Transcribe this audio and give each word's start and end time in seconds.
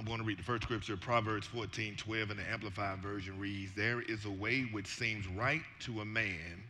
I'm 0.00 0.06
going 0.06 0.16
to 0.16 0.24
read 0.24 0.38
the 0.38 0.42
first 0.42 0.62
scripture, 0.62 0.96
Proverbs 0.96 1.46
14, 1.48 1.94
12, 1.94 2.30
and 2.30 2.38
the 2.38 2.50
Amplified 2.50 3.00
Version 3.00 3.38
reads, 3.38 3.74
There 3.74 4.00
is 4.00 4.24
a 4.24 4.30
way 4.30 4.62
which 4.72 4.86
seems 4.86 5.26
right 5.28 5.60
to 5.80 6.00
a 6.00 6.06
man 6.06 6.64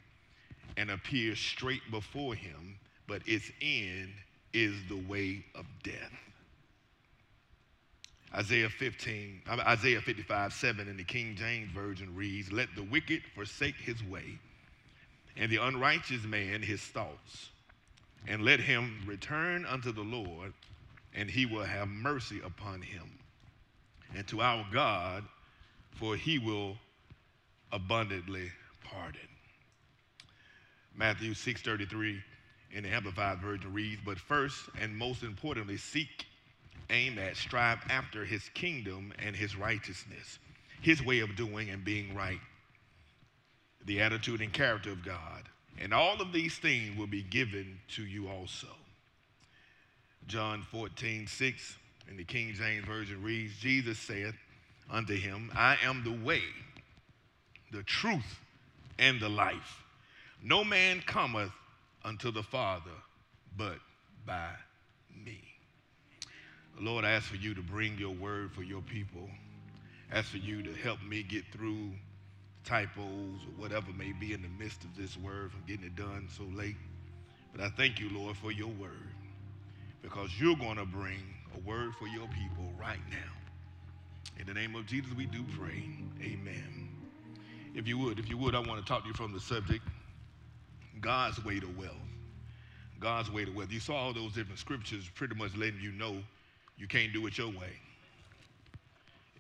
and 0.76 0.90
appears 0.90 1.38
straight 1.38 1.82
before 1.92 2.34
him, 2.34 2.76
but 3.06 3.22
its 3.26 3.48
end 3.62 4.08
is 4.52 4.74
the 4.88 4.96
way 5.08 5.44
of 5.54 5.64
death. 5.84 6.10
Isaiah 8.34 8.68
15, 8.68 9.42
Isaiah 9.48 10.00
55, 10.00 10.52
7 10.52 10.88
in 10.88 10.96
the 10.96 11.04
King 11.04 11.36
James 11.36 11.70
Version 11.70 12.16
reads, 12.16 12.50
Let 12.50 12.74
the 12.74 12.82
wicked 12.82 13.22
forsake 13.36 13.76
his 13.76 14.02
way, 14.02 14.40
and 15.36 15.52
the 15.52 15.58
unrighteous 15.58 16.24
man 16.24 16.62
his 16.62 16.80
thoughts, 16.80 17.50
and 18.26 18.42
let 18.42 18.58
him 18.58 19.04
return 19.06 19.66
unto 19.66 19.92
the 19.92 20.02
Lord, 20.02 20.52
and 21.14 21.30
he 21.30 21.46
will 21.46 21.64
have 21.64 21.86
mercy 21.86 22.40
upon 22.44 22.82
him, 22.82 23.19
and 24.16 24.26
to 24.28 24.40
our 24.40 24.64
God, 24.72 25.24
for 25.92 26.16
he 26.16 26.38
will 26.38 26.76
abundantly 27.72 28.50
pardon. 28.82 29.20
Matthew 30.94 31.34
6:33 31.34 32.22
in 32.72 32.84
the 32.84 32.90
Amplified 32.90 33.40
Version 33.40 33.72
reads, 33.72 34.00
But 34.04 34.18
first 34.18 34.68
and 34.78 34.96
most 34.96 35.22
importantly, 35.22 35.76
seek 35.76 36.26
aim 36.90 37.18
at, 37.18 37.36
strive 37.36 37.78
after 37.88 38.24
his 38.24 38.48
kingdom 38.50 39.12
and 39.18 39.34
his 39.34 39.56
righteousness, 39.56 40.38
his 40.80 41.02
way 41.02 41.20
of 41.20 41.36
doing 41.36 41.70
and 41.70 41.84
being 41.84 42.14
right, 42.14 42.40
the 43.84 44.00
attitude 44.00 44.40
and 44.40 44.52
character 44.52 44.90
of 44.90 45.04
God. 45.04 45.48
And 45.78 45.94
all 45.94 46.20
of 46.20 46.32
these 46.32 46.58
things 46.58 46.96
will 46.98 47.06
be 47.06 47.22
given 47.22 47.80
to 47.88 48.04
you 48.04 48.28
also. 48.28 48.68
John 50.26 50.62
14, 50.70 51.26
6 52.10 52.12
in 52.12 52.16
the 52.16 52.24
King 52.24 52.54
James 52.54 52.84
Version 52.84 53.22
reads, 53.22 53.56
Jesus 53.58 53.98
saith 53.98 54.34
unto 54.90 55.14
him, 55.14 55.50
I 55.54 55.76
am 55.84 56.02
the 56.04 56.24
way, 56.24 56.42
the 57.72 57.82
truth, 57.84 58.40
and 58.98 59.20
the 59.20 59.28
life. 59.28 59.82
No 60.42 60.64
man 60.64 61.02
cometh 61.06 61.52
unto 62.04 62.32
the 62.32 62.42
Father 62.42 62.90
but 63.56 63.78
by 64.26 64.50
me. 65.24 65.40
Lord, 66.80 67.04
I 67.04 67.10
ask 67.12 67.26
for 67.26 67.36
you 67.36 67.54
to 67.54 67.62
bring 67.62 67.98
your 67.98 68.14
word 68.14 68.52
for 68.52 68.62
your 68.62 68.82
people. 68.82 69.28
Ask 70.12 70.30
for 70.30 70.38
you 70.38 70.62
to 70.62 70.72
help 70.74 71.00
me 71.02 71.22
get 71.22 71.44
through 71.52 71.90
typos 72.64 72.98
or 72.98 73.52
whatever 73.56 73.92
may 73.96 74.12
be 74.12 74.32
in 74.32 74.42
the 74.42 74.48
midst 74.62 74.82
of 74.84 74.96
this 74.96 75.16
word 75.16 75.52
from 75.52 75.62
getting 75.66 75.84
it 75.84 75.96
done 75.96 76.28
so 76.36 76.44
late. 76.56 76.76
But 77.52 77.62
I 77.62 77.68
thank 77.70 78.00
you, 78.00 78.10
Lord, 78.10 78.36
for 78.36 78.50
your 78.50 78.68
word 78.68 79.12
because 80.02 80.30
you're 80.40 80.56
going 80.56 80.76
to 80.76 80.86
bring 80.86 81.22
a 81.56 81.68
word 81.68 81.94
for 81.94 82.06
your 82.06 82.28
people 82.28 82.70
right 82.78 82.98
now. 83.10 84.38
In 84.38 84.46
the 84.46 84.54
name 84.54 84.74
of 84.74 84.86
Jesus, 84.86 85.12
we 85.14 85.26
do 85.26 85.44
pray. 85.58 85.84
Amen. 86.22 86.88
If 87.74 87.86
you 87.86 87.98
would, 87.98 88.18
if 88.18 88.28
you 88.28 88.36
would, 88.38 88.54
I 88.54 88.60
want 88.60 88.80
to 88.80 88.86
talk 88.86 89.02
to 89.02 89.08
you 89.08 89.14
from 89.14 89.32
the 89.32 89.40
subject 89.40 89.82
God's 91.00 91.42
way 91.44 91.60
to 91.60 91.66
wealth. 91.78 91.94
God's 92.98 93.30
way 93.30 93.44
to 93.44 93.50
wealth. 93.50 93.72
You 93.72 93.80
saw 93.80 93.94
all 93.94 94.12
those 94.12 94.32
different 94.32 94.58
scriptures 94.58 95.08
pretty 95.14 95.34
much 95.34 95.56
letting 95.56 95.80
you 95.80 95.92
know 95.92 96.16
you 96.76 96.86
can't 96.86 97.12
do 97.12 97.26
it 97.26 97.38
your 97.38 97.48
way. 97.48 97.78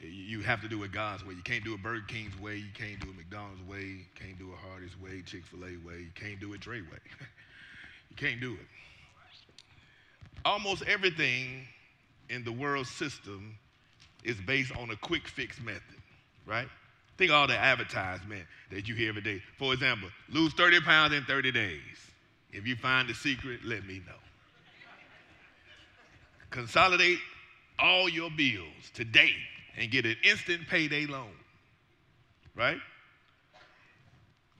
You 0.02 0.40
have 0.40 0.62
to 0.62 0.68
do 0.68 0.82
it 0.84 0.92
God's 0.92 1.24
way. 1.26 1.34
You 1.34 1.42
can't 1.42 1.62
do 1.62 1.74
it 1.74 1.82
Burger 1.82 2.04
King's 2.08 2.38
way. 2.40 2.56
You 2.56 2.72
can't 2.74 2.98
do 3.00 3.08
it 3.10 3.16
McDonald's 3.16 3.62
way. 3.68 3.82
You 3.82 4.04
can't 4.14 4.38
do 4.38 4.50
it 4.50 4.56
Hardee's 4.66 4.98
way, 4.98 5.22
Chick 5.26 5.44
fil 5.44 5.60
A 5.60 5.76
way. 5.86 6.00
You 6.00 6.10
can't 6.14 6.40
do 6.40 6.54
it 6.54 6.60
Dre 6.60 6.80
way. 6.80 6.98
you 8.10 8.16
can't 8.16 8.40
do 8.40 8.52
it. 8.52 8.66
Almost 10.44 10.82
everything 10.86 11.66
in 12.30 12.44
the 12.44 12.52
world 12.52 12.86
system 12.86 13.58
is 14.24 14.36
based 14.46 14.74
on 14.76 14.90
a 14.90 14.96
quick 14.96 15.28
fix 15.28 15.60
method, 15.60 15.82
right? 16.46 16.68
Think 17.18 17.30
of 17.30 17.36
all 17.36 17.46
the 17.46 17.58
advertisement 17.58 18.44
that 18.70 18.88
you 18.88 18.94
hear 18.94 19.10
every 19.10 19.20
day. 19.20 19.42
For 19.58 19.74
example, 19.74 20.08
lose 20.30 20.54
30 20.54 20.80
pounds 20.80 21.12
in 21.12 21.24
30 21.24 21.52
days. 21.52 21.80
If 22.52 22.66
you 22.66 22.76
find 22.76 23.08
the 23.08 23.14
secret, 23.14 23.60
let 23.64 23.86
me 23.86 24.00
know. 24.06 24.14
Consolidate 26.50 27.18
all 27.78 28.08
your 28.08 28.30
bills 28.30 28.90
today 28.94 29.32
and 29.76 29.90
get 29.90 30.06
an 30.06 30.16
instant 30.24 30.62
payday 30.68 31.06
loan. 31.06 31.30
Right? 32.56 32.78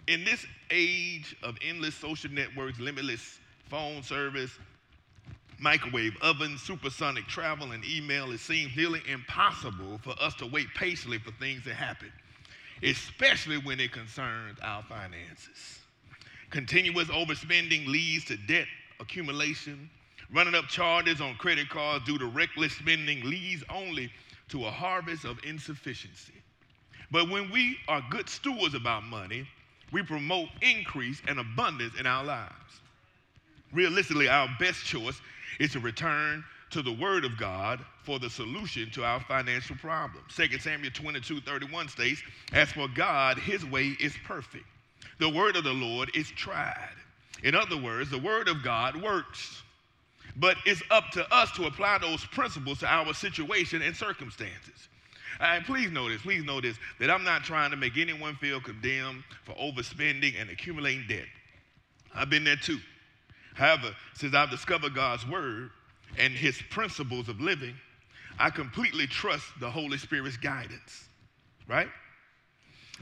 In 0.06 0.24
this 0.24 0.44
age 0.70 1.36
of 1.42 1.56
endless 1.66 1.94
social 1.94 2.30
networks, 2.30 2.78
limitless 2.78 3.38
phone 3.68 4.02
service, 4.02 4.50
microwave 5.60 6.16
ovens, 6.22 6.62
supersonic 6.62 7.26
travel, 7.26 7.72
and 7.72 7.84
email, 7.84 8.32
it 8.32 8.40
seems 8.40 8.74
nearly 8.76 9.02
impossible 9.08 9.98
for 10.02 10.14
us 10.20 10.34
to 10.36 10.46
wait 10.46 10.66
patiently 10.74 11.18
for 11.18 11.30
things 11.32 11.62
to 11.64 11.74
happen, 11.74 12.12
especially 12.82 13.58
when 13.58 13.78
it 13.78 13.92
concerns 13.92 14.58
our 14.62 14.82
finances. 14.82 15.80
Continuous 16.50 17.08
overspending 17.08 17.86
leads 17.86 18.24
to 18.24 18.36
debt 18.36 18.66
accumulation, 18.98 19.88
Running 20.32 20.54
up 20.54 20.68
charges 20.68 21.20
on 21.20 21.34
credit 21.36 21.68
cards 21.68 22.04
due 22.04 22.18
to 22.18 22.26
reckless 22.26 22.72
spending 22.74 23.24
leads 23.24 23.64
only 23.68 24.12
to 24.50 24.64
a 24.66 24.70
harvest 24.70 25.24
of 25.24 25.42
insufficiency. 25.44 26.34
But 27.10 27.28
when 27.28 27.50
we 27.50 27.78
are 27.88 28.02
good 28.10 28.28
stewards 28.28 28.74
about 28.74 29.02
money, 29.02 29.48
we 29.90 30.02
promote 30.02 30.48
increase 30.62 31.20
and 31.26 31.40
abundance 31.40 31.98
in 31.98 32.06
our 32.06 32.24
lives. 32.24 32.79
Realistically, 33.72 34.28
our 34.28 34.48
best 34.58 34.84
choice 34.84 35.20
is 35.58 35.72
to 35.72 35.80
return 35.80 36.44
to 36.70 36.82
the 36.82 36.92
Word 36.92 37.24
of 37.24 37.36
God 37.36 37.84
for 38.02 38.18
the 38.18 38.30
solution 38.30 38.90
to 38.92 39.04
our 39.04 39.20
financial 39.20 39.76
problems. 39.76 40.34
2 40.34 40.58
Samuel 40.58 40.90
22 40.92 41.40
31 41.40 41.88
states, 41.88 42.22
As 42.52 42.70
for 42.72 42.88
God, 42.88 43.38
his 43.38 43.64
way 43.64 43.96
is 44.00 44.14
perfect. 44.24 44.64
The 45.18 45.28
word 45.28 45.56
of 45.56 45.64
the 45.64 45.72
Lord 45.72 46.10
is 46.16 46.30
tried. 46.30 46.94
In 47.42 47.54
other 47.54 47.76
words, 47.76 48.10
the 48.10 48.18
word 48.18 48.48
of 48.48 48.62
God 48.62 49.00
works. 49.00 49.62
But 50.36 50.56
it's 50.64 50.82
up 50.90 51.10
to 51.12 51.34
us 51.34 51.50
to 51.52 51.66
apply 51.66 51.98
those 51.98 52.24
principles 52.26 52.78
to 52.80 52.86
our 52.86 53.12
situation 53.12 53.82
and 53.82 53.94
circumstances. 53.94 54.88
And 55.40 55.64
please 55.64 55.90
notice, 55.90 56.22
please 56.22 56.44
notice 56.44 56.76
that 56.98 57.10
I'm 57.10 57.24
not 57.24 57.44
trying 57.44 57.70
to 57.70 57.76
make 57.76 57.96
anyone 57.96 58.36
feel 58.36 58.60
condemned 58.60 59.24
for 59.44 59.52
overspending 59.54 60.40
and 60.40 60.50
accumulating 60.50 61.04
debt. 61.08 61.26
I've 62.14 62.30
been 62.30 62.44
there 62.44 62.56
too. 62.56 62.78
However, 63.54 63.94
since 64.14 64.34
I've 64.34 64.50
discovered 64.50 64.94
God's 64.94 65.26
word 65.26 65.70
and 66.18 66.32
his 66.32 66.60
principles 66.70 67.28
of 67.28 67.40
living, 67.40 67.74
I 68.38 68.50
completely 68.50 69.06
trust 69.06 69.46
the 69.60 69.70
Holy 69.70 69.98
Spirit's 69.98 70.36
guidance, 70.36 71.08
right? 71.68 71.88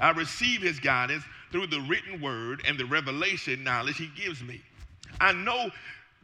I 0.01 0.11
receive 0.11 0.63
his 0.63 0.79
guidance 0.81 1.25
through 1.53 1.69
the 1.69 1.81
written 1.83 2.21
word 2.21 2.63
and 2.67 2.79
the 2.79 2.87
revelation 2.87 3.65
knowledge 3.65 3.97
he 3.97 4.11
gives 4.17 4.43
me. 4.43 4.61
I 5.21 5.33
know 5.33 5.71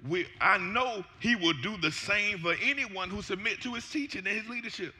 we, 0.08 0.26
I 0.40 0.58
know 0.58 1.04
he 1.20 1.34
will 1.34 1.54
do 1.62 1.76
the 1.78 1.90
same 1.90 2.38
for 2.38 2.54
anyone 2.62 3.08
who 3.08 3.22
submit 3.22 3.60
to 3.62 3.74
his 3.74 3.88
teaching 3.88 4.26
and 4.26 4.36
his 4.36 4.48
leadership. 4.48 4.94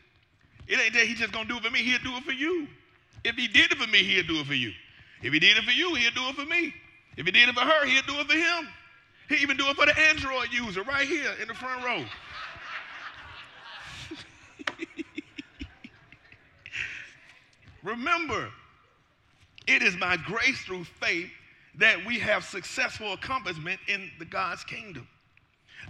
It 0.67 0.79
ain't 0.81 0.95
that 0.95 1.06
he's 1.06 1.19
just 1.19 1.33
gonna 1.33 1.49
do 1.49 1.56
it 1.56 1.62
for 1.62 1.71
me, 1.71 1.81
he'll 1.81 1.99
do 1.99 2.17
it 2.17 2.25
for 2.25 2.33
you. 2.33 2.67
If 3.23 3.37
he 3.37 3.49
did 3.49 3.73
it 3.73 3.79
for 3.79 3.91
me, 3.91 4.03
he'll 4.03 4.27
do 4.27 4.41
it 4.41 4.47
for 4.47 4.55
you. 4.55 4.73
If 5.23 5.33
he 5.33 5.39
did 5.39 5.56
it 5.56 5.65
for 5.65 5.71
you, 5.71 5.95
he'll 5.95 6.11
do 6.12 6.29
it 6.29 6.35
for 6.35 6.47
me. 6.47 6.75
If 7.17 7.27
he 7.27 7.33
did 7.33 7.49
it 7.49 7.55
for 7.55 7.61
her, 7.62 7.87
he'll 7.87 8.03
do 8.03 8.19
it 8.21 8.27
for 8.27 8.37
him. 8.37 8.69
He 9.29 9.37
even 9.37 9.57
do 9.57 9.67
it 9.69 9.77
for 9.77 9.87
the 9.87 9.99
Android 9.99 10.53
user 10.53 10.83
right 10.83 11.07
here 11.07 11.33
in 11.41 11.49
the 11.49 11.55
front 11.55 11.85
row. 11.85 12.05
Remember, 17.83 18.51
it 19.67 19.83
is 19.83 19.97
by 19.97 20.17
grace 20.17 20.61
through 20.62 20.85
faith 20.85 21.31
that 21.79 22.05
we 22.05 22.19
have 22.19 22.45
successful 22.45 23.15
accomplishment 23.15 23.81
in 23.89 24.11
the 24.19 24.25
God's 24.25 24.62
kingdom. 24.65 25.09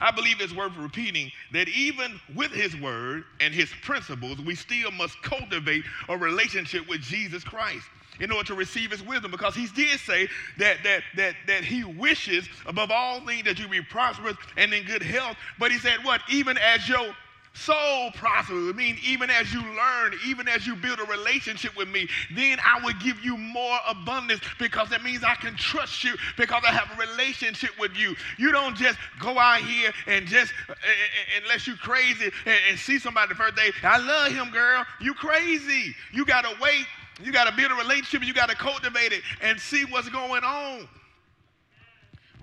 I 0.01 0.11
believe 0.11 0.41
it's 0.41 0.55
worth 0.55 0.77
repeating 0.77 1.31
that 1.53 1.69
even 1.69 2.21
with 2.35 2.51
his 2.51 2.77
word 2.77 3.25
and 3.41 3.55
his 3.55 3.71
principles, 3.83 4.41
we 4.41 4.55
still 4.55 4.91
must 4.91 5.21
cultivate 5.23 5.85
a 6.09 6.17
relationship 6.17 6.89
with 6.89 7.01
Jesus 7.01 7.45
Christ 7.45 7.87
in 8.21 8.31
order 8.31 8.47
to 8.47 8.55
receive 8.55 8.91
his 8.91 9.03
wisdom 9.03 9.31
because 9.31 9.55
he 9.55 9.67
did 9.69 9.99
say 10.01 10.29
that 10.59 10.79
that 10.85 11.03
that 11.17 11.35
that 11.47 11.65
he 11.65 11.85
wishes 11.85 12.49
above 12.67 12.91
all 12.91 13.21
things 13.21 13.45
that 13.45 13.59
you 13.59 13.69
be 13.69 13.83
prosperous 13.83 14.37
and 14.57 14.73
in 14.73 14.85
good 14.85 15.03
health 15.03 15.37
but 15.59 15.71
he 15.71 15.79
said 15.79 15.99
what 16.05 16.21
even 16.31 16.57
as 16.59 16.89
your 16.89 17.15
soul 17.55 18.11
prosperous. 18.13 18.69
I 18.69 18.77
mean, 18.77 18.99
even 19.05 19.31
as 19.31 19.53
you 19.53 19.61
learn, 19.61 20.15
even 20.27 20.49
as 20.49 20.67
you 20.67 20.75
build 20.77 20.99
a 20.99 21.05
relationship 21.05 21.77
with 21.77 21.89
me, 21.89 22.09
then 22.35 22.59
I 22.65 22.85
will 22.85 22.95
give 23.03 23.25
you 23.25 23.37
more 23.37 23.79
abundance 23.89 24.41
because 24.59 24.91
that 24.91 25.03
means 25.03 25.25
I 25.25 25.35
can 25.37 25.57
trust 25.57 26.05
you 26.05 26.15
because 26.37 26.63
I 26.67 26.73
have 26.73 26.91
a 26.97 27.01
relationship 27.01 27.71
with 27.79 27.97
you. 27.97 28.15
You 28.39 28.53
don't 28.53 28.77
just 28.77 28.99
go 29.21 29.39
out 29.39 29.61
here 29.61 29.93
and 30.07 30.27
just, 30.27 30.53
uh, 30.69 30.73
uh, 30.73 30.75
uh, 30.75 31.43
unless 31.43 31.67
you 31.67 31.77
crazy 31.77 32.31
and, 32.45 32.59
and 32.69 32.79
see 32.79 32.99
somebody 32.99 33.29
the 33.29 33.37
first 33.37 33.57
day, 33.57 33.71
I 33.83 33.99
love 33.99 34.33
him, 34.33 34.51
girl. 34.51 34.85
You 35.01 35.15
crazy. 35.15 35.95
You 36.13 36.27
got 36.27 36.43
to 36.43 36.55
wait. 36.61 36.87
You 37.23 37.33
got 37.33 37.49
to 37.49 37.57
build 37.57 37.71
a 37.71 37.75
relationship. 37.75 38.27
You 38.27 38.35
got 38.35 38.49
to 38.49 38.57
cultivate 38.57 39.13
it 39.13 39.23
and 39.41 39.59
see 39.61 39.85
what's 39.85 40.09
going 40.09 40.45
on. 40.45 40.89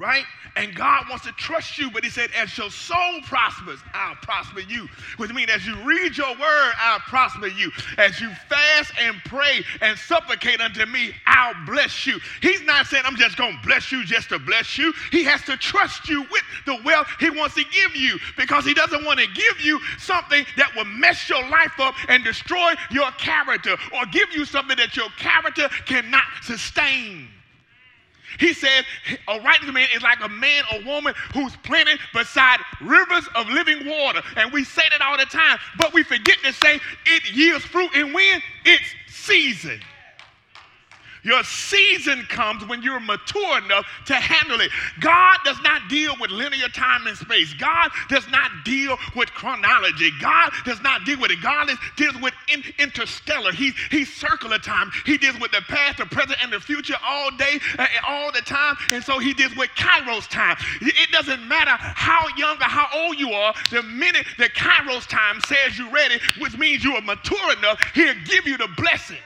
Right? 0.02 0.26
And 0.56 0.76
God 0.76 1.06
wants 1.10 1.26
to 1.26 1.32
trust 1.34 1.78
you, 1.78 1.92
but 1.92 2.04
He 2.04 2.10
said, 2.10 2.30
as 2.36 2.58
your 2.58 2.70
soul 2.72 3.22
prospers, 3.26 3.80
I'll 3.94 4.16
prosper 4.16 4.62
you. 4.62 4.90
Which 5.18 5.32
means 5.34 5.50
as 5.52 5.66
you 5.66 5.76
read 5.84 6.18
your 6.18 6.32
word, 6.32 6.74
I'll 6.78 7.00
prosper 7.00 7.48
you. 7.48 7.72
As 7.98 8.20
you 8.20 8.30
fast 8.50 8.92
and 9.00 9.16
pray 9.26 9.64
and 9.80 9.98
supplicate 9.98 10.60
unto 10.60 10.86
me, 10.88 11.14
I'll 11.28 11.66
bless 11.66 12.06
you. 12.06 12.20
He's 12.42 12.62
not 12.64 12.88
saying, 12.88 13.04
I'm 13.06 13.16
just 13.16 13.38
going 13.38 13.56
to 13.56 13.68
bless 13.68 13.92
you 13.92 14.04
just 14.04 14.30
to 14.30 14.40
bless 14.40 14.78
you. 14.78 14.92
He 15.12 15.24
has 15.24 15.42
to 15.44 15.56
trust 15.56 16.10
you 16.10 16.24
with 16.24 16.44
the 16.66 16.80
wealth 16.84 17.08
He 17.20 17.30
wants 17.30 17.56
to 17.56 17.64
give 17.64 17.96
you 17.96 18.18
because 18.38 18.66
He 18.66 18.74
doesn't 18.74 19.06
want 19.06 19.20
to 19.20 19.28
give 19.28 19.62
you 19.62 19.80
something 20.00 20.46
that 20.58 20.76
will 20.76 20.86
mess 20.86 21.30
your 21.30 21.48
life 21.50 21.80
up 21.80 21.96
and 22.10 22.24
destroy 22.24 22.74
your 22.90 23.12
character 23.12 23.78
or 23.94 24.06
give 24.12 24.34
you 24.34 24.46
something 24.46 24.78
that 24.78 24.98
your 24.98 25.10
character 25.18 25.70
cannot 25.86 26.24
sustain. 26.42 27.28
He 28.40 28.54
says 28.54 28.86
a 29.28 29.40
righteous 29.42 29.72
man 29.72 29.88
is 29.96 30.02
like 30.02 30.20
a 30.24 30.30
man 30.30 30.64
or 30.74 30.84
woman 30.86 31.14
who's 31.34 31.56
planted 31.58 32.00
beside 32.14 32.60
rivers 32.82 33.28
of 33.36 33.48
living 33.50 33.88
water. 33.88 34.22
And 34.38 34.52
we 34.52 34.64
say 34.64 34.84
that 34.92 35.02
all 35.02 35.18
the 35.18 35.26
time, 35.26 35.60
but 35.78 35.94
we 35.94 36.04
forget 36.04 36.38
to 36.44 36.54
say 36.54 36.80
it 37.06 37.32
yields 37.34 37.66
fruit 37.66 37.90
and 37.96 38.14
when 38.14 38.42
it's 38.66 38.94
season. 39.08 39.82
Your 41.24 41.44
season 41.44 42.24
comes 42.30 42.66
when 42.66 42.82
you're 42.82 43.00
mature 43.00 43.58
enough 43.60 43.86
to 44.08 44.16
handle 44.16 44.60
it. 44.60 44.72
God 45.00 45.38
does 45.46 45.62
not 45.62 45.88
deal 45.88 46.16
with 46.20 46.32
linear 46.32 46.68
time 46.70 47.06
and 47.06 47.16
space. 47.16 47.54
God 47.54 47.92
does 48.10 48.28
not 48.30 48.50
deal 48.66 48.98
with 49.16 49.32
chronology. 49.34 50.10
God 50.20 50.52
does 50.66 50.82
not 50.82 51.06
deal 51.06 51.20
with 51.20 51.32
it. 51.32 51.42
God 51.42 51.70
is, 51.70 51.78
deals 51.96 52.20
with 52.22 52.34
in, 52.52 52.64
interstellar. 52.80 53.52
He's, 53.52 53.76
he's 53.92 54.12
circular 54.12 54.58
time. 54.58 54.92
He 55.06 55.18
deals 55.18 55.40
with 55.40 55.52
the 55.52 55.62
past, 55.68 56.00
the 56.00 56.06
present, 56.06 56.44
and 56.44 56.52
the 56.52 56.60
future 56.60 56.96
all 57.06 57.30
day, 57.32 57.60
uh, 57.78 57.88
all 58.08 58.32
the 58.32 58.42
time. 58.42 58.76
And 58.90 59.04
so 59.04 59.20
he 59.20 59.34
deals 59.34 59.56
with 59.56 59.70
Kairos 59.78 60.28
time. 60.28 60.58
It 60.82 61.12
doesn't 61.12 61.48
matter 61.48 61.76
how 61.78 62.28
young 62.36 62.58
or 62.58 62.66
how 62.66 62.88
old 62.96 63.20
you 63.20 63.32
are. 63.32 63.54
The 63.70 63.84
minute 63.84 64.26
the 64.40 64.50
Kairos 64.50 65.08
time 65.08 65.40
says 65.42 65.78
you're 65.78 65.92
ready, 65.92 66.20
which 66.40 66.58
means 66.58 66.84
you 66.84 66.96
are 66.96 67.02
mature 67.02 67.54
enough, 67.58 67.80
he'll 67.94 68.16
give 68.26 68.48
you 68.48 68.58
the 68.58 68.70
blessing. 68.76 69.18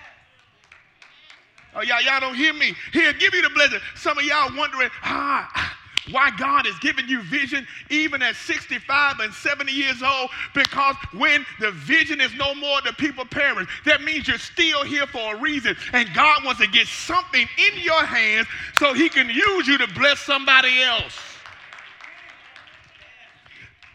Oh, 1.76 1.82
y'all, 1.82 2.02
y'all 2.02 2.20
don't 2.20 2.36
hear 2.36 2.54
me. 2.54 2.74
He'll 2.94 3.14
give 3.14 3.34
you 3.34 3.42
the 3.42 3.50
blessing. 3.50 3.80
Some 3.96 4.18
of 4.18 4.24
y'all 4.24 4.56
wondering, 4.56 4.90
ah, 5.04 5.78
why 6.12 6.32
God 6.38 6.68
is 6.68 6.78
giving 6.80 7.08
you 7.08 7.22
vision 7.24 7.68
even 7.90 8.22
at 8.22 8.36
65 8.36 9.20
and 9.20 9.34
70 9.34 9.72
years 9.72 10.02
old? 10.02 10.30
Because 10.54 10.96
when 11.14 11.46
the 11.60 11.72
vision 11.72 12.22
is 12.22 12.34
no 12.36 12.54
more 12.56 12.82
the 12.82 12.94
people 12.94 13.26
perish. 13.26 13.68
That 13.86 14.04
means 14.04 14.28
you're 14.28 14.38
still 14.38 14.84
here 14.84 15.08
for 15.08 15.36
a 15.36 15.40
reason. 15.40 15.76
And 15.94 16.08
God 16.14 16.46
wants 16.46 16.62
to 16.62 16.68
get 16.68 16.88
something 16.88 17.48
in 17.58 17.82
your 17.82 18.06
hands 18.06 18.48
so 18.76 18.94
he 18.94 19.10
can 19.10 19.30
use 19.30 19.68
you 19.68 19.78
to 19.80 19.88
bless 19.94 20.20
somebody 20.20 20.82
else. 20.82 21.18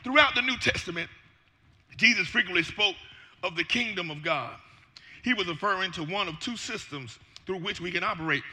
Throughout 0.02 0.34
the 0.34 0.42
New 0.42 0.56
Testament 0.56 1.08
Jesus 2.00 2.26
frequently 2.28 2.62
spoke 2.62 2.96
of 3.42 3.56
the 3.56 3.64
kingdom 3.64 4.10
of 4.10 4.22
God. 4.22 4.54
He 5.22 5.34
was 5.34 5.46
referring 5.46 5.92
to 5.92 6.02
one 6.02 6.28
of 6.28 6.40
two 6.40 6.56
systems 6.56 7.18
through 7.50 7.58
which 7.58 7.80
we 7.80 7.90
can 7.90 8.04
operate. 8.04 8.44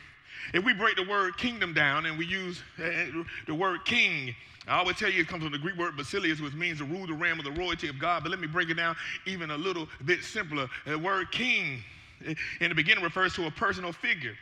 If 0.55 0.65
we 0.65 0.73
break 0.73 0.95
the 0.95 1.07
word 1.07 1.37
kingdom 1.37 1.71
down 1.71 2.07
and 2.07 2.17
we 2.17 2.25
use 2.25 2.63
uh, 2.83 2.89
the 3.45 3.53
word 3.53 3.85
king, 3.85 4.33
I 4.67 4.79
always 4.79 4.97
tell 4.97 5.11
you 5.11 5.21
it 5.21 5.27
comes 5.27 5.43
from 5.43 5.51
the 5.51 5.59
Greek 5.59 5.77
word 5.77 5.95
basileus, 5.95 6.41
which 6.41 6.55
means 6.55 6.79
to 6.79 6.85
rule 6.85 7.05
the 7.05 7.13
realm 7.13 7.37
of 7.37 7.45
the 7.45 7.51
royalty 7.51 7.89
of 7.89 7.99
God. 7.99 8.23
But 8.23 8.31
let 8.31 8.39
me 8.39 8.47
break 8.47 8.71
it 8.71 8.73
down 8.73 8.95
even 9.27 9.51
a 9.51 9.57
little 9.57 9.87
bit 10.05 10.23
simpler. 10.23 10.67
The 10.87 10.97
word 10.97 11.31
king 11.31 11.83
in 12.25 12.69
the 12.69 12.73
beginning 12.73 13.03
refers 13.03 13.35
to 13.35 13.45
a 13.45 13.51
personal 13.51 13.93
figure, 13.93 14.33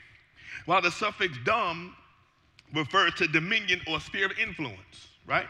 while 0.65 0.81
the 0.81 0.91
suffix 0.91 1.37
dom 1.43 1.93
refers 2.73 3.13
to 3.15 3.27
dominion 3.27 3.81
or 3.89 3.99
sphere 3.99 4.27
of 4.27 4.39
influence, 4.39 5.09
right? 5.27 5.47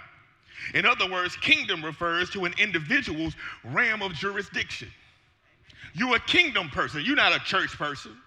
In 0.73 0.83
other 0.87 1.07
words, 1.11 1.35
kingdom 1.35 1.85
refers 1.85 2.31
to 2.31 2.45
an 2.45 2.55
individual's 2.57 3.35
realm 3.63 4.01
of 4.01 4.13
jurisdiction. 4.13 4.87
You're 5.93 6.15
a 6.15 6.19
kingdom 6.21 6.69
person, 6.69 7.03
you're 7.05 7.15
not 7.15 7.35
a 7.35 7.39
church 7.39 7.69
person. 7.77 8.17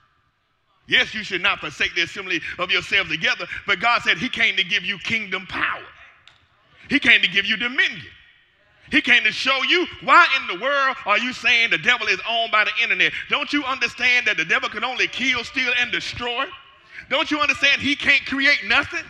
Yes, 0.88 1.14
you 1.14 1.22
should 1.22 1.42
not 1.42 1.60
forsake 1.60 1.94
the 1.94 2.02
assembly 2.02 2.40
of 2.58 2.70
yourselves 2.70 3.10
together, 3.10 3.46
but 3.66 3.78
God 3.78 4.02
said 4.02 4.16
He 4.16 4.28
came 4.28 4.56
to 4.56 4.64
give 4.64 4.84
you 4.84 4.98
kingdom 4.98 5.46
power. 5.46 5.84
He 6.88 6.98
came 6.98 7.20
to 7.20 7.28
give 7.28 7.44
you 7.44 7.56
dominion. 7.56 8.06
He 8.90 9.02
came 9.02 9.22
to 9.24 9.32
show 9.32 9.62
you 9.64 9.86
why 10.02 10.26
in 10.40 10.56
the 10.56 10.64
world 10.64 10.96
are 11.04 11.18
you 11.18 11.34
saying 11.34 11.70
the 11.70 11.78
devil 11.78 12.06
is 12.06 12.18
owned 12.26 12.50
by 12.50 12.64
the 12.64 12.70
internet? 12.82 13.12
Don't 13.28 13.52
you 13.52 13.62
understand 13.64 14.26
that 14.26 14.38
the 14.38 14.46
devil 14.46 14.70
can 14.70 14.82
only 14.82 15.06
kill, 15.06 15.44
steal, 15.44 15.70
and 15.78 15.92
destroy? 15.92 16.46
Don't 17.10 17.30
you 17.30 17.38
understand 17.38 17.82
he 17.82 17.94
can't 17.94 18.24
create 18.24 18.60
nothing? 18.66 19.04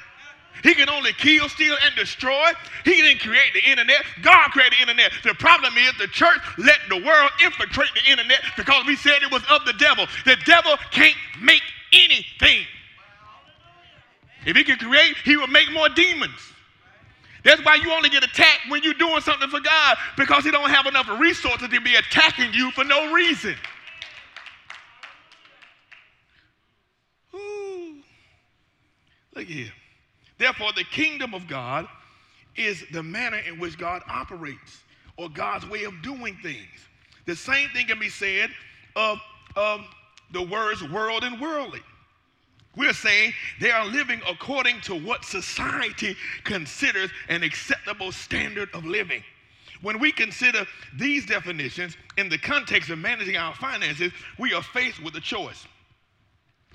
He 0.63 0.75
can 0.75 0.89
only 0.89 1.13
kill, 1.13 1.49
steal, 1.49 1.77
and 1.85 1.95
destroy. 1.95 2.53
He 2.85 3.03
didn't 3.03 3.21
create 3.21 3.53
the 3.55 3.71
internet. 3.71 4.03
God 4.23 4.51
created 4.51 4.79
the 4.79 4.83
internet. 4.83 5.13
The 5.23 5.35
problem 5.35 5.75
is 5.77 5.93
the 5.99 6.09
church 6.09 6.39
let 6.59 6.79
the 6.89 6.97
world 6.97 7.31
infiltrate 7.45 7.91
the 7.95 8.11
internet 8.11 8.41
because 8.57 8.85
we 8.87 8.97
said 8.97 9.23
it 9.23 9.31
was 9.31 9.43
of 9.51 9.65
the 9.65 9.75
devil. 9.75 10.07
The 10.25 10.37
devil 10.45 10.77
can't 10.91 11.17
make 11.41 11.63
anything. 11.93 12.67
If 14.47 14.57
he 14.57 14.65
could 14.65 14.79
create, 14.79 15.17
he 15.25 15.37
would 15.37 15.51
make 15.51 15.71
more 15.73 15.89
demons. 15.89 16.41
That's 17.45 17.65
why 17.65 17.77
you 17.77 17.93
only 17.93 18.09
get 18.09 18.25
attacked 18.25 18.69
when 18.69 18.83
you're 18.83 18.95
doing 18.95 19.21
something 19.21 19.49
for 19.49 19.61
God 19.61 19.97
because 20.17 20.45
he 20.45 20.51
don't 20.51 20.71
have 20.71 20.87
enough 20.87 21.09
resources 21.21 21.69
to 21.69 21.81
be 21.81 21.95
attacking 21.95 22.53
you 22.53 22.71
for 22.73 22.85
no 22.85 23.13
reason. 23.13 23.55
Ooh. 27.35 28.03
Look 29.35 29.47
here. 29.47 29.73
Therefore, 30.39 30.73
the 30.75 30.85
kingdom 30.85 31.35
of 31.35 31.49
God 31.49 31.87
is 32.57 32.85
the 32.93 33.03
manner 33.03 33.39
in 33.39 33.59
which 33.59 33.77
God 33.77 34.03
operates 34.09 34.83
or 35.17 35.29
God's 35.29 35.69
way 35.69 35.85
of 35.85 36.01
doing 36.03 36.37
things. 36.43 36.89
The 37.27 37.37
same 37.37 37.69
thing 37.71 37.87
can 37.87 37.99
be 37.99 38.09
said 38.09 38.51
of, 38.97 39.19
of 39.57 39.85
the 40.33 40.43
words 40.43 40.83
world 40.83 41.25
and 41.25 41.41
worldly. 41.41 41.81
We're 42.77 42.93
saying 42.93 43.33
they 43.61 43.73
are 43.73 43.85
living 43.87 44.21
according 44.29 44.81
to 44.83 44.95
what 44.95 45.25
society 45.25 46.17
considers 46.45 47.11
an 47.29 47.43
acceptable 47.43 48.13
standard 48.13 48.69
of 48.73 48.85
living. 48.85 49.25
When 49.83 49.99
we 49.99 50.13
consider 50.13 50.65
these 50.97 51.27
definitions 51.27 51.97
in 52.17 52.29
the 52.29 52.39
context 52.39 52.91
of 52.91 52.99
managing 52.99 53.37
our 53.37 53.55
finances, 53.55 54.13
we 54.39 54.55
are 54.55 54.63
faced 54.63 55.03
with 55.03 55.15
a 55.17 55.21
choice. 55.21 55.67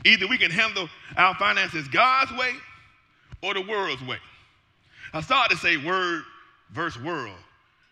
Either 0.06 0.28
we 0.28 0.38
can 0.38 0.52
handle 0.52 0.90
our 1.16 1.36
finances 1.36 1.88
God's 1.88 2.32
way 2.34 2.54
or 3.44 3.54
the 3.54 3.62
world's 3.62 4.02
way. 4.04 4.18
I 5.14 5.22
started 5.22 5.56
to 5.56 5.62
say 5.62 5.78
word 5.78 6.24
versus 6.72 7.02
world. 7.04 7.36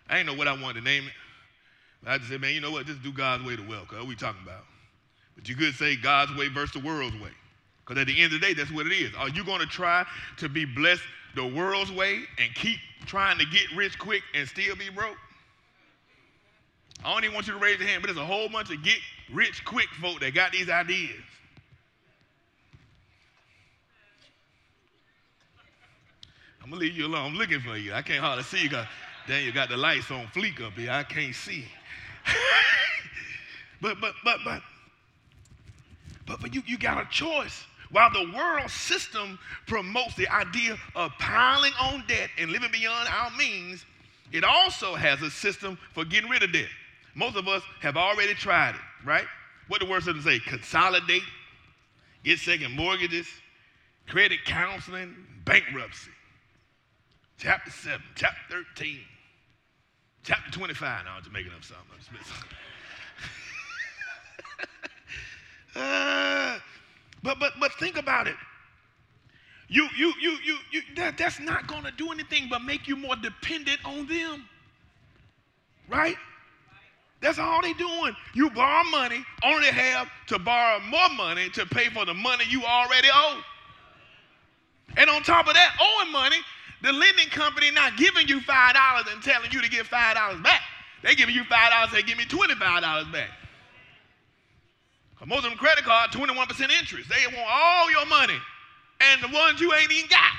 I 0.09 0.15
didn't 0.15 0.27
know 0.27 0.35
what 0.35 0.47
I 0.47 0.53
wanted 0.53 0.79
to 0.79 0.81
name 0.81 1.03
it. 1.03 1.13
I 2.07 2.17
just 2.17 2.29
said, 2.29 2.41
man, 2.41 2.53
you 2.53 2.61
know 2.61 2.71
what? 2.71 2.87
Just 2.87 3.03
do 3.03 3.11
God's 3.11 3.43
way 3.43 3.55
to 3.55 3.61
well, 3.67 3.81
because 3.81 3.99
what 3.99 4.07
we 4.07 4.15
talking 4.15 4.41
about? 4.43 4.63
But 5.35 5.47
you 5.47 5.55
could 5.55 5.75
say 5.75 5.95
God's 5.95 6.35
way 6.35 6.47
versus 6.47 6.81
the 6.81 6.87
world's 6.87 7.15
way. 7.19 7.29
Because 7.85 8.01
at 8.01 8.07
the 8.07 8.21
end 8.21 8.33
of 8.33 8.39
the 8.41 8.47
day, 8.47 8.53
that's 8.53 8.71
what 8.71 8.87
it 8.87 8.93
is. 8.93 9.13
Are 9.15 9.29
you 9.29 9.43
going 9.43 9.59
to 9.59 9.67
try 9.67 10.05
to 10.37 10.49
be 10.49 10.65
blessed 10.65 11.03
the 11.35 11.45
world's 11.45 11.91
way 11.91 12.21
and 12.39 12.53
keep 12.55 12.79
trying 13.05 13.37
to 13.37 13.45
get 13.45 13.63
rich 13.75 13.99
quick 13.99 14.23
and 14.33 14.47
still 14.47 14.75
be 14.75 14.89
broke? 14.89 15.17
I 17.03 17.13
don't 17.13 17.23
even 17.23 17.33
want 17.33 17.47
you 17.47 17.53
to 17.53 17.59
raise 17.59 17.79
your 17.79 17.87
hand, 17.87 18.01
but 18.01 18.07
there's 18.07 18.17
a 18.17 18.25
whole 18.25 18.49
bunch 18.49 18.71
of 18.71 18.83
get 18.83 18.97
rich 19.31 19.63
quick 19.65 19.87
folk 19.99 20.19
that 20.21 20.33
got 20.33 20.51
these 20.51 20.69
ideas. 20.69 21.21
I'm 26.63 26.69
gonna 26.69 26.81
leave 26.81 26.95
you 26.95 27.07
alone. 27.07 27.31
I'm 27.31 27.37
looking 27.37 27.59
for 27.59 27.75
you. 27.75 27.93
I 27.93 28.01
can't 28.01 28.19
hardly 28.19 28.43
see 28.43 28.63
you 28.63 28.69
because 28.69 28.85
Daniel 29.27 29.53
got 29.53 29.69
the 29.69 29.77
lights 29.77 30.11
on 30.11 30.27
fleek 30.27 30.61
up 30.61 30.73
here. 30.73 30.91
I 30.91 31.03
can't 31.03 31.33
see. 31.33 31.65
but 33.81 33.99
but 33.99 34.13
but 34.23 34.37
but 34.45 34.61
but 36.27 36.39
but 36.39 36.53
you, 36.53 36.61
you 36.67 36.77
got 36.77 37.01
a 37.01 37.09
choice. 37.09 37.65
While 37.89 38.11
the 38.11 38.31
world 38.33 38.69
system 38.69 39.37
promotes 39.67 40.15
the 40.15 40.27
idea 40.29 40.77
of 40.95 41.11
piling 41.19 41.73
on 41.81 42.05
debt 42.07 42.29
and 42.37 42.51
living 42.51 42.71
beyond 42.71 43.09
our 43.09 43.31
means, 43.31 43.85
it 44.31 44.45
also 44.45 44.95
has 44.95 45.21
a 45.21 45.29
system 45.29 45.77
for 45.93 46.05
getting 46.05 46.29
rid 46.29 46.41
of 46.41 46.53
debt. 46.53 46.69
Most 47.15 47.35
of 47.35 47.47
us 47.49 47.63
have 47.81 47.97
already 47.97 48.33
tried 48.33 48.75
it, 48.75 48.81
right? 49.05 49.25
What 49.67 49.81
the 49.81 49.87
word 49.87 50.05
does 50.05 50.23
say? 50.23 50.39
Consolidate, 50.39 51.23
get 52.23 52.39
second 52.39 52.71
mortgages, 52.77 53.27
credit 54.07 54.39
counseling, 54.45 55.13
bankruptcy 55.43 56.11
chapter 57.41 57.71
7, 57.71 57.99
chapter 58.13 58.63
13, 58.75 58.99
chapter 60.23 60.51
25. 60.51 61.05
Now 61.05 61.15
I'm 61.15 61.23
just 61.23 61.33
making 61.33 61.51
up 61.53 61.63
something. 61.63 61.85
I'm 61.91 62.17
just 62.17 62.31
uh, 65.75 66.59
but 67.23 67.39
but 67.39 67.53
but 67.59 67.73
think 67.73 67.97
about 67.97 68.27
it. 68.27 68.35
You 69.69 69.87
you 69.97 70.13
you 70.21 70.37
you, 70.45 70.57
you 70.71 70.81
that, 70.97 71.17
that's 71.17 71.39
not 71.39 71.65
going 71.65 71.83
to 71.83 71.91
do 71.91 72.11
anything 72.11 72.47
but 72.47 72.63
make 72.63 72.87
you 72.87 72.95
more 72.95 73.15
dependent 73.15 73.79
on 73.85 74.05
them. 74.05 74.45
Right? 75.89 76.17
That's 77.21 77.39
all 77.39 77.61
they 77.63 77.73
doing. 77.73 78.15
You 78.35 78.51
borrow 78.51 78.83
money, 78.89 79.25
only 79.43 79.67
have 79.67 80.07
to 80.27 80.37
borrow 80.37 80.79
more 80.81 81.09
money 81.15 81.49
to 81.51 81.65
pay 81.65 81.89
for 81.89 82.05
the 82.05 82.13
money 82.13 82.45
you 82.49 82.63
already 82.63 83.07
owe. 83.11 83.41
And 84.97 85.09
on 85.09 85.23
top 85.23 85.47
of 85.47 85.53
that, 85.53 85.75
owing 85.79 86.11
money, 86.11 86.37
the 86.81 86.91
lending 86.91 87.29
company 87.29 87.71
not 87.71 87.97
giving 87.97 88.27
you 88.27 88.39
$5 88.39 89.13
and 89.13 89.23
telling 89.23 89.51
you 89.51 89.61
to 89.61 89.69
give 89.69 89.89
$5 89.89 90.43
back. 90.43 90.61
They 91.03 91.15
giving 91.15 91.35
you 91.35 91.43
$5, 91.43 91.91
they 91.91 92.03
give 92.03 92.17
me 92.17 92.25
$25 92.25 93.11
back. 93.11 93.29
Most 95.25 95.45
of 95.45 95.51
them 95.51 95.57
credit 95.57 95.83
card, 95.83 96.11
21% 96.11 96.71
interest. 96.79 97.09
They 97.09 97.27
want 97.35 97.47
all 97.51 97.91
your 97.91 98.07
money 98.07 98.37
and 98.99 99.21
the 99.21 99.27
ones 99.27 99.61
you 99.61 99.71
ain't 99.73 99.91
even 99.91 100.09
got. 100.09 100.33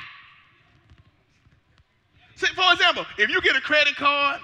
See, 2.35 2.49
for 2.55 2.73
example, 2.73 3.07
if 3.19 3.31
you 3.31 3.41
get 3.43 3.55
a 3.55 3.61
credit 3.61 3.95
card 3.95 4.41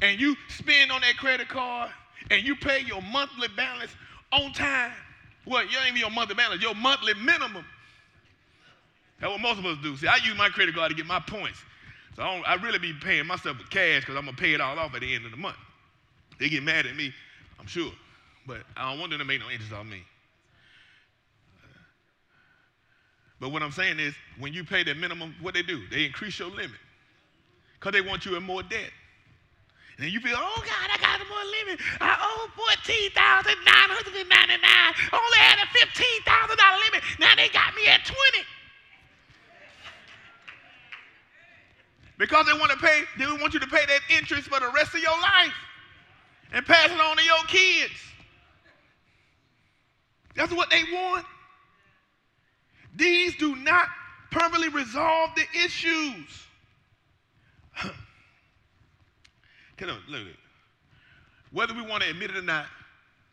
and 0.00 0.20
you 0.20 0.36
spend 0.48 0.90
on 0.90 1.00
that 1.02 1.16
credit 1.16 1.48
card 1.48 1.90
and 2.30 2.44
you 2.44 2.56
pay 2.56 2.80
your 2.80 3.00
monthly 3.02 3.46
balance 3.56 3.92
on 4.32 4.52
time, 4.52 4.92
well, 5.46 5.64
You 5.64 5.78
ain't 5.78 5.88
even 5.88 6.00
your 6.00 6.10
monthly 6.10 6.34
balance, 6.34 6.62
your 6.62 6.74
monthly 6.74 7.14
minimum. 7.14 7.64
That's 9.22 9.30
what 9.30 9.40
most 9.40 9.60
of 9.60 9.66
us 9.66 9.78
do. 9.82 9.96
See, 9.96 10.08
I 10.08 10.16
use 10.16 10.36
my 10.36 10.48
credit 10.48 10.74
card 10.74 10.90
to 10.90 10.96
get 10.96 11.06
my 11.06 11.20
points. 11.20 11.58
So 12.16 12.22
I, 12.22 12.42
I 12.44 12.54
really 12.56 12.80
be 12.80 12.92
paying 12.92 13.24
myself 13.24 13.56
with 13.56 13.70
cash 13.70 14.00
because 14.00 14.16
I'm 14.16 14.24
going 14.24 14.34
to 14.34 14.42
pay 14.42 14.52
it 14.52 14.60
all 14.60 14.76
off 14.76 14.96
at 14.96 15.00
the 15.00 15.14
end 15.14 15.24
of 15.24 15.30
the 15.30 15.36
month. 15.36 15.56
They 16.40 16.48
get 16.48 16.64
mad 16.64 16.86
at 16.86 16.96
me, 16.96 17.14
I'm 17.60 17.68
sure. 17.68 17.92
But 18.48 18.62
I 18.76 18.90
don't 18.90 18.98
want 18.98 19.10
them 19.10 19.20
to 19.20 19.24
make 19.24 19.40
no 19.40 19.48
interest 19.48 19.72
on 19.72 19.88
me. 19.88 20.02
But 23.38 23.50
what 23.52 23.62
I'm 23.62 23.70
saying 23.70 24.00
is, 24.00 24.12
when 24.40 24.52
you 24.52 24.64
pay 24.64 24.82
the 24.82 24.94
minimum, 24.94 25.36
what 25.40 25.54
they 25.54 25.62
do? 25.62 25.86
They 25.88 26.04
increase 26.04 26.38
your 26.40 26.50
limit 26.50 26.78
because 27.78 27.92
they 27.92 28.00
want 28.00 28.26
you 28.26 28.36
in 28.36 28.42
more 28.42 28.64
debt. 28.64 28.90
And 29.98 30.10
you 30.10 30.18
feel, 30.18 30.34
oh 30.36 30.62
God, 30.66 30.88
I 30.90 30.98
got 30.98 31.20
a 31.20 31.24
more 31.30 31.46
limit. 31.62 31.78
I 32.00 32.18
owe 32.18 32.50
fourteen 32.58 33.10
thousand 33.12 33.54
nine 33.62 33.90
hundred 33.90 34.18
and 34.18 34.28
ninety-nine. 34.28 34.92
Only 35.14 35.38
had 35.38 35.62
a 35.62 35.66
fifteen 35.70 36.22
thousand 36.26 36.58
dollar 36.58 36.78
limit. 36.90 37.02
Now 37.20 37.34
they 37.36 37.48
got 37.50 37.74
me 37.74 37.86
at 37.86 38.02
twenty. 38.02 38.42
Because 42.22 42.46
they 42.46 42.52
want 42.52 42.70
to 42.70 42.78
pay, 42.78 43.02
they 43.18 43.26
want 43.26 43.52
you 43.52 43.58
to 43.58 43.66
pay 43.66 43.84
that 43.84 43.98
interest 44.08 44.46
for 44.46 44.60
the 44.60 44.70
rest 44.72 44.94
of 44.94 45.00
your 45.00 45.20
life 45.20 45.52
and 46.52 46.64
pass 46.64 46.88
it 46.88 47.00
on 47.00 47.16
to 47.16 47.24
your 47.24 47.42
kids. 47.48 47.94
That's 50.36 50.52
what 50.52 50.70
they 50.70 50.84
want. 50.92 51.26
These 52.94 53.34
do 53.38 53.56
not 53.56 53.88
permanently 54.30 54.68
resolve 54.68 55.30
the 55.34 55.42
issues. 55.64 56.46
Can 59.76 59.90
I, 59.90 59.98
look, 60.08 60.28
whether 61.50 61.74
we 61.74 61.82
want 61.82 62.04
to 62.04 62.10
admit 62.10 62.30
it 62.30 62.36
or 62.36 62.42
not, 62.42 62.66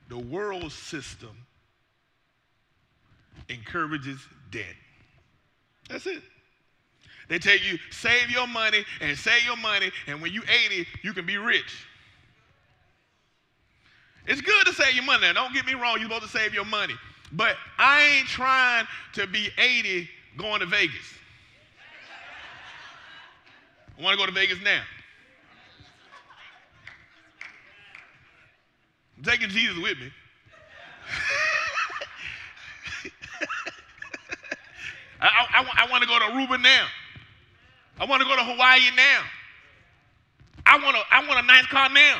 the 0.07 0.17
world 0.17 0.71
system 0.71 1.37
encourages 3.49 4.19
debt. 4.49 4.65
That's 5.89 6.07
it. 6.07 6.23
They 7.29 7.39
tell 7.39 7.57
you, 7.57 7.77
save 7.91 8.31
your 8.31 8.47
money 8.47 8.83
and 9.01 9.15
save 9.17 9.45
your 9.45 9.55
money, 9.55 9.91
and 10.07 10.21
when 10.21 10.33
you 10.33 10.41
80, 10.65 10.85
you 11.03 11.13
can 11.13 11.27
be 11.27 11.37
rich. 11.37 11.85
It's 14.25 14.41
good 14.41 14.65
to 14.65 14.73
save 14.73 14.95
your 14.95 15.05
money. 15.05 15.21
Now, 15.21 15.31
don't 15.33 15.53
get 15.53 15.65
me 15.65 15.75
wrong, 15.75 15.99
you're 15.99 16.09
supposed 16.09 16.23
to 16.23 16.29
save 16.29 16.53
your 16.53 16.65
money. 16.65 16.95
But 17.31 17.55
I 17.77 18.17
ain't 18.17 18.27
trying 18.27 18.87
to 19.13 19.27
be 19.27 19.51
80 19.59 20.09
going 20.37 20.59
to 20.61 20.65
Vegas. 20.65 20.95
I 23.97 24.01
want 24.01 24.17
to 24.17 24.19
go 24.19 24.25
to 24.25 24.31
Vegas 24.31 24.57
now. 24.63 24.81
I'm 29.17 29.23
taking 29.23 29.49
Jesus 29.49 29.77
with 29.77 29.99
me. 29.99 30.09
I, 35.21 35.27
I, 35.27 35.85
I 35.85 35.91
want 35.91 36.01
to 36.01 36.07
go 36.07 36.17
to 36.17 36.23
Aruba 36.25 36.59
now. 36.61 36.87
I 37.99 38.05
want 38.05 38.21
to 38.21 38.27
go 38.27 38.35
to 38.35 38.43
Hawaii 38.43 38.81
now. 38.95 39.21
I 40.65 40.77
want 40.77 40.95
a, 40.95 41.01
I 41.11 41.27
want 41.27 41.43
a 41.43 41.47
nice 41.47 41.65
car 41.67 41.89
now. 41.89 42.19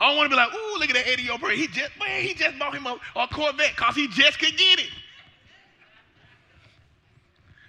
I 0.00 0.08
don't 0.08 0.16
want 0.16 0.30
to 0.30 0.36
be 0.36 0.36
like, 0.36 0.52
ooh, 0.52 0.78
look 0.78 0.90
at 0.90 0.94
that 0.94 1.08
80 1.08 1.22
year 1.22 1.32
old. 1.32 1.52
He 1.52 1.66
just, 1.68 1.90
man, 1.98 2.22
he 2.22 2.34
just 2.34 2.58
bought 2.58 2.74
him 2.74 2.86
a, 2.86 2.98
a 3.16 3.26
Corvette 3.28 3.72
because 3.74 3.94
he 3.94 4.08
just 4.08 4.38
could 4.38 4.56
get 4.56 4.78
it. 4.78 4.90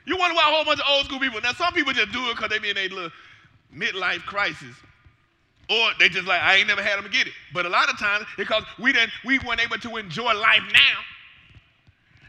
You 0.05 0.17
wonder 0.17 0.36
why 0.36 0.50
a 0.50 0.53
whole 0.53 0.65
bunch 0.65 0.79
of 0.79 0.86
old 0.89 1.05
school 1.05 1.19
people. 1.19 1.39
Now, 1.41 1.53
some 1.53 1.74
people 1.74 1.93
just 1.93 2.12
do 2.12 2.29
it 2.29 2.36
because 2.36 2.50
they 2.50 2.59
be 2.59 2.69
in 2.69 2.77
a 2.77 2.88
little 2.88 3.12
midlife 3.74 4.25
crisis. 4.25 4.75
Or 5.69 5.89
they 6.00 6.07
just 6.07 6.27
like, 6.27 6.41
I 6.41 6.55
ain't 6.55 6.67
never 6.67 6.81
had 6.81 6.97
them 6.97 7.12
get 7.12 7.27
it. 7.27 7.33
But 7.53 7.65
a 7.65 7.69
lot 7.69 7.89
of 7.89 8.00
times, 8.00 8.25
because 8.38 8.63
we 8.79 8.93
didn't, 8.93 9.12
we 9.25 9.39
weren't 9.39 9.59
able 9.59 9.77
to 9.77 9.97
enjoy 9.97 10.33
life 10.33 10.63
now. 10.71 11.00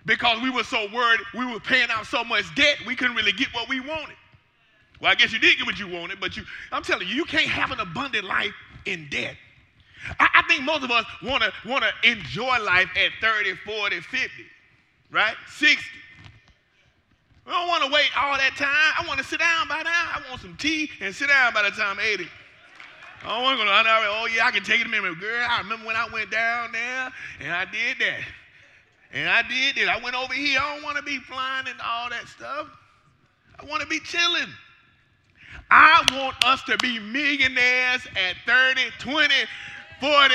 Because 0.06 0.42
we 0.42 0.50
were 0.50 0.64
so 0.64 0.88
worried, 0.92 1.20
we 1.34 1.46
were 1.46 1.60
paying 1.60 1.88
out 1.90 2.06
so 2.06 2.24
much 2.24 2.52
debt, 2.54 2.78
we 2.86 2.96
couldn't 2.96 3.14
really 3.14 3.32
get 3.32 3.48
what 3.54 3.68
we 3.68 3.78
wanted. 3.78 4.16
Well, 5.00 5.10
I 5.10 5.14
guess 5.14 5.32
you 5.32 5.38
did 5.38 5.56
get 5.56 5.66
what 5.66 5.78
you 5.78 5.88
wanted, 5.88 6.20
but 6.20 6.36
you, 6.36 6.44
I'm 6.72 6.82
telling 6.82 7.06
you, 7.06 7.14
you 7.14 7.24
can't 7.24 7.48
have 7.48 7.70
an 7.70 7.80
abundant 7.80 8.24
life 8.24 8.52
in 8.84 9.08
debt. 9.10 9.36
I, 10.18 10.28
I 10.34 10.42
think 10.48 10.64
most 10.64 10.82
of 10.84 10.90
us 10.90 11.04
want 11.22 11.42
to 11.42 11.52
want 11.68 11.84
to 11.84 12.10
enjoy 12.10 12.58
life 12.62 12.88
at 12.96 13.12
30, 13.20 13.54
40, 13.64 14.00
50, 14.00 14.30
right? 15.10 15.34
60. 15.56 15.84
We 17.46 17.52
don't 17.52 17.68
want 17.68 17.84
to 17.84 17.90
wait 17.90 18.10
all 18.16 18.36
that 18.36 18.56
time. 18.56 18.68
I 18.68 19.04
want 19.08 19.18
to 19.18 19.24
sit 19.24 19.38
down 19.38 19.68
by 19.68 19.82
now. 19.82 19.90
I 19.90 20.22
want 20.28 20.40
some 20.42 20.56
tea 20.56 20.90
and 21.00 21.14
sit 21.14 21.28
down 21.28 21.54
by 21.54 21.62
the 21.62 21.70
time 21.70 21.98
I'm 21.98 22.00
80. 22.00 22.28
I 23.24 23.34
don't 23.34 23.42
want 23.42 23.58
to 23.58 23.64
go, 23.64 23.72
oh 23.72 24.28
yeah, 24.34 24.46
I 24.46 24.50
can 24.50 24.62
take 24.62 24.80
it 24.80 24.86
a 24.86 24.90
minute. 24.90 25.18
Girl, 25.18 25.46
I 25.48 25.58
remember 25.58 25.86
when 25.86 25.96
I 25.96 26.06
went 26.12 26.30
down 26.30 26.72
there 26.72 27.10
and 27.40 27.52
I 27.52 27.64
did 27.64 27.98
that. 28.00 28.20
And 29.12 29.28
I 29.28 29.42
did 29.42 29.78
it. 29.78 29.88
I 29.88 29.98
went 30.02 30.14
over 30.14 30.34
here. 30.34 30.60
I 30.62 30.74
don't 30.74 30.84
want 30.84 30.98
to 30.98 31.02
be 31.02 31.18
flying 31.18 31.66
and 31.66 31.80
all 31.80 32.10
that 32.10 32.28
stuff. 32.28 32.68
I 33.58 33.64
want 33.64 33.80
to 33.80 33.88
be 33.88 33.98
chilling. 34.00 34.52
I 35.70 36.02
want 36.16 36.36
us 36.44 36.62
to 36.64 36.78
be 36.78 36.98
millionaires 36.98 38.06
at 38.16 38.36
30, 38.46 38.90
20, 38.98 39.34
40, 40.00 40.34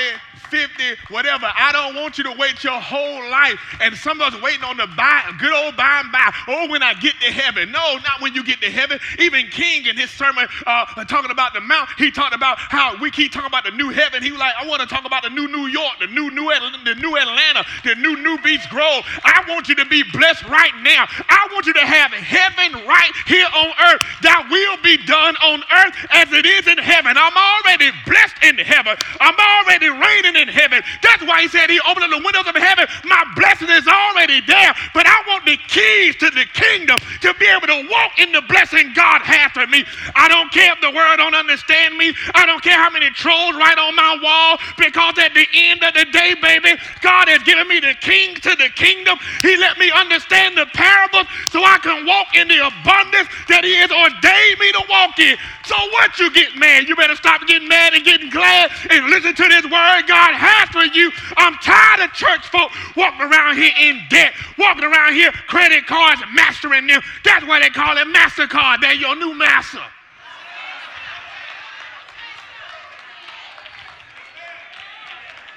50, 0.50 0.82
whatever. 1.08 1.48
I 1.56 1.72
don't 1.72 1.96
want 1.96 2.18
you 2.18 2.24
to 2.24 2.34
wait 2.38 2.62
your 2.62 2.78
whole 2.80 3.30
life. 3.30 3.58
And 3.80 3.96
some 3.96 4.20
of 4.20 4.34
us 4.34 4.42
waiting 4.42 4.62
on 4.62 4.76
the 4.76 4.86
buy, 4.96 5.22
good 5.38 5.52
old 5.52 5.76
by 5.76 6.02
and 6.04 6.12
by. 6.12 6.30
Oh, 6.48 6.68
when 6.68 6.82
I 6.82 6.94
get 6.94 7.14
to 7.20 7.32
heaven. 7.32 7.72
No, 7.72 7.96
not 8.04 8.20
when 8.20 8.34
you 8.34 8.44
get 8.44 8.60
to 8.60 8.70
heaven. 8.70 9.00
Even 9.18 9.46
King 9.48 9.86
in 9.86 9.96
his 9.96 10.10
sermon 10.10 10.46
uh, 10.66 10.84
talking 11.04 11.30
about 11.30 11.54
the 11.54 11.60
mount, 11.60 11.88
he 11.96 12.10
talked 12.10 12.34
about 12.34 12.58
how 12.58 12.96
we 13.00 13.10
keep 13.10 13.32
talking 13.32 13.48
about 13.48 13.64
the 13.64 13.72
new 13.72 13.90
heaven. 13.90 14.22
He 14.22 14.30
was 14.30 14.40
like, 14.40 14.54
I 14.60 14.66
want 14.66 14.82
to 14.82 14.86
talk 14.86 15.04
about 15.04 15.22
the 15.22 15.30
new 15.30 15.48
New 15.48 15.66
York, 15.66 15.98
the 16.00 16.08
new 16.08 16.30
new 16.30 16.52
the 16.84 16.94
new 17.00 17.16
Atlanta, 17.16 17.64
the 17.84 17.94
new 17.96 18.16
New 18.20 18.38
Beach 18.38 18.68
Grove. 18.68 19.04
I 19.24 19.44
want 19.48 19.68
you 19.68 19.74
to 19.76 19.86
be 19.86 20.02
blessed 20.12 20.44
right 20.44 20.74
now. 20.82 21.06
I 21.28 21.48
want 21.52 21.66
you 21.66 21.72
to 21.74 21.86
have 21.86 22.12
heaven 22.12 22.86
right 22.86 23.12
here 23.26 23.46
on 23.46 23.68
earth. 23.90 24.02
That 24.22 24.46
will 24.50 24.76
be 24.82 24.98
done 25.06 25.36
on 25.36 25.62
earth 25.72 25.94
as 26.10 26.32
it 26.32 26.44
is 26.44 26.68
in 26.68 26.78
heaven. 26.78 27.16
I'm 27.16 27.36
already 27.36 27.90
blessed 28.06 28.36
in 28.44 28.58
heaven. 28.58 28.96
I'm 29.20 29.34
already 29.34 29.53
reigning 29.62 30.36
in 30.36 30.48
heaven. 30.48 30.82
That's 31.02 31.22
why 31.24 31.42
he 31.42 31.48
said 31.48 31.70
he 31.70 31.80
opened 31.88 32.12
the 32.12 32.22
windows 32.22 32.46
of 32.46 32.56
heaven. 32.56 32.86
My 33.04 33.22
blessing 33.36 33.68
is 33.70 33.86
already 33.86 34.40
there, 34.46 34.74
but 34.92 35.06
I 35.06 35.22
want 35.26 35.44
the 35.44 35.56
keys 35.68 36.16
to 36.16 36.30
the 36.30 36.44
kingdom 36.52 36.98
to 37.22 37.34
be 37.34 37.46
able 37.46 37.66
to 37.66 37.88
walk 37.90 38.18
in 38.18 38.32
the 38.32 38.42
blessing 38.42 38.92
God 38.94 39.22
has 39.22 39.52
for 39.52 39.66
me. 39.66 39.84
I 40.14 40.28
don't 40.28 40.50
care 40.52 40.72
if 40.72 40.80
the 40.80 40.90
world 40.90 41.18
don't 41.18 41.34
understand 41.34 41.96
me. 41.96 42.14
I 42.34 42.46
don't 42.46 42.62
care 42.62 42.76
how 42.76 42.90
many 42.90 43.10
trolls 43.10 43.56
write 43.56 43.78
on 43.78 43.94
my 43.94 44.18
wall 44.22 44.58
because 44.78 45.18
at 45.18 45.34
the 45.34 45.46
end 45.54 45.82
of 45.82 45.94
the 45.94 46.06
day, 46.10 46.34
baby, 46.40 46.76
God 47.00 47.28
has 47.28 47.42
given 47.42 47.68
me 47.68 47.80
the 47.80 47.94
keys 48.00 48.40
to 48.40 48.54
the 48.56 48.70
kingdom. 48.74 49.18
He 49.42 49.56
let 49.56 49.78
me 49.78 49.90
understand 49.90 50.56
the 50.56 50.66
parables 50.74 51.26
so 51.50 51.62
I 51.64 51.78
can 51.78 52.06
walk 52.06 52.34
in 52.34 52.48
the 52.48 52.60
abundance 52.66 53.28
that 53.48 53.64
he 53.64 53.74
has 53.76 53.90
ordained 53.90 54.58
me 54.60 54.72
to 54.72 54.82
walk 54.88 55.18
in. 55.18 55.36
So 55.64 55.74
what 55.92 56.18
you 56.18 56.30
get 56.32 56.56
mad? 56.56 56.88
You 56.88 56.96
better 56.96 57.16
stop 57.16 57.46
getting 57.46 57.68
mad 57.68 57.94
and 57.94 58.04
getting 58.04 58.28
glad 58.28 58.70
and 58.90 59.06
listen 59.06 59.34
to 59.34 59.48
this 59.48 59.64
word 59.64 60.02
God 60.06 60.34
has 60.34 60.68
for 60.68 60.84
you. 60.84 61.10
I'm 61.36 61.54
tired 61.54 62.00
of 62.04 62.12
church 62.12 62.46
folk 62.48 62.70
walking 62.96 63.22
around 63.22 63.56
here 63.56 63.72
in 63.80 64.00
debt, 64.10 64.34
walking 64.58 64.84
around 64.84 65.14
here 65.14 65.32
credit 65.48 65.86
cards 65.86 66.20
mastering 66.34 66.86
them. 66.86 67.00
That's 67.24 67.46
why 67.46 67.60
they 67.60 67.70
call 67.70 67.96
it 67.96 68.06
MasterCard. 68.08 68.82
They're 68.82 68.94
your 68.94 69.16
new 69.16 69.34
master. 69.34 69.80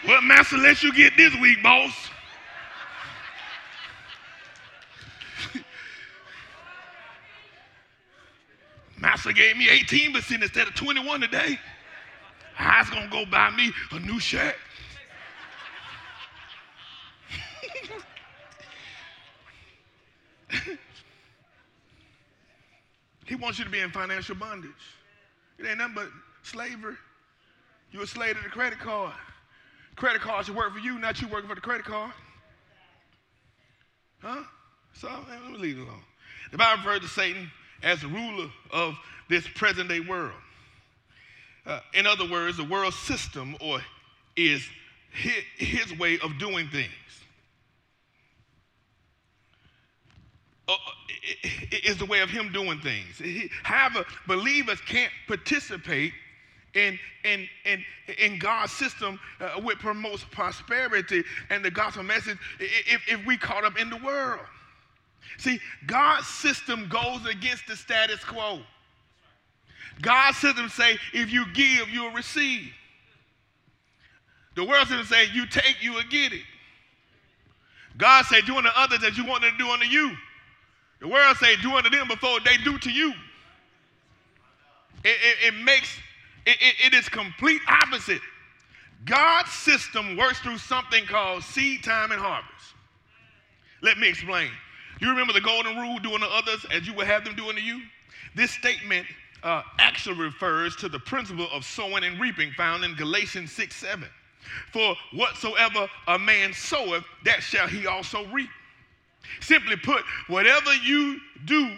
What 0.06 0.24
master 0.24 0.58
lets 0.58 0.84
you 0.84 0.94
get 0.94 1.18
this 1.18 1.36
week, 1.42 1.62
boss? 1.62 2.07
Master 9.00 9.32
gave 9.32 9.56
me 9.58 9.68
18% 9.68 10.42
instead 10.42 10.68
of 10.68 10.74
21 10.74 11.22
today. 11.22 11.60
I's 12.58 12.89
gonna 12.89 13.08
go 13.10 13.25
buy 13.25 13.51
me 13.51 13.72
a 13.92 14.00
new 14.00 14.20
shirt. 14.20 14.56
he 23.25 23.36
wants 23.36 23.60
you 23.60 23.66
to 23.66 23.70
be 23.70 23.80
in 23.80 23.92
financial 23.92 24.34
bondage. 24.36 24.72
It 25.60 25.68
ain't 25.68 25.77
nothing 25.77 25.94
but 25.96 26.08
slavery. 26.42 26.96
You're 27.92 28.04
a 28.04 28.08
slave 28.08 28.36
to 28.38 28.44
the 28.44 28.50
credit 28.50 28.80
card. 28.80 29.13
Credit 29.96 30.22
card 30.22 30.46
should 30.46 30.56
work 30.56 30.74
for 30.74 30.80
you, 30.80 30.98
not 31.00 31.22
you 31.22 31.27
working 31.27 31.50
for 31.50 31.56
the 31.56 31.62
credit 31.62 31.86
card. 31.86 32.12
Huh? 34.20 34.44
So 34.94 35.10
let 35.30 35.51
me 35.51 35.58
leave 35.58 35.77
it 35.77 35.82
alone. 35.84 36.01
The 36.51 36.58
Bible 36.58 36.84
refers 36.84 37.01
to 37.01 37.08
Satan 37.08 37.51
as 37.84 38.03
ruler 38.03 38.50
of 38.72 38.96
this 39.29 39.48
present 39.55 39.89
day 39.89 40.00
world. 40.00 40.31
Uh, 41.65 41.81
in 41.93 42.07
other 42.07 42.29
words, 42.29 42.57
the 42.57 42.63
world 42.63 42.93
system 42.93 43.55
or 43.60 43.81
is 44.36 44.63
his, 45.12 45.43
his 45.57 46.00
way 46.00 46.19
of 46.19 46.38
doing 46.39 46.67
things. 46.69 46.88
Uh, 50.67 50.75
is 51.84 51.98
the 51.98 52.05
way 52.05 52.22
of 52.22 52.29
him 52.29 52.51
doing 52.51 52.79
things. 52.79 53.17
He, 53.17 53.50
however, 53.63 54.05
believers 54.27 54.79
can't 54.81 55.12
participate 55.27 56.13
in, 56.74 57.00
in, 57.24 57.48
in, 57.65 57.84
in 58.17 58.39
God's 58.39 58.72
system 58.72 59.19
uh, 59.39 59.62
which 59.62 59.79
promotes 59.79 60.24
prosperity 60.25 61.24
and 61.50 61.63
the 61.63 61.72
gospel 61.72 62.03
message 62.03 62.38
if, 62.60 63.01
if 63.07 63.25
we 63.25 63.38
caught 63.38 63.63
up 63.63 63.79
in 63.79 63.89
the 63.89 63.98
world. 63.98 64.46
See, 65.38 65.60
God's 65.86 66.27
system 66.27 66.89
goes 66.89 67.25
against 67.25 67.67
the 67.67 67.75
status 67.75 68.24
quo. 68.24 68.60
God's 70.01 70.38
system 70.38 70.69
say, 70.69 70.98
if 71.13 71.31
you 71.31 71.46
give, 71.53 71.89
you'll 71.89 72.12
receive. 72.12 72.72
The 74.55 74.63
world 74.63 74.88
system 74.88 75.05
say, 75.05 75.25
you 75.34 75.46
take, 75.46 75.77
you 75.81 75.93
will 75.93 76.03
get 76.10 76.34
it. 76.34 76.43
God 77.98 78.25
say, 78.25 78.41
do 78.41 78.57
unto 78.57 78.69
others 78.75 79.03
as 79.03 79.17
you 79.17 79.25
want 79.25 79.41
them 79.41 79.51
to 79.51 79.57
do 79.57 79.69
unto 79.69 79.86
you. 79.86 80.15
The 81.00 81.07
world 81.07 81.38
say, 81.38 81.55
do 81.57 81.72
unto 81.75 81.89
them 81.89 82.07
before 82.07 82.39
they 82.39 82.57
do 82.57 82.77
to 82.77 82.91
you. 82.91 83.13
It, 85.03 85.17
it, 85.24 85.53
it 85.53 85.63
makes, 85.63 85.96
it, 86.46 86.57
it 86.86 86.93
is 86.93 87.07
complete 87.10 87.62
opposite. 87.67 88.22
God's 89.05 89.51
system 89.51 90.17
works 90.17 90.39
through 90.39 90.57
something 90.57 91.05
called 91.05 91.43
seed 91.43 91.84
time 91.84 92.12
and 92.12 92.19
harvest. 92.19 92.74
Let 93.81 93.98
me 94.00 94.10
explain. 94.10 94.50
You 95.00 95.10
remember 95.10 95.34
the 95.34 95.42
golden 95.42 95.77
rule, 95.77 96.00
doing 96.00 96.20
to 96.20 96.27
others 96.27 96.66
as 96.72 96.88
you 96.88 96.94
would 96.96 97.08
have 97.08 97.24
them 97.24 97.36
doing 97.36 97.56
to 97.56 97.62
you? 97.62 97.82
This 98.36 98.51
statement 98.51 99.06
uh, 99.44 99.62
actually 99.80 100.20
refers 100.20 100.75
to 100.77 100.89
the 100.89 101.00
principle 101.00 101.48
of 101.51 101.63
sowing 101.63 102.04
and 102.04 102.20
reaping 102.20 102.51
found 102.51 102.84
in 102.84 102.96
Galatians 102.96 103.51
6 103.51 103.75
7. 103.75 104.08
For 104.72 104.96
whatsoever 105.13 105.88
a 106.08 106.18
man 106.18 106.54
soweth, 106.54 107.04
that 107.25 107.44
shall 107.44 107.68
he 107.68 107.86
also 107.86 108.25
reap. 108.27 108.50
Simply 109.42 109.75
put, 109.75 110.04
whatever 110.27 110.74
you 110.75 111.20
do 111.46 111.70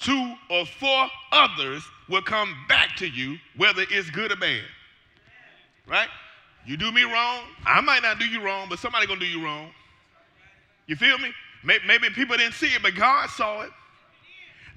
to 0.00 0.34
or 0.50 0.66
for 0.66 1.08
others 1.32 1.82
will 2.08 2.22
come 2.22 2.54
back 2.68 2.94
to 2.96 3.08
you, 3.08 3.38
whether 3.56 3.84
it's 3.90 4.10
good 4.10 4.30
or 4.30 4.36
bad. 4.36 4.62
Right? 5.86 6.08
You 6.66 6.76
do 6.76 6.92
me 6.92 7.02
wrong, 7.04 7.44
I 7.64 7.80
might 7.80 8.02
not 8.02 8.18
do 8.18 8.26
you 8.26 8.42
wrong, 8.42 8.66
but 8.68 8.78
somebody 8.78 9.06
gonna 9.06 9.20
do 9.20 9.26
you 9.26 9.42
wrong. 9.42 9.70
You 10.86 10.96
feel 10.96 11.18
me? 11.18 11.32
Maybe 11.64 12.08
people 12.10 12.36
didn't 12.36 12.54
see 12.54 12.68
it, 12.68 12.82
but 12.82 12.94
God 12.94 13.28
saw 13.30 13.62
it. 13.62 13.70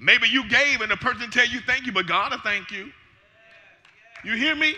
Maybe 0.00 0.28
you 0.28 0.48
gave 0.48 0.80
and 0.80 0.90
the 0.90 0.96
person 0.96 1.30
tell 1.30 1.46
you 1.46 1.60
thank 1.60 1.86
you, 1.86 1.92
but 1.92 2.06
God 2.06 2.32
will 2.32 2.40
thank 2.40 2.70
you. 2.70 2.90
You 4.24 4.34
hear 4.34 4.56
me? 4.56 4.74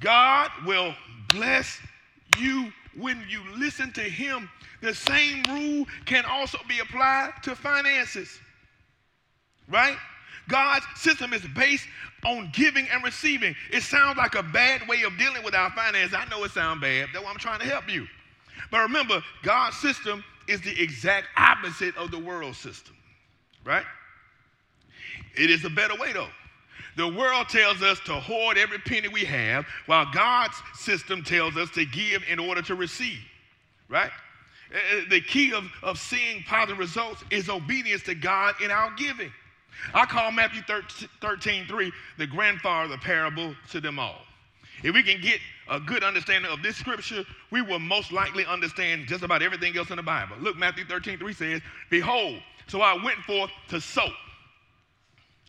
God 0.00 0.50
will 0.66 0.94
bless 1.28 1.78
you 2.36 2.72
when 2.96 3.24
you 3.28 3.40
listen 3.56 3.92
to 3.92 4.00
him. 4.00 4.48
The 4.80 4.94
same 4.94 5.42
rule 5.48 5.86
can 6.04 6.24
also 6.24 6.58
be 6.68 6.80
applied 6.80 7.32
to 7.44 7.54
finances. 7.54 8.38
Right? 9.68 9.96
God's 10.48 10.86
system 10.96 11.32
is 11.32 11.42
based 11.54 11.86
on 12.24 12.50
giving 12.52 12.88
and 12.88 13.04
receiving. 13.04 13.54
It 13.70 13.82
sounds 13.82 14.16
like 14.16 14.34
a 14.34 14.42
bad 14.42 14.86
way 14.88 15.02
of 15.02 15.16
dealing 15.18 15.44
with 15.44 15.54
our 15.54 15.70
finances. 15.70 16.16
I 16.18 16.24
know 16.28 16.42
it 16.44 16.52
sounds 16.52 16.80
bad. 16.80 17.08
That's 17.12 17.24
why 17.24 17.30
I'm 17.30 17.38
trying 17.38 17.60
to 17.60 17.66
help 17.66 17.88
you. 17.88 18.06
But 18.70 18.80
remember, 18.80 19.22
God's 19.42 19.76
system 19.76 20.24
is 20.48 20.60
the 20.60 20.80
exact 20.80 21.26
opposite 21.36 21.96
of 21.96 22.10
the 22.10 22.18
world 22.18 22.56
system. 22.56 22.96
Right? 23.64 23.84
It 25.36 25.50
is 25.50 25.64
a 25.64 25.70
better 25.70 25.94
way 25.96 26.12
though. 26.12 26.28
The 26.96 27.06
world 27.06 27.48
tells 27.48 27.80
us 27.80 28.00
to 28.06 28.14
hoard 28.14 28.58
every 28.58 28.78
penny 28.78 29.06
we 29.06 29.24
have, 29.24 29.64
while 29.86 30.06
God's 30.12 30.56
system 30.74 31.22
tells 31.22 31.56
us 31.56 31.70
to 31.70 31.84
give 31.84 32.24
in 32.28 32.40
order 32.40 32.60
to 32.62 32.74
receive, 32.74 33.20
right? 33.88 34.10
Uh, 34.74 34.76
uh, 34.76 35.00
the 35.08 35.20
key 35.20 35.52
of, 35.52 35.64
of 35.84 35.96
seeing 35.96 36.42
positive 36.42 36.78
results 36.78 37.22
is 37.30 37.48
obedience 37.48 38.02
to 38.02 38.16
God 38.16 38.56
in 38.60 38.72
our 38.72 38.92
giving. 38.96 39.32
I 39.94 40.06
call 40.06 40.32
Matthew 40.32 40.62
13, 41.20 41.66
3 41.66 41.92
the 42.18 42.26
grandfather 42.26 42.96
parable 42.98 43.54
to 43.70 43.80
them 43.80 44.00
all. 44.00 44.22
If 44.82 44.94
we 44.94 45.02
can 45.02 45.20
get 45.20 45.40
a 45.68 45.80
good 45.80 46.04
understanding 46.04 46.50
of 46.50 46.62
this 46.62 46.76
scripture, 46.76 47.24
we 47.50 47.62
will 47.62 47.78
most 47.78 48.12
likely 48.12 48.46
understand 48.46 49.06
just 49.06 49.22
about 49.22 49.42
everything 49.42 49.76
else 49.76 49.90
in 49.90 49.96
the 49.96 50.02
Bible. 50.02 50.36
Look, 50.40 50.56
Matthew 50.56 50.84
13, 50.84 51.18
3 51.18 51.32
says, 51.32 51.62
Behold, 51.90 52.40
so 52.68 52.80
I 52.80 53.02
went 53.02 53.18
forth 53.20 53.50
to 53.68 53.80
sow. 53.80 54.08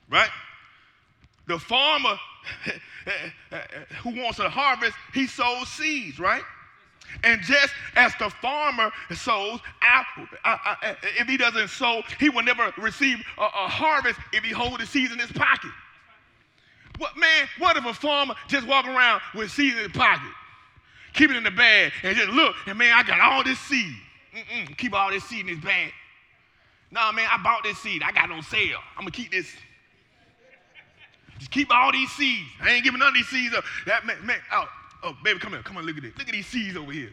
Right? 0.10 0.30
The 1.48 1.60
farmer 1.60 2.18
who 4.04 4.22
wants 4.22 4.38
to 4.38 4.50
harvest, 4.50 4.96
he 5.14 5.28
sows 5.28 5.68
seeds, 5.70 6.20
right? 6.20 6.44
And 7.24 7.42
just 7.42 7.74
as 7.96 8.14
the 8.20 8.30
farmer 8.30 8.92
sows, 9.16 9.60
if 11.18 11.28
he 11.28 11.38
doesn't 11.38 11.70
sow, 11.70 12.04
he 12.20 12.30
will 12.30 12.44
never 12.44 12.72
receive 12.78 13.20
a, 13.38 13.42
a 13.42 13.68
harvest 13.68 14.20
if 14.32 14.44
he 14.44 14.52
holds 14.52 14.78
the 14.78 14.86
seeds 14.86 15.12
in 15.12 15.20
his 15.20 15.32
pocket. 15.32 15.72
What 17.00 17.18
man? 17.18 17.48
What 17.58 17.78
if 17.78 17.86
a 17.86 17.94
farmer 17.94 18.36
just 18.48 18.68
walk 18.68 18.86
around 18.86 19.22
with 19.34 19.50
seeds 19.50 19.78
in 19.78 19.84
his 19.84 19.92
pocket, 19.94 20.32
keep 21.14 21.32
it 21.32 21.36
in 21.38 21.44
the 21.44 21.52
bag, 21.52 21.94
and 22.04 22.16
just 22.16 22.30
look, 22.30 22.56
and 22.68 22.78
man, 22.78 22.94
I 22.94 23.04
got 23.04 23.22
all 23.22 23.44
this 23.44 23.58
seed. 23.58 23.96
Mm-mm, 24.36 24.78
keep 24.78 24.94
all 24.94 25.10
this 25.10 25.24
seed 25.24 25.42
in 25.42 25.48
his 25.48 25.64
bag. 25.64 25.92
Nah, 26.92 27.12
man, 27.14 27.28
I 27.32 27.42
bought 27.42 27.64
this 27.64 27.78
seed. 27.80 28.04
I 28.04 28.12
got 28.12 28.30
it 28.30 28.34
on 28.34 28.44
sale. 28.44 28.80
I'm 28.98 29.04
gonna 29.04 29.12
keep 29.12 29.32
this. 29.32 29.50
Just 31.38 31.52
keep 31.52 31.74
all 31.74 31.92
these 31.92 32.12
seeds. 32.12 32.50
I 32.62 32.72
ain't 32.72 32.84
giving 32.84 33.00
none 33.00 33.10
of 33.10 33.14
these 33.14 33.28
seeds 33.28 33.56
up. 33.56 33.64
That 33.86 34.06
man, 34.06 34.18
man 34.26 34.40
oh, 34.52 34.66
oh, 35.04 35.18
baby, 35.24 35.40
come 35.40 35.54
here. 35.54 35.64
Come 35.64 35.78
on, 35.78 35.86
look 35.86 35.96
at 35.96 36.04
this. 36.04 36.18
Look 36.18 36.28
at 36.28 36.34
these 36.34 36.48
seeds 36.48 36.76
over 36.76 36.92
here. 36.92 37.12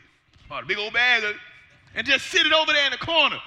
Oh, 0.51 0.61
the 0.61 0.67
big 0.67 0.79
old 0.79 0.93
bag. 0.93 1.23
Of, 1.23 1.37
and 1.95 2.05
just 2.05 2.27
sit 2.27 2.45
it 2.45 2.53
over 2.53 2.73
there 2.73 2.87
in 2.87 2.91
the 2.91 2.99
corner. 2.99 3.39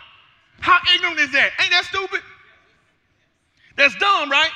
How 0.62 0.80
ignorant 0.96 1.20
is 1.20 1.32
that? 1.34 1.52
Ain't 1.60 1.72
that 1.72 1.84
stupid? 1.86 2.22
That's 3.76 3.96
dumb, 3.96 4.30
right? 4.30 4.52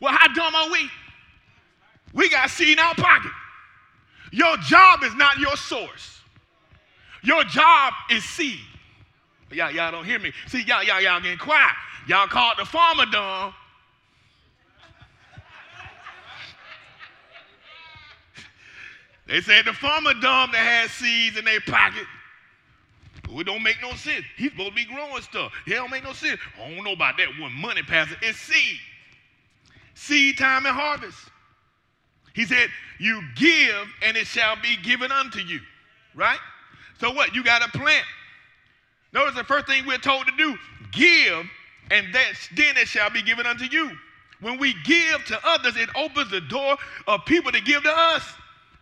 Well, 0.00 0.12
how 0.12 0.32
dumb 0.32 0.54
are 0.54 0.70
we? 0.70 0.90
We 2.12 2.30
got 2.30 2.50
seed 2.50 2.68
in 2.68 2.78
our 2.78 2.94
pocket. 2.94 3.32
Your 4.32 4.56
job 4.58 5.02
is 5.02 5.14
not 5.14 5.38
your 5.38 5.56
source. 5.56 6.20
Your 7.22 7.44
job 7.44 7.94
is 8.10 8.24
seed. 8.24 8.60
Y'all, 9.50 9.70
y'all 9.70 9.90
don't 9.90 10.04
hear 10.04 10.18
me. 10.18 10.32
See, 10.46 10.62
y'all, 10.62 10.82
y'all, 10.82 11.00
y'all 11.00 11.20
getting 11.20 11.38
quiet. 11.38 11.74
Y'all 12.06 12.26
called 12.26 12.58
the 12.58 12.64
farmer 12.64 13.06
dumb. 13.06 13.54
They 19.26 19.42
said 19.42 19.66
the 19.66 19.74
farmer 19.74 20.14
dumb 20.14 20.50
that 20.52 20.56
has 20.56 20.90
seeds 20.90 21.36
in 21.36 21.44
their 21.44 21.60
pocket. 21.60 22.06
It 23.30 23.44
don't 23.44 23.62
make 23.62 23.76
no 23.82 23.92
sense. 23.92 24.24
He's 24.36 24.50
supposed 24.50 24.70
to 24.70 24.74
be 24.74 24.86
growing 24.86 25.20
stuff. 25.20 25.52
It 25.66 25.74
don't 25.74 25.90
make 25.90 26.02
no 26.02 26.14
sense. 26.14 26.40
I 26.58 26.74
don't 26.74 26.82
know 26.82 26.92
about 26.92 27.18
that 27.18 27.28
one 27.38 27.52
money 27.52 27.82
passer. 27.82 28.16
It's 28.22 28.38
seed. 28.38 28.78
Seed 29.98 30.38
time 30.38 30.64
and 30.64 30.74
harvest. 30.76 31.18
He 32.32 32.44
said, 32.44 32.68
You 33.00 33.20
give 33.34 33.88
and 34.00 34.16
it 34.16 34.28
shall 34.28 34.54
be 34.62 34.76
given 34.84 35.10
unto 35.10 35.40
you. 35.40 35.58
Right? 36.14 36.38
So 37.00 37.10
what? 37.10 37.34
You 37.34 37.42
got 37.42 37.62
to 37.62 37.78
plant. 37.78 38.06
Notice 39.12 39.34
the 39.34 39.42
first 39.42 39.66
thing 39.66 39.84
we're 39.86 39.98
told 39.98 40.26
to 40.26 40.32
do 40.38 40.56
give, 40.92 41.44
and 41.90 42.14
then 42.14 42.76
it 42.76 42.86
shall 42.86 43.10
be 43.10 43.22
given 43.22 43.44
unto 43.44 43.64
you. 43.64 43.90
When 44.40 44.56
we 44.58 44.72
give 44.84 45.24
to 45.26 45.40
others, 45.44 45.76
it 45.76 45.88
opens 45.96 46.30
the 46.30 46.42
door 46.42 46.76
of 47.08 47.24
people 47.24 47.50
to 47.50 47.60
give 47.60 47.82
to 47.82 47.90
us. 47.92 48.22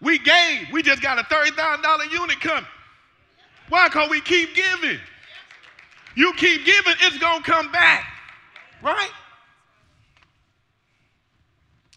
We 0.02 0.18
gave. 0.18 0.70
We 0.70 0.83
just 0.83 1.00
got 1.00 1.18
a 1.18 1.22
$30,000 1.22 2.12
unit 2.12 2.40
coming. 2.40 2.66
Why? 3.70 3.88
Because 3.88 4.11
we 4.11 4.20
keep 4.20 4.55
giving. 4.55 5.00
You 6.14 6.35
keep 6.35 6.66
giving, 6.66 6.94
it's 7.00 7.18
going 7.18 7.42
to 7.42 7.50
come 7.50 7.72
back. 7.72 8.07
Right? 8.83 9.11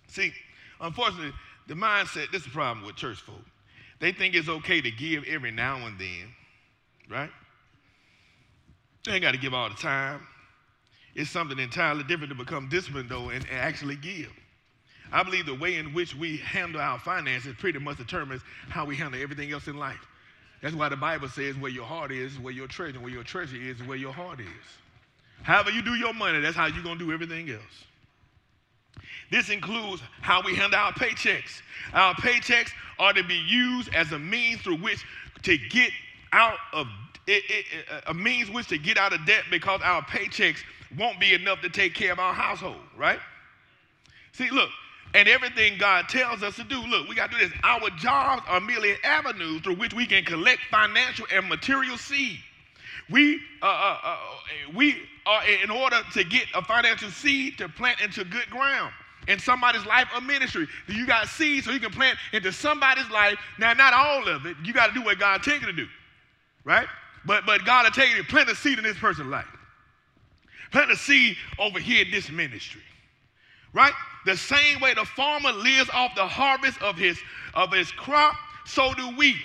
See, 0.10 0.34
unfortunately, 0.82 1.34
the 1.68 1.76
mindset, 1.76 2.32
this 2.32 2.42
is 2.42 2.46
the 2.46 2.50
problem 2.50 2.86
with 2.86 2.96
church 2.96 3.20
folk. 3.22 3.42
They 4.00 4.12
think 4.12 4.36
it's 4.36 4.50
okay 4.50 4.82
to 4.82 4.92
give 4.92 5.24
every 5.26 5.52
now 5.52 5.86
and 5.86 6.00
then, 6.00 6.34
right? 7.10 7.30
They 9.06 9.14
ain't 9.14 9.22
got 9.22 9.34
to 9.34 9.38
give 9.38 9.54
all 9.54 9.70
the 9.70 9.76
time. 9.76 10.22
It's 11.16 11.30
something 11.30 11.60
entirely 11.60 12.04
different 12.04 12.30
to 12.30 12.36
become 12.36 12.70
disciplined, 12.70 13.10
though, 13.10 13.30
and, 13.30 13.46
and 13.46 13.60
actually 13.60 13.96
give. 13.96 14.32
I 15.12 15.24
believe 15.24 15.46
the 15.46 15.56
way 15.56 15.78
in 15.78 15.94
which 15.94 16.16
we 16.16 16.38
handle 16.38 16.82
our 16.82 17.00
finances 17.00 17.56
pretty 17.58 17.80
much 17.80 17.98
determines 17.98 18.42
how 18.70 18.86
we 18.86 18.96
handle 18.96 19.22
everything 19.22 19.52
else 19.52 19.68
in 19.68 19.78
life. 19.78 20.06
That's 20.62 20.76
why 20.76 20.90
the 20.90 20.98
Bible 20.98 21.30
says 21.30 21.56
where 21.56 21.72
your 21.72 21.86
heart 21.86 22.12
is, 22.12 22.38
where 22.40 22.54
your 22.54 22.68
treasure, 22.68 23.00
where 23.00 23.12
your 23.12 23.24
treasure 23.24 23.58
is, 23.58 23.82
where 23.84 23.98
your 23.98 24.14
heart 24.14 24.40
is. 24.40 24.48
However 25.42 25.72
you 25.72 25.82
do 25.82 25.96
your 25.96 26.14
money, 26.14 26.42
that's 26.42 26.56
how 26.56 26.68
you're 26.68 26.84
going 26.84 27.00
to 27.00 27.06
do 27.06 27.14
everything 27.14 27.50
else. 27.50 27.86
This 29.32 29.50
includes 29.50 30.02
how 30.22 30.42
we 30.42 30.56
handle 30.56 30.80
our 30.80 30.92
paychecks. 30.94 31.62
Our 31.94 32.14
paychecks 32.16 32.72
are 32.98 33.14
to 33.14 33.24
be 33.24 33.36
used 33.36 33.94
as 33.94 34.12
a 34.12 34.20
means 34.20 34.62
through 34.62 34.78
which 34.78 35.04
to 35.44 35.58
get 35.58 35.92
out 36.32 36.58
of 36.74 36.88
it, 37.28 37.44
it, 37.48 37.66
a 38.08 38.14
means 38.14 38.50
which 38.50 38.68
to 38.70 38.78
get 38.78 38.98
out 38.98 39.14
of 39.14 39.26
debt 39.26 39.44
because 39.52 39.82
our 39.84 40.02
paychecks 40.02 40.60
won't 40.98 41.20
be 41.20 41.34
enough 41.34 41.62
to 41.62 41.70
take 41.70 41.94
care 41.94 42.12
of 42.12 42.20
our 42.20 42.34
household, 42.34 42.82
right? 42.98 43.20
See, 44.34 44.50
look, 44.50 44.70
and 45.14 45.28
everything 45.28 45.78
God 45.78 46.08
tells 46.10 46.44
us 46.44 46.56
to 46.56 46.64
do. 46.64 46.82
Look, 46.82 47.08
we 47.08 47.16
got 47.16 47.32
to 47.32 47.38
do 47.38 47.48
this. 47.48 47.58
Our 47.64 47.90
jobs 47.92 48.44
are 48.48 48.60
merely 48.60 48.96
avenues 49.04 49.62
through 49.62 49.76
which 49.76 49.94
we 49.94 50.06
can 50.06 50.24
collect 50.24 50.60
financial 50.72 51.26
and 51.34 51.48
material 51.48 51.98
seed. 51.98 52.40
We, 53.10 53.40
uh, 53.62 53.66
uh, 53.66 53.98
uh, 54.04 54.18
we 54.76 54.98
are 55.26 55.42
in 55.64 55.70
order 55.70 56.02
to 56.14 56.24
get 56.24 56.46
a 56.56 56.64
financial 56.64 57.10
seed 57.10 57.58
to 57.58 57.68
plant 57.70 58.02
into 58.02 58.24
good 58.24 58.50
ground 58.50 58.94
in 59.28 59.40
somebody's 59.40 59.86
life 59.86 60.08
or 60.16 60.22
ministry. 60.22 60.68
You 60.88 61.06
got 61.06 61.28
seed 61.28 61.64
so 61.64 61.72
you 61.72 61.80
can 61.80 61.92
plant 61.92 62.18
into 62.34 62.52
somebody's 62.52 63.10
life. 63.10 63.38
Now, 63.58 63.74
not 63.74 63.94
all 63.94 64.28
of 64.28 64.46
it. 64.46 64.58
You 64.64 64.74
got 64.74 64.88
to 64.88 64.94
do 64.94 65.04
what 65.04 65.20
God 65.20 65.44
tells 65.44 65.62
you 65.62 65.68
to 65.68 65.74
do, 65.74 65.88
right? 66.64 66.88
But 67.26 67.46
but 67.46 67.66
God 67.66 67.86
will 67.86 67.92
tell 67.92 68.08
you 68.08 68.18
to 68.18 68.24
plant 68.24 68.50
a 68.50 68.56
seed 68.56 68.78
in 68.78 68.84
this 68.84 68.98
person's 68.98 69.28
life. 69.28 69.46
Plant 70.72 70.92
a 70.92 70.96
seed 70.96 71.36
over 71.58 71.80
here 71.80 72.06
in 72.06 72.12
this 72.12 72.30
ministry, 72.32 72.82
right? 73.74 73.94
The 74.26 74.38
same 74.38 74.80
way 74.80 74.94
the 74.94 75.06
farmer 75.06 75.52
lives 75.52 75.90
off 75.92 76.16
the 76.16 76.28
harvest 76.28 76.82
of 76.82 76.96
his 76.96 77.20
of 77.54 77.72
his 77.72 77.92
crop, 77.92 78.36
so 78.66 78.94
do 78.94 79.16
we, 79.18 79.36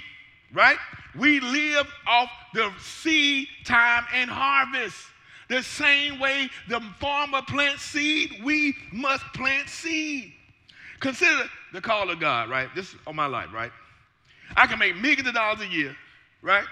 right? 0.52 0.76
We 1.18 1.40
live 1.40 1.86
off 2.06 2.30
the 2.52 2.72
seed 2.80 3.48
time 3.64 4.04
and 4.12 4.28
harvest. 4.28 4.96
The 5.48 5.62
same 5.62 6.18
way 6.18 6.48
the 6.68 6.80
farmer 6.98 7.42
plants 7.42 7.82
seed, 7.82 8.40
we 8.42 8.74
must 8.92 9.24
plant 9.34 9.68
seed. 9.68 10.32
Consider 11.00 11.44
the 11.72 11.80
call 11.80 12.10
of 12.10 12.18
God, 12.18 12.48
right? 12.48 12.68
This 12.74 12.90
is 12.90 12.96
on 13.06 13.14
my 13.14 13.26
life, 13.26 13.52
right? 13.52 13.70
I 14.56 14.66
can 14.66 14.78
make 14.78 14.96
millions 14.96 15.28
of 15.28 15.34
dollars 15.34 15.60
a 15.60 15.66
year, 15.66 15.94
right? 16.42 16.64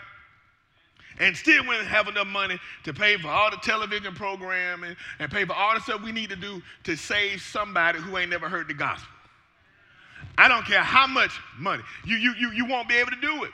And 1.19 1.37
still 1.37 1.67
wouldn't 1.67 1.87
have 1.87 2.09
enough 2.09 2.27
money 2.27 2.59
to 2.85 2.95
pay 2.95 3.17
for 3.19 3.29
all 3.29 3.51
the 3.51 3.59
television 3.59 4.15
programming 4.15 4.97
and 5.19 5.31
pay 5.31 5.45
for 5.45 5.53
all 5.53 5.75
the 5.75 5.81
stuff 5.81 6.03
we 6.03 6.13
need 6.13 6.31
to 6.31 6.37
do 6.37 6.63
to 6.85 6.97
save 6.97 7.43
somebody 7.43 7.99
who 7.99 8.17
ain't 8.17 8.31
never 8.31 8.49
heard 8.49 8.69
the 8.69 8.75
gospel. 8.75 9.09
I 10.39 10.49
don't 10.49 10.65
care 10.65 10.81
how 10.81 11.07
much 11.07 11.39
money. 11.59 11.83
You, 12.05 12.17
you, 12.17 12.35
you, 12.39 12.53
you 12.53 12.67
won't 12.67 12.89
be 12.89 12.97
able 12.97 13.11
to 13.11 13.21
do 13.21 13.45
it. 13.45 13.51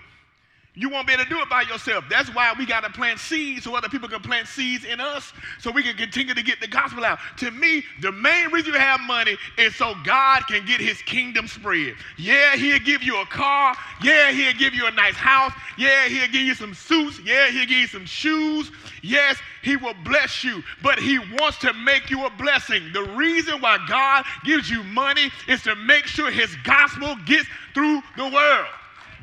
You 0.79 0.89
won't 0.89 1.09
be 1.09 1.13
able 1.13 1.25
to 1.25 1.29
do 1.29 1.41
it 1.41 1.51
by 1.51 1.63
yourself. 1.63 2.05
That's 2.09 2.33
why 2.33 2.55
we 2.57 2.65
got 2.65 2.85
to 2.85 2.91
plant 2.91 3.19
seeds 3.19 3.65
so 3.65 3.75
other 3.75 3.89
people 3.89 4.09
can 4.09 4.21
plant 4.21 4.47
seeds 4.47 4.85
in 4.85 5.01
us 5.01 5.33
so 5.59 5.73
we 5.73 5.83
can 5.83 5.97
continue 5.97 6.35
to 6.35 6.43
get 6.43 6.61
the 6.61 6.69
gospel 6.69 7.05
out. 7.05 7.19
To 7.39 7.51
me, 7.51 7.83
the 8.01 8.13
main 8.13 8.53
reason 8.53 8.75
you 8.75 8.79
have 8.79 9.01
money 9.01 9.37
is 9.59 9.75
so 9.75 9.97
God 10.05 10.45
can 10.47 10.65
get 10.65 10.81
his 10.81 11.03
kingdom 11.03 11.49
spread. 11.49 11.95
Yeah, 12.17 12.55
he'll 12.55 12.79
give 12.79 13.03
you 13.03 13.21
a 13.21 13.27
car. 13.27 13.75
Yeah, 14.05 14.31
he'll 14.31 14.57
give 14.57 14.73
you 14.73 14.87
a 14.87 14.93
nice 14.93 15.17
house. 15.17 15.53
Yeah, 15.77 16.07
he'll 16.07 16.31
give 16.31 16.43
you 16.43 16.55
some 16.55 16.75
suits. 16.75 17.19
Yeah, 17.25 17.49
he'll 17.49 17.67
give 17.67 17.79
you 17.79 17.89
some 17.89 18.07
shoes. 18.07 18.71
Yes, 19.03 19.37
he 19.63 19.75
will 19.75 19.97
bless 20.05 20.45
you, 20.45 20.63
but 20.81 21.01
he 21.01 21.19
wants 21.19 21.59
to 21.59 21.73
make 21.73 22.09
you 22.09 22.25
a 22.25 22.31
blessing. 22.31 22.93
The 22.93 23.03
reason 23.03 23.61
why 23.61 23.85
God 23.89 24.25
gives 24.45 24.71
you 24.71 24.85
money 24.85 25.29
is 25.49 25.61
to 25.65 25.75
make 25.75 26.07
sure 26.07 26.31
his 26.31 26.55
gospel 26.63 27.17
gets 27.27 27.49
through 27.75 28.01
the 28.17 28.29
world. 28.29 28.67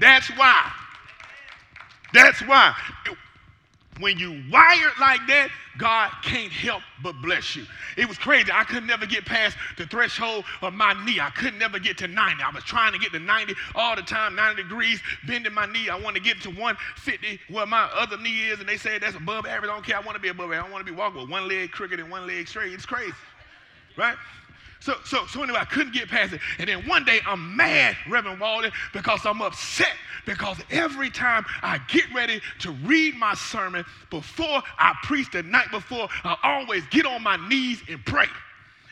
That's 0.01 0.27
why. 0.31 0.69
That's 2.15 2.39
why 2.43 2.73
when 3.99 4.17
you 4.17 4.41
wired 4.49 4.93
like 5.01 5.19
that, 5.27 5.49
God 5.77 6.11
can't 6.23 6.51
help 6.51 6.81
but 7.03 7.21
bless 7.21 7.55
you. 7.57 7.65
It 7.97 8.07
was 8.07 8.17
crazy. 8.17 8.49
I 8.53 8.63
could 8.63 8.85
never 8.85 9.05
get 9.05 9.25
past 9.25 9.57
the 9.77 9.85
threshold 9.85 10.45
of 10.61 10.73
my 10.73 10.93
knee. 11.05 11.19
I 11.19 11.29
could 11.29 11.55
never 11.55 11.77
get 11.77 11.97
to 11.97 12.07
90. 12.07 12.41
I 12.41 12.51
was 12.51 12.63
trying 12.63 12.93
to 12.93 12.99
get 12.99 13.11
to 13.11 13.19
90 13.19 13.53
all 13.75 13.97
the 13.97 14.01
time, 14.01 14.33
90 14.35 14.63
degrees, 14.63 15.01
bending 15.27 15.53
my 15.53 15.65
knee. 15.65 15.89
I 15.89 15.99
want 15.99 16.15
to 16.15 16.21
get 16.21 16.41
to 16.43 16.49
150 16.49 17.39
where 17.49 17.65
my 17.65 17.89
other 17.93 18.17
knee 18.17 18.47
is, 18.47 18.61
and 18.61 18.69
they 18.69 18.77
say 18.77 18.97
that's 18.97 19.15
above 19.17 19.45
average. 19.45 19.69
I 19.69 19.73
don't 19.73 19.85
care. 19.85 19.97
I 19.97 20.01
want 20.01 20.15
to 20.15 20.21
be 20.21 20.29
above 20.29 20.45
average. 20.45 20.69
I 20.69 20.71
want 20.71 20.85
to 20.85 20.91
be 20.91 20.97
walking 20.97 21.21
with 21.21 21.29
one 21.29 21.49
leg 21.49 21.71
crooked 21.71 21.99
and 21.99 22.09
one 22.09 22.27
leg 22.27 22.47
straight. 22.47 22.71
It's 22.71 22.85
crazy, 22.85 23.11
right? 23.97 24.15
So, 24.79 24.95
so, 25.03 25.25
so 25.27 25.43
anyway, 25.43 25.59
I 25.59 25.65
couldn't 25.65 25.93
get 25.93 26.09
past 26.09 26.33
it. 26.33 26.41
And 26.59 26.69
then 26.69 26.87
one 26.87 27.05
day 27.05 27.19
I'm 27.25 27.55
mad, 27.55 27.95
Reverend 28.09 28.39
Walden, 28.39 28.71
because 28.93 29.25
I'm 29.25 29.41
upset 29.41 29.93
because 30.25 30.57
every 30.71 31.09
time 31.09 31.45
I 31.61 31.79
get 31.87 32.05
ready 32.13 32.41
to 32.59 32.71
read 32.71 33.15
my 33.15 33.33
sermon 33.35 33.85
before 34.09 34.61
I 34.77 34.93
preach 35.03 35.31
the 35.31 35.43
night 35.43 35.71
before, 35.71 36.07
I 36.23 36.37
always 36.43 36.85
get 36.87 37.05
on 37.05 37.23
my 37.23 37.37
knees 37.47 37.81
and 37.87 38.03
pray 38.05 38.27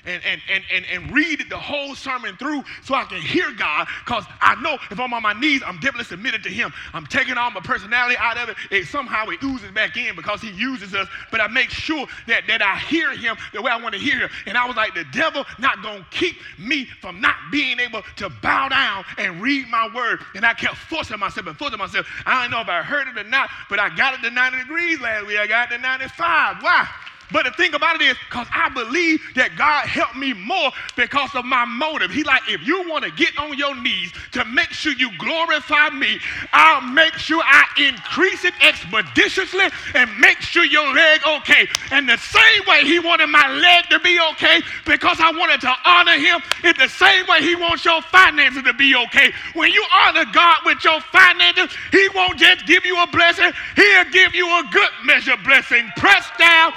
and, 0.06 0.22
and, 0.26 0.42
and, 0.50 0.63
and, 0.72 0.86
and 0.92 1.13
read 1.13 1.44
the 1.50 1.58
whole 1.58 1.96
sermon 1.96 2.36
through 2.38 2.63
so 2.84 2.96
I 2.96 3.06
can 3.06 3.22
hear 3.22 3.52
God 3.52 3.88
because 4.06 4.26
I 4.42 4.60
know 4.62 4.78
if 4.92 5.00
I'm 5.00 5.13
on 5.13 5.24
my 5.24 5.34
knees, 5.34 5.62
I'm 5.66 5.76
definitely 5.76 6.06
submitted 6.06 6.44
to 6.44 6.50
Him. 6.50 6.74
I'm 6.94 7.06
taking 7.06 7.38
all 7.38 7.52
my 7.52 7.62
personality 7.62 8.16
out 8.20 8.38
of 8.38 8.50
it. 8.50 8.58
it. 8.72 8.88
Somehow 8.88 9.28
it 9.30 9.42
oozes 9.44 9.72
back 9.72 9.98
in 9.98 10.16
because 10.16 10.42
He 10.42 10.52
uses 10.52 10.94
us, 10.94 11.08
but 11.32 11.42
I 11.42 11.48
make 11.48 11.70
sure 11.70 12.06
that, 12.28 12.44
that 12.48 12.62
I 12.62 12.78
hear 12.78 13.16
Him 13.16 13.38
the 13.54 13.62
way 13.62 13.72
I 13.72 13.82
want 13.82 13.94
to 13.94 14.00
hear 14.00 14.20
Him. 14.20 14.30
And 14.46 14.58
I 14.58 14.66
was 14.66 14.76
like, 14.76 14.94
the 14.94 15.06
devil 15.13 15.46
not 15.60 15.82
going 15.82 16.00
to 16.00 16.06
keep 16.12 16.36
me 16.58 16.86
from 17.02 17.22
not 17.22 17.36
being 17.52 17.80
able 17.80 18.02
to 18.18 18.30
bow 18.30 18.70
down 18.70 19.06
and 19.18 19.42
read 19.42 19.68
my 19.70 19.89
word. 19.94 20.20
And 20.36 20.46
I 20.46 20.54
kept 20.54 20.76
forcing 20.76 21.20
myself 21.20 21.48
and 21.48 21.58
forcing 21.58 21.80
myself. 21.80 22.08
I 22.26 22.42
don't 22.42 22.52
know 22.52 22.62
if 22.62 22.70
I 22.70 22.82
heard 22.82 23.08
it 23.08 23.18
or 23.18 23.30
not, 23.30 23.50
but 23.70 23.80
I 23.80 23.96
got 23.96 24.13
it 24.13 24.22
to 24.24 24.30
90 24.30 24.58
degrees 24.60 25.00
last 25.00 25.28
week. 25.28 25.38
I 25.38 25.48
got 25.48 25.72
it 25.72 25.78
to 25.78 25.82
95. 25.82 26.62
Why? 26.62 26.88
But 27.34 27.46
the 27.46 27.52
thing 27.52 27.74
about 27.74 28.00
it 28.00 28.04
is, 28.04 28.17
because 28.30 28.48
I 28.54 28.69
believe 28.69 29.19
that 29.34 29.58
God 29.58 29.88
helped 29.88 30.15
me 30.15 30.34
more 30.34 30.72
because 30.96 31.34
of 31.34 31.46
my 31.46 31.65
motive. 31.65 32.12
He 32.12 32.24
like, 32.24 32.43
if 32.48 32.65
you 32.65 32.88
want 32.88 33.04
to 33.04 33.12
get 33.12 33.36
on 33.39 33.58
your 33.58 33.76
knees 33.76 34.13
to 34.34 34.46
make 34.46 34.69
sure 34.69 34.93
you 34.93 35.10
glorify 35.17 35.89
me, 35.89 36.19
I'll 36.54 36.86
make 36.86 37.13
sure 37.15 37.41
I 37.43 37.65
increase 37.82 38.46
it 38.46 38.54
expeditiously 38.62 39.65
and 39.96 40.10
make 40.19 40.39
sure 40.41 40.63
your 40.63 40.93
leg 40.93 41.22
okay. 41.41 41.67
And 41.89 42.08
the 42.08 42.17
same 42.17 42.62
way 42.67 42.86
he 42.86 43.00
wanted 43.00 43.28
my 43.28 43.50
leg 43.50 43.89
to 43.89 44.00
be 44.00 44.19
okay 44.34 44.62
because 44.86 45.19
I 45.19 45.32
wanted 45.32 45.62
to 45.62 45.74
honor 45.86 46.19
him, 46.22 46.39
it's 46.63 46.78
the 46.78 46.88
same 46.88 47.26
way 47.26 47.41
he 47.41 47.56
wants 47.56 47.84
your 47.84 48.02
finances 48.04 48.62
to 48.62 48.74
be 48.74 48.96
okay. 49.10 49.34
When 49.54 49.72
you 49.72 49.84
honor 50.06 50.26
God 50.32 50.58
with 50.65 50.84
your 50.84 51.02
finances, 51.10 51.76
he 51.91 52.08
won't 52.13 52.38
just 52.38 52.67
give 52.67 52.86
you 52.86 53.02
a 53.02 53.08
blessing, 53.08 53.52
he'll 53.76 54.12
give 54.12 54.36
you 54.36 54.46
a 54.46 54.63
good 54.72 54.89
measure 55.04 55.38
blessing. 55.43 55.89
Pressed 55.98 56.38
down 56.38 56.74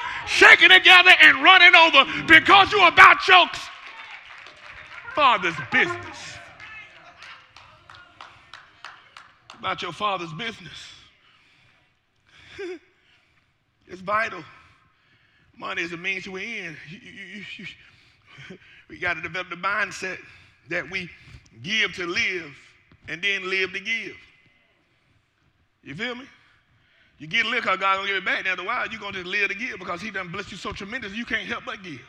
shaking 0.47 0.71
together 0.71 1.11
and 1.23 1.43
running 1.43 1.75
over 1.75 2.05
because 2.27 2.71
you're 2.73 2.89
about 2.89 3.27
your 3.27 3.47
father's 5.15 5.55
business. 5.73 6.35
About 9.59 9.83
your 9.83 9.93
father's 9.93 10.33
business. 10.35 10.93
it's 13.87 14.01
vital. 14.01 14.45
Money 15.57 15.83
is 15.83 15.93
a 15.93 15.97
means 15.97 16.25
to 16.25 16.37
an 16.37 16.43
end. 16.43 16.77
We 18.89 18.99
got 18.99 19.15
to 19.15 19.23
develop 19.23 19.51
the 19.51 19.57
mindset 19.57 20.19
that 20.69 20.89
we 20.89 21.11
give 21.63 21.95
to 21.95 22.07
live 22.07 22.57
and 23.09 23.23
then 23.23 23.49
live 23.49 23.73
to 23.73 23.81
give. 23.81 24.17
You 25.83 25.95
feel 25.95 26.15
me? 26.15 26.25
You 27.19 27.27
get 27.27 27.47
liquor, 27.47 27.77
God 27.77 27.97
gonna 27.97 28.07
give 28.07 28.17
it 28.17 28.25
back. 28.25 28.47
Otherwise, 28.47 28.89
you're 28.91 29.01
gonna 29.01 29.15
just 29.15 29.27
live 29.27 29.49
to 29.49 29.55
give 29.55 29.79
because 29.79 30.01
He 30.03 30.11
done 30.11 30.29
blessed 30.29 30.53
you 30.53 30.59
so 30.59 30.73
tremendous, 30.73 31.13
you 31.13 31.25
can't 31.25 31.49
help 31.49 31.65
but 31.65 31.83
give. 31.83 32.01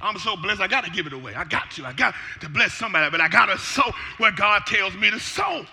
I'm 0.00 0.18
so 0.18 0.36
blessed, 0.36 0.60
I 0.60 0.68
gotta 0.68 0.90
give 0.90 1.06
it 1.06 1.12
away. 1.12 1.34
I 1.34 1.44
got 1.44 1.70
to. 1.72 1.84
I 1.84 1.92
got 1.92 2.14
to 2.40 2.48
bless 2.48 2.74
somebody, 2.74 3.10
but 3.10 3.20
I 3.20 3.28
gotta 3.28 3.58
sow 3.58 3.90
where 4.18 4.32
God 4.32 4.62
tells 4.66 4.94
me 4.94 5.10
to 5.10 5.18
sow. 5.18 5.64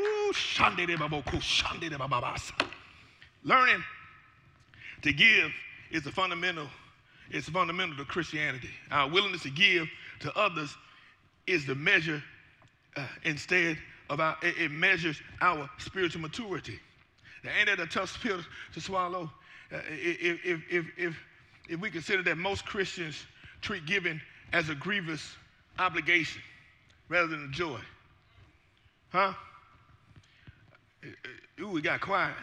Ooh, 0.00 0.32
Learning 3.44 3.84
to 5.02 5.12
give 5.12 5.52
is 5.90 6.06
a 6.06 6.10
fundamental, 6.12 6.66
it's 7.30 7.48
fundamental 7.48 7.96
to 7.96 8.04
Christianity. 8.04 8.70
Our 8.90 9.08
willingness 9.08 9.42
to 9.42 9.50
give 9.50 9.88
to 10.20 10.36
others 10.36 10.76
is 11.46 11.66
the 11.66 11.74
measure 11.74 12.22
uh, 12.96 13.06
instead 13.24 13.78
of 14.10 14.20
our, 14.20 14.36
it 14.42 14.70
measures 14.70 15.20
our 15.40 15.68
spiritual 15.78 16.22
maturity. 16.22 16.80
Ain't 17.44 17.66
that 17.66 17.80
a 17.80 17.86
tough 17.86 18.18
pill 18.22 18.40
to 18.72 18.80
swallow? 18.80 19.30
Uh, 19.72 19.78
if, 19.88 20.44
if, 20.44 20.62
if, 20.70 20.86
if, 20.96 21.16
if 21.68 21.80
we 21.80 21.90
consider 21.90 22.22
that 22.22 22.36
most 22.36 22.64
Christians 22.64 23.26
treat 23.60 23.86
giving 23.86 24.20
as 24.52 24.68
a 24.68 24.74
grievous 24.74 25.36
obligation 25.78 26.42
rather 27.08 27.26
than 27.26 27.44
a 27.44 27.48
joy. 27.48 27.78
Huh? 29.10 29.32
Ooh, 31.60 31.68
we 31.68 31.82
got 31.82 32.00
quiet. 32.00 32.34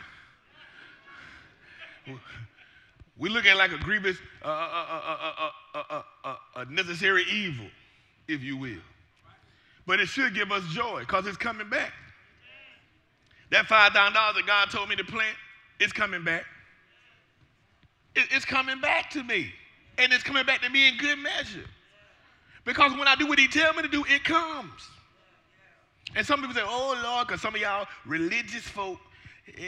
We 3.17 3.29
look 3.29 3.45
at 3.45 3.55
it 3.55 3.57
like 3.57 3.71
a 3.71 3.77
grievous, 3.77 4.17
uh, 4.43 4.47
uh, 4.47 6.01
uh, 6.23 6.35
a 6.55 6.65
necessary 6.65 7.23
evil, 7.31 7.67
if 8.27 8.41
you 8.41 8.57
will. 8.57 8.81
But 9.85 9.99
it 9.99 10.07
should 10.07 10.33
give 10.33 10.51
us 10.51 10.63
joy 10.69 11.01
because 11.01 11.27
it's 11.27 11.37
coming 11.37 11.69
back. 11.69 11.91
That 13.51 13.65
$5,000 13.67 13.93
that 13.93 14.43
God 14.47 14.71
told 14.71 14.89
me 14.89 14.95
to 14.95 15.03
plant, 15.03 15.35
it's 15.79 15.93
coming 15.93 16.23
back. 16.23 16.45
It's 18.15 18.45
coming 18.45 18.81
back 18.81 19.09
to 19.11 19.23
me. 19.23 19.51
And 19.97 20.11
it's 20.11 20.23
coming 20.23 20.45
back 20.45 20.61
to 20.61 20.69
me 20.69 20.87
in 20.87 20.97
good 20.97 21.19
measure. 21.19 21.65
Because 22.65 22.91
when 22.93 23.07
I 23.07 23.15
do 23.15 23.27
what 23.27 23.39
he 23.39 23.47
tells 23.47 23.75
me 23.75 23.83
to 23.83 23.87
do, 23.87 24.03
it 24.07 24.23
comes. 24.23 24.89
And 26.15 26.25
some 26.25 26.39
people 26.39 26.55
say, 26.55 26.63
oh 26.63 26.99
Lord, 27.03 27.27
because 27.27 27.41
some 27.41 27.55
of 27.55 27.61
y'all 27.61 27.87
religious 28.05 28.63
folk, 28.63 28.99
eh, 29.47 29.61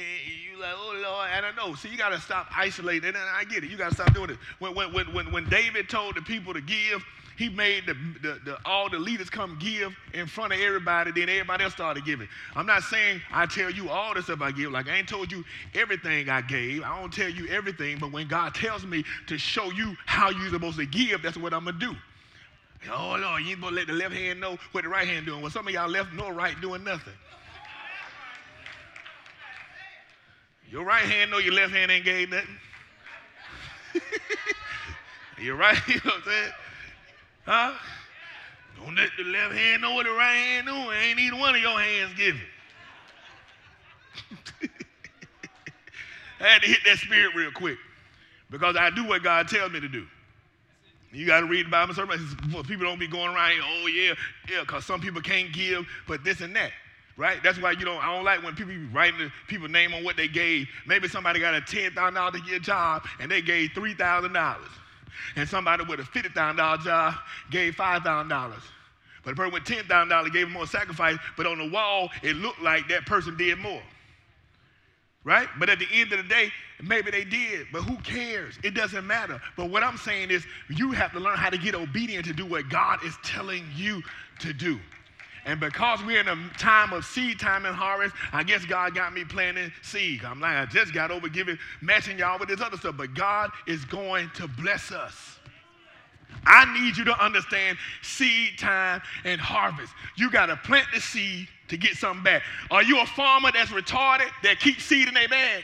you 0.51 0.59
like, 0.59 0.73
oh 0.75 0.99
Lord, 1.01 1.29
I 1.29 1.41
don't 1.41 1.55
know. 1.55 1.75
See, 1.75 1.89
you 1.89 1.97
gotta 1.97 2.19
stop 2.19 2.47
isolating, 2.55 3.09
and 3.09 3.17
I 3.17 3.45
get 3.45 3.63
it. 3.63 3.69
You 3.69 3.77
gotta 3.77 3.95
stop 3.95 4.13
doing 4.13 4.31
it. 4.31 4.37
When 4.59 4.75
when 4.75 5.13
when 5.13 5.31
when 5.31 5.49
David 5.49 5.89
told 5.89 6.15
the 6.15 6.21
people 6.21 6.53
to 6.53 6.61
give, 6.61 7.03
he 7.37 7.49
made 7.49 7.85
the, 7.85 7.93
the, 8.21 8.39
the, 8.45 8.57
all 8.65 8.89
the 8.89 8.99
leaders 8.99 9.29
come 9.29 9.57
give 9.59 9.95
in 10.13 10.27
front 10.27 10.53
of 10.53 10.59
everybody, 10.59 11.11
then 11.11 11.29
everybody 11.29 11.63
else 11.63 11.73
started 11.73 12.05
giving. 12.05 12.27
I'm 12.55 12.65
not 12.65 12.83
saying 12.83 13.21
I 13.31 13.45
tell 13.45 13.69
you 13.69 13.89
all 13.89 14.13
the 14.13 14.21
stuff 14.21 14.41
I 14.41 14.51
give. 14.51 14.71
Like 14.71 14.87
I 14.87 14.97
ain't 14.97 15.09
told 15.09 15.31
you 15.31 15.43
everything 15.73 16.29
I 16.29 16.41
gave. 16.41 16.83
I 16.83 16.99
don't 16.99 17.11
tell 17.11 17.29
you 17.29 17.47
everything, 17.47 17.97
but 17.99 18.11
when 18.11 18.27
God 18.27 18.53
tells 18.53 18.85
me 18.85 19.03
to 19.27 19.37
show 19.37 19.71
you 19.71 19.95
how 20.05 20.29
you're 20.29 20.49
supposed 20.49 20.77
to 20.77 20.85
give, 20.85 21.21
that's 21.23 21.37
what 21.37 21.53
I'm 21.53 21.65
gonna 21.65 21.79
do. 21.79 21.95
Oh 22.91 23.17
Lord, 23.19 23.41
you 23.43 23.49
ain't 23.49 23.59
supposed 23.59 23.73
to 23.73 23.75
let 23.75 23.87
the 23.87 23.93
left 23.93 24.13
hand 24.13 24.39
know 24.39 24.57
what 24.71 24.83
the 24.83 24.89
right 24.89 25.07
hand 25.07 25.25
doing. 25.25 25.41
Well, 25.41 25.51
some 25.51 25.67
of 25.67 25.73
y'all 25.73 25.89
left 25.89 26.13
nor 26.13 26.33
right 26.33 26.59
doing 26.61 26.83
nothing. 26.83 27.13
Your 30.69 30.83
right 30.83 31.03
hand 31.03 31.31
know 31.31 31.37
your 31.37 31.53
left 31.53 31.71
hand 31.71 31.91
ain't 31.91 32.03
gave 32.03 32.31
nothing. 32.31 32.57
your 35.39 35.55
right, 35.55 35.77
you 35.87 35.95
know 35.95 36.01
what 36.05 36.13
I'm 36.15 36.23
saying? 36.23 36.51
Huh? 37.45 37.73
Don't 38.77 38.95
let 38.95 39.09
the 39.17 39.23
left 39.23 39.53
hand 39.53 39.81
know 39.81 39.95
what 39.95 40.05
the 40.05 40.11
right 40.11 40.33
hand 40.33 40.67
doing. 40.67 40.89
Ain't 40.89 41.19
either 41.19 41.37
one 41.37 41.55
of 41.55 41.61
your 41.61 41.79
hands 41.79 42.13
giving. 42.15 42.41
I 46.39 46.47
had 46.47 46.61
to 46.61 46.67
hit 46.67 46.79
that 46.85 46.97
spirit 46.97 47.35
real 47.35 47.51
quick 47.51 47.77
because 48.49 48.75
I 48.75 48.89
do 48.89 49.05
what 49.07 49.23
God 49.23 49.47
tells 49.47 49.71
me 49.71 49.79
to 49.79 49.87
do. 49.87 50.05
You 51.11 51.27
got 51.27 51.41
to 51.41 51.45
read 51.45 51.67
the 51.67 51.69
Bible. 51.69 51.93
People 52.63 52.85
don't 52.85 52.99
be 52.99 53.07
going 53.07 53.33
around 53.33 53.51
here, 53.51 53.61
oh 53.63 53.87
yeah, 53.87 54.13
yeah, 54.49 54.61
because 54.61 54.83
some 54.85 54.99
people 54.99 55.21
can't 55.21 55.53
give, 55.53 55.85
but 56.07 56.23
this 56.23 56.41
and 56.41 56.55
that, 56.55 56.71
right? 57.17 57.37
That's 57.43 57.61
why 57.61 57.71
you 57.71 57.85
don't. 57.85 58.03
I 58.03 58.15
don't 58.15 58.25
like 58.25 58.41
when 58.41 58.55
people 58.55 58.73
be 58.73 58.85
writing 58.87 59.19
the 59.19 59.31
people's 59.47 59.69
name 59.69 59.93
on 59.93 60.03
what 60.03 60.17
they 60.17 60.27
gave. 60.27 60.67
Maybe 60.87 61.07
somebody 61.07 61.39
got 61.39 61.53
a 61.53 61.61
ten 61.61 61.91
thousand 61.91 62.15
dollar 62.15 62.31
to 62.31 62.39
get 62.39 62.55
a 62.55 62.59
job 62.59 63.03
and 63.19 63.29
they 63.29 63.43
gave 63.43 63.73
three 63.75 63.93
thousand 63.93 64.33
dollars 64.33 64.69
and 65.35 65.47
somebody 65.47 65.83
with 65.85 65.99
a 65.99 66.03
$50,000 66.03 66.83
job 66.83 67.15
gave 67.51 67.75
$5,000. 67.75 68.53
But 69.23 69.31
the 69.31 69.35
person 69.35 69.53
with 69.53 69.63
$10,000 69.63 70.33
gave 70.33 70.49
more 70.49 70.67
sacrifice, 70.67 71.17
but 71.37 71.45
on 71.45 71.57
the 71.57 71.69
wall, 71.69 72.09
it 72.21 72.35
looked 72.35 72.61
like 72.61 72.87
that 72.89 73.05
person 73.05 73.37
did 73.37 73.57
more. 73.57 73.81
Right? 75.23 75.47
But 75.57 75.69
at 75.69 75.79
the 75.79 75.87
end 75.93 76.11
of 76.11 76.21
the 76.21 76.27
day, 76.27 76.51
maybe 76.81 77.09
they 77.09 77.23
did, 77.23 77.67
but 77.71 77.83
who 77.83 77.95
cares? 77.97 78.59
It 78.61 78.73
doesn't 78.73 79.07
matter. 79.07 79.41
But 79.55 79.69
what 79.69 79.81
I'm 79.81 79.97
saying 79.97 80.31
is, 80.31 80.45
you 80.69 80.91
have 80.91 81.13
to 81.13 81.19
learn 81.19 81.37
how 81.37 81.49
to 81.49 81.57
get 81.57 81.75
obedient 81.75 82.25
to 82.25 82.33
do 82.33 82.45
what 82.45 82.67
God 82.67 82.99
is 83.05 83.15
telling 83.23 83.63
you 83.73 84.01
to 84.39 84.51
do. 84.51 84.79
And 85.45 85.59
because 85.59 86.03
we're 86.03 86.21
in 86.21 86.27
a 86.27 86.37
time 86.57 86.93
of 86.93 87.05
seed 87.05 87.39
time 87.39 87.65
and 87.65 87.75
harvest, 87.75 88.15
I 88.31 88.43
guess 88.43 88.65
God 88.65 88.95
got 88.95 89.13
me 89.13 89.25
planting 89.25 89.71
seed. 89.81 90.23
I'm 90.23 90.39
like, 90.39 90.55
I 90.55 90.65
just 90.65 90.93
got 90.93 91.11
over 91.11 91.27
giving, 91.27 91.57
matching 91.81 92.17
y'all 92.17 92.39
with 92.39 92.49
this 92.49 92.61
other 92.61 92.77
stuff. 92.77 92.95
But 92.97 93.13
God 93.13 93.51
is 93.67 93.83
going 93.83 94.29
to 94.35 94.47
bless 94.47 94.91
us. 94.91 95.39
I 96.45 96.71
need 96.73 96.97
you 96.97 97.05
to 97.05 97.23
understand 97.23 97.77
seed 98.01 98.57
time 98.57 99.01
and 99.23 99.39
harvest. 99.39 99.93
You 100.17 100.31
got 100.31 100.47
to 100.47 100.55
plant 100.57 100.87
the 100.93 101.01
seed 101.01 101.47
to 101.69 101.77
get 101.77 101.95
something 101.95 102.23
back. 102.23 102.43
Are 102.71 102.83
you 102.83 102.99
a 103.01 103.05
farmer 103.05 103.51
that's 103.53 103.71
retarded 103.71 104.29
that 104.43 104.59
keeps 104.59 104.83
seed 104.83 105.07
in 105.07 105.13
their 105.13 105.29
bag? 105.29 105.63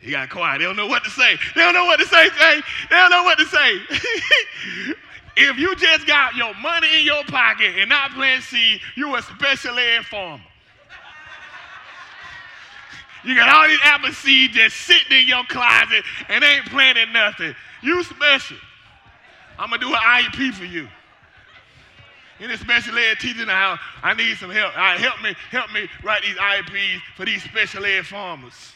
He 0.00 0.12
got 0.12 0.30
quiet. 0.30 0.58
They 0.58 0.64
don't 0.64 0.76
know 0.76 0.86
what 0.86 1.04
to 1.04 1.10
say. 1.10 1.36
They 1.54 1.60
don't 1.60 1.74
know 1.74 1.84
what 1.84 2.00
to 2.00 2.06
say. 2.06 2.28
They 2.38 2.96
don't 2.96 3.10
know 3.10 3.22
what 3.22 3.38
to 3.38 3.46
say. 3.46 4.94
If 5.36 5.58
you 5.58 5.74
just 5.76 6.06
got 6.06 6.34
your 6.34 6.54
money 6.54 7.00
in 7.00 7.04
your 7.04 7.24
pocket 7.24 7.74
and 7.78 7.88
not 7.88 8.12
plant 8.12 8.42
seed, 8.42 8.80
you 8.96 9.14
a 9.16 9.22
special 9.22 9.78
ed 9.78 10.04
farmer. 10.06 10.42
You 13.22 13.34
got 13.34 13.48
all 13.48 13.68
these 13.68 13.78
apple 13.84 14.12
seeds 14.12 14.54
just 14.54 14.76
sitting 14.76 15.20
in 15.20 15.28
your 15.28 15.44
closet 15.44 16.04
and 16.28 16.42
ain't 16.42 16.66
planting 16.66 17.12
nothing. 17.12 17.54
You 17.82 18.02
special. 18.02 18.56
I'm 19.58 19.68
gonna 19.68 19.80
do 19.80 19.88
an 19.88 19.94
IEP 19.94 20.54
for 20.54 20.64
you. 20.64 20.88
In 22.40 22.56
special 22.56 22.96
ed 22.96 23.18
teaching 23.20 23.48
house, 23.48 23.78
I 24.02 24.14
need 24.14 24.38
some 24.38 24.50
help. 24.50 24.74
All 24.74 24.82
right, 24.82 24.98
help 24.98 25.22
me, 25.22 25.34
help 25.50 25.70
me 25.72 25.86
write 26.02 26.22
these 26.22 26.36
IEPs 26.36 27.00
for 27.14 27.26
these 27.26 27.42
special 27.42 27.84
ed 27.84 28.06
farmers. 28.06 28.72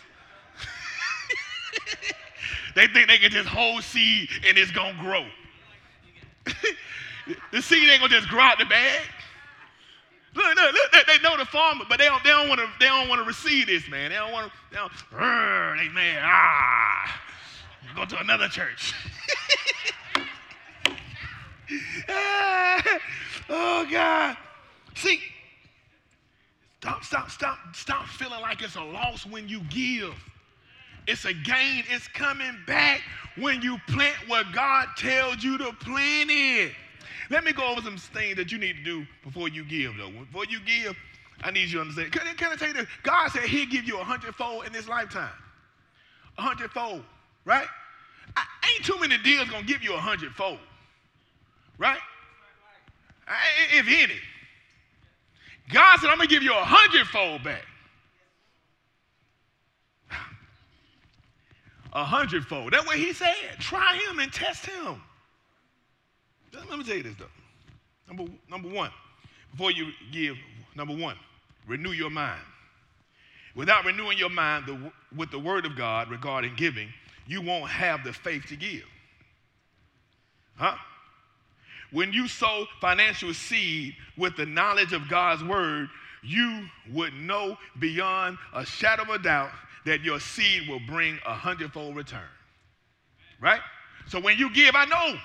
they 2.74 2.86
think 2.88 3.08
they 3.08 3.16
can 3.16 3.30
just 3.30 3.48
hold 3.48 3.82
seed 3.82 4.28
and 4.46 4.58
it's 4.58 4.70
gonna 4.70 4.98
grow. 5.00 5.24
the 7.52 7.62
seed 7.62 7.88
ain't 7.88 8.00
gonna 8.00 8.14
just 8.14 8.28
grow 8.28 8.42
out 8.42 8.58
the 8.58 8.66
bag. 8.66 9.02
Look, 10.34 10.56
look, 10.56 10.74
look, 10.92 11.06
they 11.06 11.18
know 11.22 11.36
the 11.36 11.44
farmer, 11.44 11.84
but 11.88 11.98
they 11.98 12.06
don't, 12.06 12.22
they 12.24 12.30
don't 12.30 12.48
want 12.48 12.60
to, 12.60 12.66
they 12.80 12.86
don't 12.86 13.08
want 13.08 13.20
to 13.20 13.26
receive 13.26 13.68
this, 13.68 13.88
man. 13.88 14.10
They 14.10 14.16
don't 14.16 14.32
want 14.32 14.50
to, 14.50 14.58
they 14.70 14.76
don't, 14.76 14.90
they 15.78 15.88
man, 15.90 16.20
ah, 16.24 17.20
go 17.94 18.04
to 18.04 18.18
another 18.18 18.48
church. 18.48 18.94
oh 23.48 23.86
God. 23.90 24.36
See, 24.96 25.20
stop, 26.80 27.04
stop, 27.04 27.30
stop, 27.30 27.58
stop 27.72 28.06
feeling 28.06 28.40
like 28.40 28.60
it's 28.62 28.74
a 28.76 28.82
loss 28.82 29.24
when 29.24 29.48
you 29.48 29.60
give. 29.70 30.14
It's 31.06 31.24
a 31.24 31.34
gain. 31.34 31.84
It's 31.90 32.08
coming 32.08 32.56
back 32.66 33.02
when 33.36 33.62
you 33.62 33.78
plant 33.88 34.16
what 34.26 34.46
God 34.52 34.88
tells 34.96 35.42
you 35.42 35.58
to 35.58 35.72
plant 35.72 36.30
it. 36.30 36.72
Let 37.30 37.44
me 37.44 37.52
go 37.52 37.68
over 37.70 37.80
some 37.80 37.96
things 37.96 38.36
that 38.36 38.52
you 38.52 38.58
need 38.58 38.76
to 38.76 38.84
do 38.84 39.06
before 39.22 39.48
you 39.48 39.64
give, 39.64 39.96
though. 39.96 40.10
Before 40.10 40.44
you 40.44 40.60
give, 40.60 40.96
I 41.42 41.50
need 41.50 41.68
you 41.68 41.78
to 41.78 41.80
understand. 41.80 42.12
Can, 42.12 42.22
can 42.36 42.52
I 42.52 42.56
tell 42.56 42.68
you 42.68 42.74
this? 42.74 42.86
God 43.02 43.30
said 43.30 43.42
He'll 43.42 43.68
give 43.68 43.84
you 43.84 43.98
a 43.98 44.04
hundredfold 44.04 44.66
in 44.66 44.72
this 44.72 44.88
lifetime. 44.88 45.32
A 46.38 46.42
hundredfold, 46.42 47.02
right? 47.44 47.66
I, 48.36 48.44
ain't 48.74 48.84
too 48.84 48.98
many 49.00 49.18
deals 49.18 49.48
gonna 49.48 49.64
give 49.64 49.82
you 49.82 49.94
a 49.94 49.98
hundredfold, 49.98 50.58
right? 51.78 51.98
I, 53.26 53.34
if 53.72 53.86
any. 53.88 54.18
God 55.72 55.98
said, 56.00 56.10
I'm 56.10 56.18
gonna 56.18 56.28
give 56.28 56.42
you 56.42 56.52
a 56.52 56.64
hundredfold 56.64 57.42
back. 57.42 57.64
A 61.94 62.04
hundredfold. 62.04 62.72
That's 62.72 62.86
what 62.86 62.96
he 62.96 63.12
said. 63.12 63.34
Try 63.60 64.00
him 64.08 64.18
and 64.18 64.32
test 64.32 64.66
him. 64.66 65.00
Let 66.52 66.78
me 66.78 66.84
tell 66.84 66.96
you 66.96 67.02
this 67.02 67.14
though. 67.18 67.26
Number, 68.08 68.30
number 68.50 68.68
one, 68.68 68.90
before 69.52 69.70
you 69.70 69.88
give, 70.12 70.36
number 70.76 70.94
one, 70.94 71.16
renew 71.66 71.92
your 71.92 72.10
mind. 72.10 72.42
Without 73.54 73.84
renewing 73.84 74.18
your 74.18 74.30
mind 74.30 74.66
the, 74.66 74.92
with 75.16 75.30
the 75.30 75.38
word 75.38 75.64
of 75.64 75.76
God 75.76 76.10
regarding 76.10 76.54
giving, 76.56 76.88
you 77.26 77.40
won't 77.40 77.70
have 77.70 78.04
the 78.04 78.12
faith 78.12 78.46
to 78.48 78.56
give. 78.56 78.84
Huh? 80.56 80.76
When 81.92 82.12
you 82.12 82.26
sow 82.26 82.66
financial 82.80 83.32
seed 83.32 83.94
with 84.16 84.36
the 84.36 84.46
knowledge 84.46 84.92
of 84.92 85.08
God's 85.08 85.44
word, 85.44 85.88
you 86.22 86.66
would 86.92 87.14
know 87.14 87.56
beyond 87.78 88.38
a 88.52 88.66
shadow 88.66 89.02
of 89.02 89.08
a 89.10 89.18
doubt 89.18 89.50
that 89.84 90.02
your 90.02 90.20
seed 90.20 90.68
will 90.68 90.80
bring 90.80 91.18
a 91.26 91.34
hundredfold 91.34 91.96
return. 91.96 92.20
Right? 93.40 93.60
So 94.08 94.20
when 94.20 94.38
you 94.38 94.52
give, 94.52 94.74
I 94.74 94.84
know. 94.86 95.18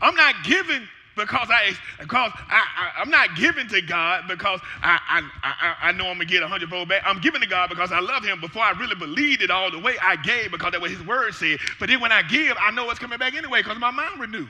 I'm 0.00 0.14
not 0.14 0.34
giving 0.44 0.88
because 1.16 1.48
I 1.50 1.72
because 2.00 2.32
I, 2.34 2.92
I 2.96 3.02
am 3.02 3.10
not 3.10 3.36
giving 3.36 3.68
to 3.68 3.82
God 3.82 4.24
because 4.28 4.60
I 4.82 4.98
I, 5.08 5.22
I, 5.42 5.88
I 5.88 5.92
know 5.92 6.06
I'm 6.06 6.14
gonna 6.14 6.24
get 6.24 6.42
a 6.42 6.48
hundredfold 6.48 6.88
back. 6.88 7.02
I'm 7.04 7.20
giving 7.20 7.40
to 7.42 7.46
God 7.46 7.68
because 7.68 7.92
I 7.92 8.00
love 8.00 8.24
Him. 8.24 8.40
Before 8.40 8.62
I 8.62 8.70
really 8.72 8.94
believed 8.94 9.42
it 9.42 9.50
all 9.50 9.70
the 9.70 9.78
way, 9.78 9.96
I 10.02 10.16
gave 10.16 10.50
because 10.50 10.72
that's 10.72 10.80
what 10.80 10.90
His 10.90 11.04
Word 11.06 11.34
said. 11.34 11.58
But 11.78 11.88
then 11.88 12.00
when 12.00 12.12
I 12.12 12.22
give, 12.22 12.56
I 12.58 12.70
know 12.70 12.88
it's 12.90 12.98
coming 12.98 13.18
back 13.18 13.34
anyway 13.34 13.60
because 13.60 13.78
my 13.78 13.90
mind 13.90 14.20
renewed. 14.20 14.48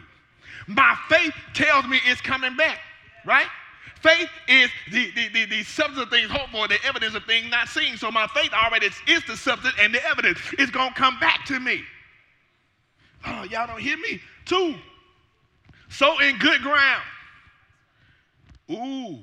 My 0.69 0.97
faith 1.09 1.35
tells 1.55 1.87
me 1.89 1.99
it's 2.07 2.21
coming 2.21 2.57
back, 2.57 2.79
right? 3.27 3.47
Faith 4.01 4.29
is 4.49 4.71
the, 4.91 5.11
the, 5.13 5.29
the, 5.29 5.45
the, 5.47 5.63
substance 5.63 6.03
of 6.03 6.11
things 6.11 6.31
hoped 6.31 6.51
for, 6.51 6.67
the 6.67 6.79
evidence 6.85 7.15
of 7.15 7.25
things 7.25 7.49
not 7.51 7.69
seen. 7.69 7.97
So 7.97 8.11
my 8.11 8.27
faith 8.29 8.53
already 8.53 8.87
is, 8.87 8.95
is 9.07 9.25
the 9.27 9.37
substance 9.37 9.75
and 9.81 9.95
the 9.95 10.05
evidence. 10.05 10.39
It's 10.59 10.73
going 10.73 10.89
to 10.89 10.95
come 10.95 11.21
back 11.21 11.45
to 11.47 11.61
me. 11.61 11.83
Oh, 13.25 13.45
y'all 13.45 13.69
don't 13.69 13.81
hear 13.81 13.97
me? 13.97 14.21
Two, 14.45 14.75
sow 15.89 16.19
in 16.19 16.39
good 16.39 16.63
ground. 16.63 17.03
Ooh. 18.71 19.19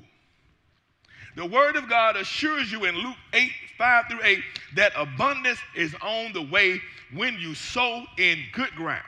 The 1.36 1.46
word 1.46 1.76
of 1.76 1.88
God 1.88 2.16
assures 2.16 2.72
you 2.72 2.84
in 2.84 2.94
Luke 2.96 3.16
8, 3.32 3.50
5 3.78 4.04
through 4.10 4.20
8, 4.24 4.38
that 4.76 4.92
abundance 4.96 5.58
is 5.76 5.94
on 6.02 6.32
the 6.32 6.42
way 6.42 6.80
when 7.14 7.38
you 7.38 7.54
sow 7.54 8.04
in 8.18 8.38
good 8.52 8.70
ground. 8.70 9.04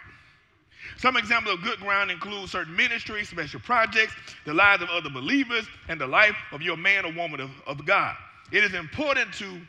Some 1.03 1.17
examples 1.17 1.57
of 1.57 1.65
good 1.65 1.81
ground 1.81 2.12
include 2.12 2.49
certain 2.49 2.77
ministries, 2.77 3.29
special 3.29 3.59
projects, 3.59 4.15
the 4.47 4.55
lives 4.55 4.85
of 4.85 4.88
other 4.88 5.11
believers, 5.11 5.67
and 5.88 6.01
the 6.01 6.07
life 6.07 6.37
of 6.53 6.62
your 6.62 6.77
man 6.77 7.05
or 7.05 7.12
woman 7.12 7.41
of, 7.41 7.51
of 7.67 7.85
God. 7.85 8.15
It 8.53 8.62
is 8.62 8.73
important 8.73 9.33
to 9.35 9.61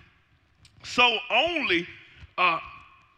sow 0.84 1.18
only 1.32 1.88
uh, 2.38 2.60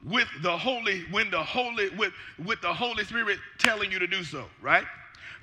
with 0.05 0.29
the 0.43 0.57
Holy, 0.57 1.01
when 1.11 1.29
the 1.29 1.43
Holy, 1.43 1.89
with, 1.89 2.13
with 2.45 2.61
the 2.61 2.73
Holy 2.73 3.03
Spirit 3.03 3.37
telling 3.57 3.91
you 3.91 3.99
to 3.99 4.07
do 4.07 4.23
so, 4.23 4.45
right? 4.61 4.85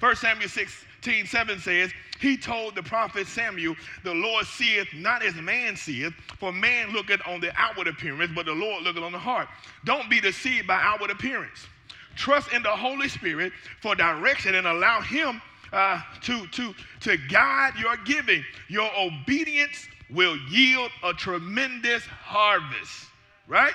1 0.01 0.17
Samuel 0.17 0.49
16, 0.49 1.27
7 1.27 1.59
says, 1.59 1.91
He 2.21 2.39
told 2.39 2.75
the 2.75 2.83
prophet 2.83 3.27
Samuel, 3.27 3.77
The 4.03 4.15
Lord 4.15 4.47
seeth 4.47 4.89
not 4.95 5.23
as 5.23 5.35
man 5.35 5.77
seeth, 5.77 6.15
for 6.39 6.53
man 6.53 6.91
looketh 6.93 7.21
on 7.27 7.41
the 7.41 7.53
outward 7.55 7.89
appearance, 7.89 8.33
but 8.35 8.47
the 8.47 8.55
Lord 8.55 8.83
looketh 8.83 9.03
on 9.03 9.13
the 9.13 9.19
heart. 9.19 9.49
Don't 9.85 10.09
be 10.09 10.23
deceived 10.23 10.67
by 10.67 10.81
outward 10.83 11.11
appearance. 11.11 11.67
Trust 12.17 12.53
in 12.53 12.63
the 12.63 12.71
Holy 12.71 13.09
Spirit 13.09 13.53
for 13.81 13.95
direction 13.95 14.55
and 14.55 14.67
allow 14.67 15.01
Him 15.01 15.41
uh, 15.73 16.01
to, 16.23 16.47
to, 16.49 16.75
to 17.01 17.17
guide 17.29 17.73
your 17.79 17.97
giving. 17.99 18.45
Your 18.69 18.91
obedience 18.99 19.89
will 20.11 20.37
yield 20.51 20.91
a 21.03 21.13
tremendous 21.15 22.05
harvest, 22.05 23.07
right? 23.49 23.73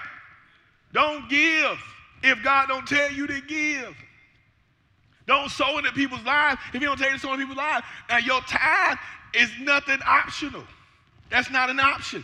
Don't 0.93 1.29
give 1.29 1.77
if 2.23 2.41
God 2.43 2.67
don't 2.67 2.87
tell 2.87 3.11
you 3.11 3.27
to 3.27 3.41
give. 3.41 3.95
Don't 5.25 5.49
sow 5.49 5.77
into 5.77 5.91
people's 5.91 6.23
lives 6.23 6.59
if 6.73 6.79
He 6.79 6.85
don't 6.85 6.97
tell 6.97 7.09
you 7.09 7.15
to 7.15 7.19
sow 7.19 7.33
into 7.33 7.45
people's 7.45 7.57
lives. 7.57 7.85
And 8.09 8.25
your 8.25 8.41
tithe 8.41 8.97
is 9.33 9.49
nothing 9.59 9.99
optional. 10.05 10.63
That's 11.29 11.51
not 11.51 11.69
an 11.69 11.79
option. 11.79 12.23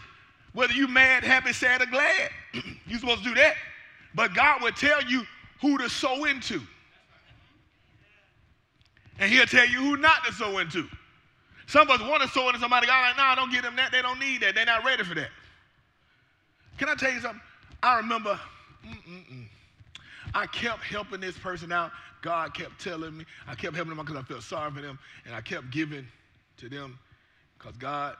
Whether 0.54 0.74
you 0.74 0.88
mad, 0.88 1.24
happy, 1.24 1.52
sad, 1.52 1.82
or 1.82 1.88
glad, 1.88 2.30
you're 2.88 3.00
supposed 3.00 3.24
to 3.24 3.30
do 3.30 3.36
that. 3.36 3.56
But 4.16 4.34
God 4.34 4.62
will 4.62 4.72
tell 4.72 5.04
you 5.04 5.24
who 5.64 5.78
to 5.78 5.90
sow 5.90 6.26
into. 6.26 6.62
And 9.18 9.32
he'll 9.32 9.46
tell 9.46 9.66
you 9.66 9.78
who 9.78 9.96
not 9.96 10.26
to 10.26 10.34
sow 10.34 10.60
into. 10.60 10.86
Some 11.68 11.90
of 11.90 12.02
us 12.02 12.08
want 12.08 12.22
to 12.22 12.28
sow 12.28 12.50
into 12.50 12.60
somebody. 12.60 12.86
God 12.86 13.08
like, 13.08 13.18
nah, 13.18 13.34
don't 13.36 13.50
give 13.50 13.64
them 13.64 13.78
that. 13.78 13.94
They 13.94 14.02
don't 14.02 14.20
need 14.20 14.42
that. 14.42 14.56
They're 14.56 14.66
not 14.66 14.84
ready 14.84 15.04
for 15.06 15.16
that. 15.16 15.30
Can 16.78 16.90
I 16.90 16.96
tell 16.96 17.14
you 17.14 17.22
something? 17.22 17.40
I 17.82 17.96
remember, 17.96 18.38
mm-mm-mm. 18.86 19.46
I 20.36 20.48
kept 20.48 20.84
helping 20.84 21.22
this 21.22 21.38
person 21.38 21.72
out. 21.72 21.92
God 22.22 22.54
kept 22.54 22.82
telling 22.82 23.18
me. 23.18 23.26
I 23.48 23.56
kept 23.56 23.76
helping 23.76 23.96
them 23.96 24.06
because 24.06 24.22
I 24.22 24.24
felt 24.24 24.44
sorry 24.44 24.72
for 24.72 24.82
them. 24.82 25.00
And 25.26 25.34
I 25.34 25.40
kept 25.40 25.72
giving 25.72 26.06
to 26.58 26.68
them 26.68 27.00
because 27.58 27.78
God, 27.78 28.18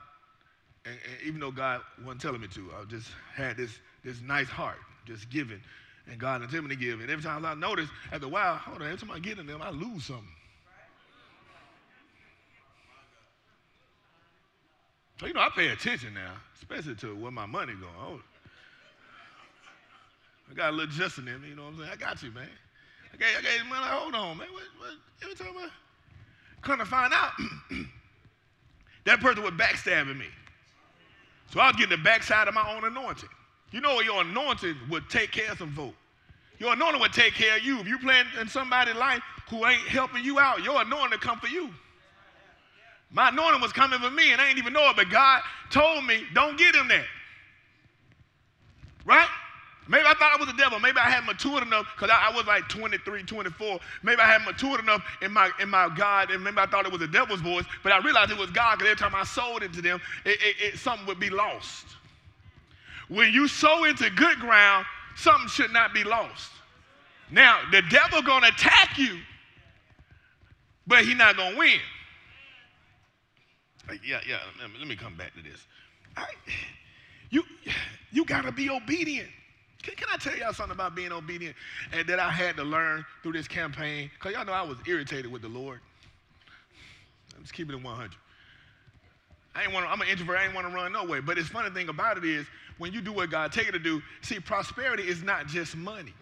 and, 0.86 0.96
and, 0.96 1.28
even 1.28 1.42
though 1.42 1.52
God 1.52 1.82
wasn't 2.06 2.22
telling 2.22 2.40
me 2.40 2.48
to, 2.48 2.70
I 2.80 2.86
just 2.86 3.10
had 3.36 3.58
this, 3.58 3.80
this 4.06 4.22
nice 4.22 4.48
heart, 4.48 4.78
just 5.06 5.30
giving. 5.30 5.60
And 6.10 6.20
God 6.20 6.42
intended 6.42 6.64
me 6.64 6.76
to 6.76 6.82
give. 6.82 7.00
And 7.00 7.10
every 7.10 7.24
time 7.24 7.46
I 7.46 7.54
notice, 7.54 7.90
after 8.12 8.26
a 8.26 8.30
while, 8.30 8.56
hold 8.56 8.82
on, 8.82 8.88
every 8.88 8.98
time 8.98 9.12
I 9.12 9.20
get 9.20 9.40
in 9.40 9.48
them, 9.48 9.62
I 9.62 9.70
lose 9.70 10.06
something. 10.06 10.28
So, 15.20 15.28
you 15.28 15.34
know, 15.34 15.42
I 15.42 15.50
pay 15.56 15.70
attention 15.70 16.14
now, 16.14 16.34
especially 16.58 16.96
to 16.96 17.16
where 17.16 17.32
my 17.32 17.46
money 17.46 17.74
going. 17.74 18.22
I 20.52 20.54
got 20.54 20.70
a 20.70 20.76
little 20.76 20.92
justin 20.94 21.28
in 21.28 21.42
me, 21.42 21.50
you 21.50 21.56
know 21.56 21.64
what 21.64 21.74
I'm 21.74 21.78
saying? 21.78 21.90
I 21.94 21.96
got 21.96 22.22
you, 22.22 22.32
man. 22.32 22.50
I 23.14 23.18
gave, 23.18 23.38
I 23.38 23.42
gave 23.42 23.66
money, 23.68 23.86
hold 23.86 24.16
on, 24.16 24.38
man. 24.38 24.48
What, 24.52 24.64
what, 24.80 24.92
every 25.22 25.36
time 25.36 25.54
I 25.58 25.70
come 26.62 26.80
to 26.80 26.86
find 26.86 27.14
out, 27.14 27.32
that 29.06 29.20
person 29.22 29.44
was 29.44 29.54
backstabbing 29.54 30.18
me. 30.18 30.28
So 31.52 31.60
I 31.60 31.68
was 31.68 31.76
getting 31.76 31.98
the 31.98 32.04
backside 32.04 32.48
of 32.48 32.54
my 32.54 32.76
own 32.76 32.84
anointing. 32.84 33.30
You 33.74 33.82
know 33.82 34.00
your 34.02 34.22
anointing 34.22 34.76
would 34.92 35.10
take 35.10 35.32
care 35.32 35.52
of 35.52 35.58
some 35.58 35.74
folk. 35.74 35.96
Your 36.60 36.74
anointing 36.74 37.02
would 37.02 37.12
take 37.12 37.34
care 37.34 37.58
of 37.58 37.64
you. 37.64 37.80
If 37.80 37.88
you 37.88 37.98
playing 37.98 38.28
in 38.40 38.48
somebody's 38.48 38.96
life 38.96 39.22
who 39.50 39.66
ain't 39.66 39.82
helping 39.88 40.24
you 40.24 40.40
out, 40.40 40.64
your 40.64 40.80
anointing 40.82 41.20
come 41.20 41.40
for 41.40 41.48
you. 41.48 41.72
My 43.10 43.30
anointing 43.30 43.62
was 43.62 43.74
coming 43.74 44.00
for 44.00 44.12
me, 44.12 44.32
and 44.32 44.40
I 44.40 44.48
didn't 44.48 44.60
even 44.60 44.74
know 44.74 44.90
it, 44.92 44.96
but 44.96 45.10
God 45.10 45.42
told 45.72 46.06
me, 46.06 46.24
don't 46.36 46.58
get 46.58 46.76
him 46.76 46.88
that. 46.88 47.06
Right? 49.06 49.28
Maybe 49.88 50.04
I 50.08 50.14
thought 50.14 50.34
I 50.34 50.38
was 50.38 50.48
the 50.48 50.58
devil. 50.58 50.80
Maybe 50.80 50.98
I 50.98 51.10
hadn't 51.10 51.26
matured 51.26 51.64
enough 51.64 51.88
because 51.96 52.10
I, 52.10 52.30
I, 52.32 52.36
was 52.36 52.46
like 52.46 52.70
23, 52.70 53.24
24. 53.24 53.80
Maybe 54.04 54.22
I 54.22 54.26
hadn't 54.26 54.46
matured 54.46 54.80
enough 54.80 55.04
in 55.22 55.32
my 55.34 55.52
in 55.60 55.70
my 55.70 55.90
God, 55.96 56.32
and 56.32 56.44
maybe 56.44 56.58
I 56.60 56.68
thought 56.68 56.86
it 56.86 56.92
was 56.92 57.02
the 57.02 57.08
devil's 57.08 57.42
voice, 57.42 57.66
but 57.82 57.92
I 57.92 57.98
realized 58.00 58.32
it 58.32 58.38
was 58.38 58.50
God 58.52 58.78
because 58.78 58.92
every 58.92 59.00
time 59.00 59.14
I 59.14 59.26
sold 59.26 59.62
into 59.62 59.82
them, 59.82 60.00
it, 60.26 60.40
it, 60.42 60.56
it, 60.60 60.80
something 60.80 61.06
would 61.08 61.20
be 61.20 61.30
lost. 61.30 61.86
When 63.10 63.34
you 63.34 63.48
sow 63.48 63.84
into 63.84 64.10
good 64.12 64.40
ground, 64.40 64.86
something 65.16 65.48
should 65.50 65.72
not 65.72 65.94
be 65.94 66.04
lost. 66.04 66.52
Now, 67.32 67.60
the 67.72 67.82
devil 67.90 68.22
gonna 68.22 68.48
attack 68.48 68.98
you, 68.98 69.20
but 70.88 71.04
he's 71.04 71.18
not 71.18 71.36
gonna 71.36 71.58
win. 71.58 71.80
Yeah, 74.06 74.22
yeah. 74.28 74.38
Let 74.80 74.88
me 74.88 74.96
come 74.96 75.16
back 75.16 75.34
to 75.36 75.44
this. 75.44 75.66
I, 76.16 76.28
you, 77.30 77.44
you 78.12 78.26
gotta 78.26 78.52
be 78.52 78.70
obedient. 78.70 79.30
Can, 79.82 79.96
can, 79.96 80.08
I 80.14 80.18
tell 80.18 80.36
y'all 80.38 80.54
something 80.54 80.74
about 80.74 80.96
being 80.96 81.12
obedient 81.12 81.56
and 81.92 82.08
that 82.08 82.18
I 82.18 82.30
had 82.30 82.56
to 82.56 82.64
learn 82.64 83.06
through 83.22 83.34
this 83.34 83.48
campaign? 83.48 84.10
Because 84.14 84.34
y'all 84.34 84.46
know 84.46 84.54
I 84.54 84.62
was 84.62 84.78
irritated 84.88 85.30
with 85.30 85.42
the 85.42 85.50
Lord. 85.50 85.82
I'm 87.36 87.42
just 87.42 87.54
keeping 87.54 87.76
it 87.76 87.84
100. 87.84 88.12
I 89.56 89.64
ain't 89.64 89.74
want 89.74 89.86
I'm 89.88 90.02
an 90.02 90.08
introvert. 90.08 90.38
I 90.38 90.46
ain't 90.46 90.56
want 90.56 90.68
to 90.68 90.74
run 90.74 90.92
no 90.92 91.06
way. 91.06 91.20
But 91.20 91.38
it's 91.38 91.50
funny 91.50 91.70
thing 91.70 91.90
about 91.90 92.18
it 92.18 92.26
is 92.26 92.46
when 92.78 92.92
you 92.92 93.02
do 93.02 93.14
what 93.14 93.30
God 93.30 93.52
tell 93.52 93.64
you 93.66 93.72
to 93.72 93.80
do, 93.80 94.02
see, 94.22 94.40
prosperity 94.40 95.04
is 95.04 95.22
not 95.22 95.48
just 95.48 95.76
money. 95.76 96.14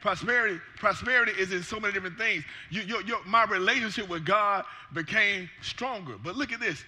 Prosperity, 0.00 0.58
prosperity 0.78 1.32
is 1.38 1.52
in 1.52 1.62
so 1.62 1.78
many 1.78 1.92
different 1.94 2.18
things. 2.18 2.42
You, 2.70 2.82
my 3.24 3.44
relationship 3.44 4.08
with 4.08 4.24
God 4.24 4.64
became 4.92 5.48
stronger. 5.60 6.16
But 6.22 6.36
look 6.36 6.52
at 6.52 6.58
this. 6.58 6.84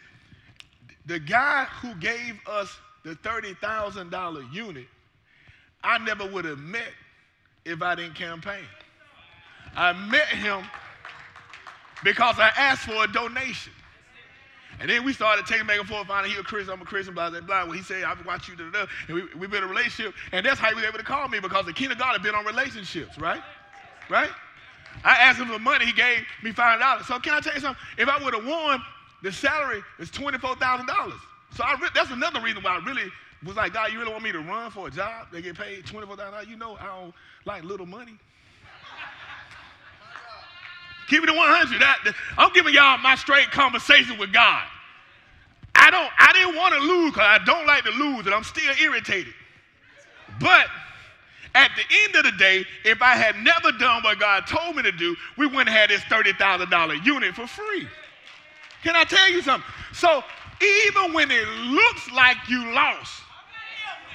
The 1.07 1.21
guy 1.21 1.65
who 1.81 1.95
gave 1.97 2.41
us 2.47 2.77
the 3.05 3.15
$30,000 3.17 4.53
unit, 4.53 4.87
I 5.85 5.99
never 5.99 6.27
would 6.27 6.45
have 6.45 6.59
met 6.59 6.93
if 7.65 7.83
I 7.83 7.95
didn't 7.95 8.15
campaign. 8.15 8.65
I 9.77 9.93
met 9.93 10.27
him 10.29 10.65
because 12.03 12.39
I 12.39 12.51
asked 12.57 12.83
for 12.83 13.05
a 13.05 13.07
donation. 13.07 13.73
And 14.81 14.91
then 14.91 15.05
we 15.05 15.13
started 15.13 15.47
taking 15.47 15.67
back 15.67 15.79
and 15.79 15.89
forth, 15.89 16.07
finding 16.07 16.33
he 16.33 16.39
a 16.39 16.43
Christian, 16.43 16.73
I'm 16.73 16.83
a 16.83 16.85
Christian, 16.85 17.15
blah, 17.15 17.31
blah, 17.31 17.41
blah. 17.41 17.67
When 17.67 17.77
he 17.77 17.83
said, 17.83 18.05
I've 18.05 18.25
watched 18.27 18.49
you, 18.49 18.57
da, 18.57 18.65
da, 18.71 18.85
da. 18.85 18.87
and 19.09 19.15
we, 19.15 19.23
we 19.35 19.47
built 19.47 19.63
a 19.63 19.67
relationship. 19.67 20.15
And 20.33 20.45
that's 20.45 20.59
how 20.59 20.69
he 20.69 20.75
was 20.75 20.85
able 20.85 20.99
to 20.99 21.05
call 21.05 21.29
me 21.29 21.41
because 21.41 21.67
the 21.67 21.73
king 21.73 21.91
of 21.91 21.99
God 21.99 22.13
had 22.13 22.23
been 22.23 22.35
on 22.35 22.45
relationships, 22.45 23.19
right? 23.19 23.41
Right? 24.11 24.31
I 25.05 25.17
asked 25.17 25.39
him 25.39 25.49
for 25.49 25.59
money, 25.59 25.87
he 25.87 25.93
gave 25.93 26.25
me 26.43 26.53
$5. 26.53 27.05
So 27.05 27.19
can 27.19 27.35
I 27.35 27.41
tell 27.41 27.55
you 27.55 27.61
something? 27.61 27.83
If 27.99 28.09
I 28.09 28.23
would 28.23 28.35
have 28.35 28.47
won, 28.47 28.83
the 29.23 29.33
salary 29.33 29.83
is 29.99 30.11
$24,000. 30.11 31.13
So 31.57 31.65
I 31.65 31.75
re- 31.81 31.89
that's 31.95 32.11
another 32.11 32.41
reason 32.41 32.63
why 32.63 32.77
I 32.77 32.85
really 32.85 33.11
was 33.45 33.57
like, 33.57 33.75
God, 33.75 33.93
you 33.93 33.99
really 33.99 34.11
want 34.11 34.25
me 34.25 34.33
to 34.33 34.41
run 34.41 34.71
for 34.71 34.89
a 34.89 34.91
job? 34.91 35.29
They 35.33 35.43
get 35.43 35.57
paid 35.57 35.85
$24,000. 35.85 36.49
You 36.49 36.57
know 36.57 36.77
I 36.81 36.87
don't 36.87 37.15
like 37.45 37.65
little 37.65 37.87
money. 37.87 38.19
Keep 41.09 41.25
it 41.25 41.29
at 41.29 41.37
100. 41.37 41.81
That, 41.81 42.15
I'm 42.39 42.53
giving 42.53 42.75
y'all 42.75 42.99
my 42.99 43.15
straight 43.15 43.51
conversation 43.51 44.19
with 44.19 44.33
God. 44.33 44.65
I 45.75 45.91
don't. 45.91 46.11
I 46.19 46.33
didn't 46.33 46.57
want 46.57 46.75
to 46.75 46.81
lose 46.81 47.13
because 47.13 47.41
I 47.41 47.45
don't 47.45 47.67
like 47.67 47.85
to 47.85 47.91
lose, 47.91 48.27
and 48.27 48.35
I'm 48.35 48.45
still 48.45 48.73
irritated. 48.81 49.35
But 50.41 50.67
at 51.55 51.71
the 51.77 51.83
end 52.05 52.17
of 52.17 52.25
the 52.25 52.37
day, 52.39 52.65
if 52.85 53.01
I 53.03 53.15
had 53.15 53.37
never 53.37 53.71
done 53.79 54.03
what 54.03 54.19
God 54.19 54.47
told 54.47 54.77
me 54.77 54.83
to 54.83 54.93
do, 54.93 55.15
we 55.37 55.47
wouldn't 55.47 55.69
have 55.69 55.89
this 55.89 56.01
$30,000 56.03 57.05
unit 57.05 57.35
for 57.35 57.47
free. 57.47 57.87
Can 58.83 58.97
I 58.97 59.05
tell 59.05 59.31
you 59.31 59.41
something? 59.43 59.69
So 59.93 60.23
even 60.61 61.13
when 61.13 61.31
it 61.31 61.47
looks 61.49 62.11
like 62.13 62.37
you 62.49 62.73
lost, 62.73 63.23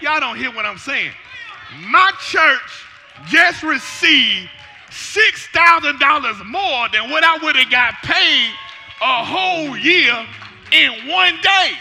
y'all 0.02 0.20
don't 0.20 0.38
hear 0.38 0.52
what 0.54 0.66
I'm 0.66 0.78
saying. 0.78 1.12
My 1.88 2.12
church 2.20 2.86
just 3.28 3.64
received 3.64 4.50
$6,000 4.90 6.46
more 6.46 6.90
than 6.90 7.10
what 7.10 7.24
I 7.24 7.38
would 7.42 7.56
have 7.56 7.70
got 7.70 7.94
paid 8.04 8.52
a 9.02 9.24
whole 9.24 9.78
year 9.78 10.26
in 10.72 11.08
one 11.08 11.36
day. 11.42 11.72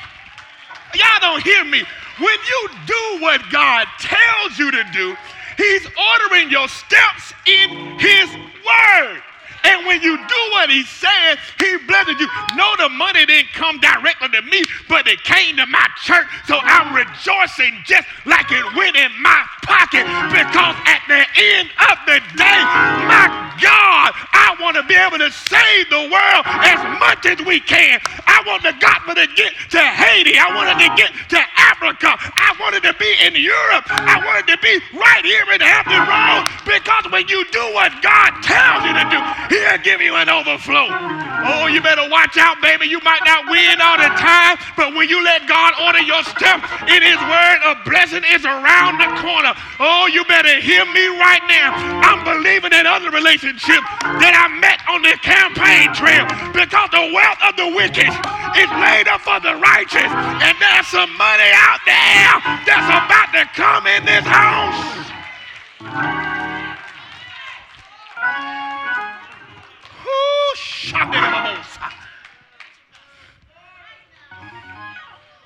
Y'all 0.94 1.21
don't 1.21 1.42
hear 1.42 1.64
me. 1.64 1.83
When 2.18 2.38
you 2.49 2.68
do 2.87 3.18
what 3.21 3.42
God 3.51 3.87
tells 3.99 4.59
you 4.59 4.71
to 4.71 4.85
do, 4.92 5.16
He's 5.57 5.87
ordering 6.14 6.51
your 6.51 6.68
steps 6.68 7.33
in 7.47 7.99
His 7.99 8.31
Word. 8.35 9.23
And 9.64 9.87
when 9.87 10.03
you 10.03 10.16
do 10.16 10.40
what 10.53 10.71
he 10.71 10.83
said, 10.85 11.38
he 11.59 11.77
blesses 11.87 12.18
you. 12.18 12.29
No, 12.57 12.68
the 12.79 12.88
money 12.88 13.27
didn't 13.27 13.53
come 13.53 13.81
directly 13.81 14.29
to 14.29 14.42
me, 14.42 14.62
but 14.88 15.07
it 15.07 15.23
came 15.25 15.57
to 15.57 15.66
my 15.66 15.87
church. 16.03 16.27
So 16.47 16.59
I'm 16.62 16.94
rejoicing 16.94 17.83
just 17.85 18.07
like 18.27 18.51
it 18.51 18.64
went 18.77 18.97
in 18.97 19.11
my 19.21 19.44
pocket 19.62 20.07
because 20.33 20.77
at 20.87 21.03
the 21.09 21.23
end 21.37 21.68
of 21.90 21.97
the 22.07 22.18
day, 22.37 22.61
my 23.09 23.29
God, 23.61 24.14
I 24.33 24.57
want 24.61 24.76
to 24.76 24.85
be 24.85 24.95
able 24.95 25.18
to 25.18 25.30
save 25.30 25.91
the 25.91 26.09
world 26.09 26.45
as 26.47 26.80
much 27.01 27.26
as 27.26 27.39
we 27.45 27.61
can. 27.61 28.01
I 28.26 28.43
want 28.47 28.62
the 28.62 28.74
gospel 28.80 29.14
to 29.14 29.26
get 29.35 29.53
to 29.74 29.83
Haiti. 29.83 30.39
I 30.39 30.49
wanted 30.55 30.78
to 30.80 30.91
get 30.97 31.11
to 31.35 31.41
Africa. 31.59 32.16
I 32.16 32.55
wanted 32.61 32.83
to 32.87 32.95
be 32.97 33.11
in 33.22 33.35
Europe. 33.35 33.85
I 33.91 34.22
wanted 34.24 34.47
to 34.51 34.59
be 34.62 34.78
right 34.95 35.24
here 35.24 35.45
in 35.53 35.61
Hampton 35.61 36.03
Road 36.07 36.47
because 36.64 37.11
when 37.12 37.26
you 37.28 37.45
do 37.51 37.64
what 37.74 37.93
God 38.03 38.30
tells 38.43 38.87
you 38.87 38.95
to 38.95 39.07
do, 39.11 39.18
He'll 39.49 39.78
give 39.80 40.01
you 40.01 40.14
an 40.16 40.28
overflow. 40.28 40.88
Oh, 40.90 41.66
you 41.66 41.80
better 41.80 42.05
watch 42.11 42.36
out, 42.36 42.61
baby. 42.61 42.86
You 42.86 43.01
might 43.05 43.24
not 43.24 43.49
win 43.49 43.80
all 43.80 43.96
the 43.96 44.12
time, 44.20 44.59
but 44.76 44.94
when 44.94 45.09
you 45.09 45.22
let 45.24 45.49
God 45.49 45.72
order 45.80 46.01
your 46.01 46.22
step 46.24 46.61
in 46.88 47.01
His 47.01 47.16
word, 47.16 47.59
a 47.64 47.74
blessing 47.88 48.24
is 48.28 48.44
around 48.44 48.99
the 48.99 49.09
corner. 49.22 49.55
Oh, 49.80 50.11
you 50.12 50.24
better 50.26 50.61
hear 50.61 50.84
me 50.92 51.07
right 51.16 51.42
now. 51.49 51.72
I'm 52.05 52.24
believing 52.24 52.72
in 52.72 52.86
other 52.86 53.11
relationships 53.11 53.86
that 54.03 54.34
I 54.36 54.53
met 54.61 54.82
on 54.90 55.01
the 55.03 55.16
campaign 55.24 55.94
trail 55.96 56.26
because 56.53 56.90
the 56.92 57.09
wealth 57.14 57.40
of 57.46 57.57
the 57.57 57.68
wicked 57.72 58.11
is 58.59 58.70
laid 58.82 59.09
up 59.09 59.22
for 59.22 59.40
the 59.40 59.57
righteous, 59.57 60.11
and 60.44 60.55
there's 60.61 60.88
some 60.88 61.11
money 61.16 61.51
out 61.55 61.80
there 61.86 62.32
that's 62.66 62.90
about 62.90 63.30
to 63.32 63.44
come 63.55 63.86
in 63.86 64.05
this 64.05 64.26
house. 64.26 65.09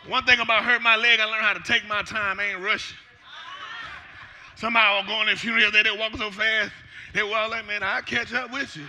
One 0.09 0.25
thing 0.25 0.41
about 0.41 0.65
hurt 0.65 0.83
my 0.83 0.97
leg, 0.97 1.21
I 1.21 1.25
learned 1.25 1.45
how 1.45 1.55
to 1.55 1.63
take 1.63 1.87
my 1.89 2.03
time. 2.03 2.39
I 2.41 2.53
ain't 2.53 2.61
rushing. 2.61 2.97
Somebody 4.57 4.95
will 4.95 5.09
go 5.09 5.23
in 5.29 5.37
funeral, 5.37 5.73
they 5.73 5.83
didn't 5.83 5.99
walk 5.99 6.17
so 6.17 6.31
fast. 6.31 6.71
They 7.15 7.23
were 7.23 7.49
like, 7.49 7.67
man, 7.67 7.83
I'll 7.83 8.03
catch 8.03 8.33
up 8.33 8.53
with 8.53 8.77
you. 8.77 8.85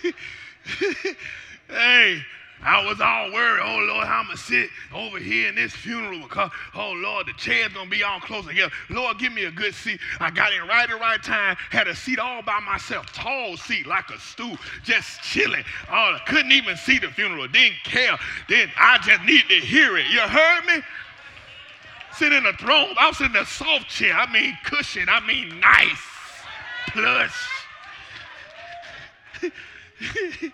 hey, 1.68 2.22
I 2.62 2.84
was 2.86 3.00
all 3.00 3.30
worried, 3.30 3.62
oh 3.62 3.78
Lord, 3.92 4.06
how 4.06 4.20
I'm 4.20 4.26
gonna 4.26 4.38
sit 4.38 4.70
over 4.94 5.18
here 5.18 5.48
in 5.48 5.54
this 5.54 5.72
funeral 5.72 6.20
because, 6.20 6.50
oh 6.74 6.92
Lord, 6.92 7.26
the 7.26 7.34
chair's 7.34 7.72
gonna 7.74 7.90
be 7.90 8.02
all 8.02 8.20
close 8.20 8.46
together. 8.46 8.72
Lord, 8.88 9.18
give 9.18 9.32
me 9.32 9.44
a 9.44 9.50
good 9.50 9.74
seat. 9.74 10.00
I 10.18 10.30
got 10.30 10.52
in 10.52 10.66
right 10.66 10.84
at 10.84 10.88
the 10.88 10.96
right 10.96 11.22
time, 11.22 11.56
had 11.70 11.88
a 11.88 11.94
seat 11.94 12.18
all 12.18 12.42
by 12.42 12.60
myself, 12.60 13.12
tall 13.12 13.56
seat 13.58 13.86
like 13.86 14.08
a 14.10 14.18
stool, 14.18 14.56
just 14.82 15.20
chilling. 15.22 15.64
Oh, 15.90 16.16
I 16.16 16.20
couldn't 16.26 16.52
even 16.52 16.76
see 16.76 16.98
the 16.98 17.08
funeral, 17.08 17.46
didn't 17.48 17.82
care. 17.84 18.16
Then 18.48 18.70
I 18.78 18.98
just 18.98 19.22
needed 19.24 19.48
to 19.48 19.56
hear 19.56 19.98
it. 19.98 20.06
You 20.06 20.20
heard 20.20 20.64
me? 20.64 20.82
Sit 22.16 22.32
in 22.32 22.46
a 22.46 22.52
throne, 22.54 22.94
I 22.98 23.08
was 23.08 23.20
in 23.20 23.34
a 23.36 23.44
soft 23.44 23.88
chair. 23.88 24.14
I 24.14 24.30
mean 24.32 24.56
cushion, 24.64 25.08
I 25.08 25.20
mean 25.26 25.60
nice, 25.60 25.98
plush. 26.92 27.50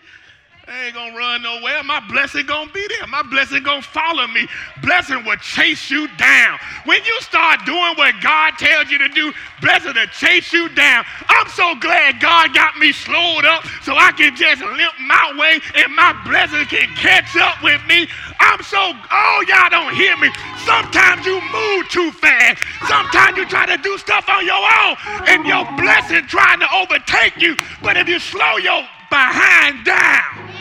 Ain't 0.70 0.94
gonna 0.94 1.16
run 1.16 1.42
nowhere. 1.42 1.82
My 1.82 1.98
blessing 1.98 2.46
gonna 2.46 2.70
be 2.70 2.86
there. 2.86 3.06
My 3.08 3.22
blessing 3.22 3.64
gonna 3.64 3.82
follow 3.82 4.28
me. 4.28 4.46
Blessing 4.84 5.24
will 5.24 5.36
chase 5.38 5.90
you 5.90 6.06
down. 6.16 6.60
When 6.84 7.02
you 7.04 7.20
start 7.22 7.66
doing 7.66 7.94
what 7.96 8.14
God 8.22 8.54
tells 8.56 8.88
you 8.88 8.98
to 8.98 9.08
do, 9.08 9.32
blessing 9.60 9.94
will 9.94 10.06
chase 10.06 10.52
you 10.52 10.68
down. 10.68 11.04
I'm 11.28 11.48
so 11.48 11.74
glad 11.74 12.20
God 12.20 12.54
got 12.54 12.78
me 12.78 12.92
slowed 12.92 13.44
up 13.46 13.66
so 13.82 13.96
I 13.96 14.12
can 14.12 14.36
just 14.36 14.62
limp 14.62 14.94
my 15.00 15.34
way 15.36 15.58
and 15.74 15.92
my 15.96 16.14
blessing 16.22 16.64
can 16.66 16.86
catch 16.94 17.36
up 17.36 17.60
with 17.64 17.84
me. 17.88 18.06
I'm 18.38 18.62
so, 18.62 18.78
oh, 19.10 19.44
y'all 19.48 19.70
don't 19.70 19.94
hear 19.96 20.16
me. 20.18 20.30
Sometimes 20.64 21.26
you 21.26 21.40
move 21.50 21.88
too 21.88 22.12
fast. 22.12 22.62
Sometimes 22.86 23.36
you 23.36 23.44
try 23.46 23.66
to 23.66 23.76
do 23.82 23.98
stuff 23.98 24.28
on 24.28 24.46
your 24.46 24.62
own 24.86 24.96
and 25.26 25.44
your 25.44 25.66
blessing 25.76 26.28
trying 26.28 26.60
to 26.60 26.68
overtake 26.72 27.42
you. 27.42 27.56
But 27.82 27.96
if 27.96 28.08
you 28.08 28.20
slow 28.20 28.58
your 28.58 28.86
behind 29.10 29.84
down, 29.84 30.59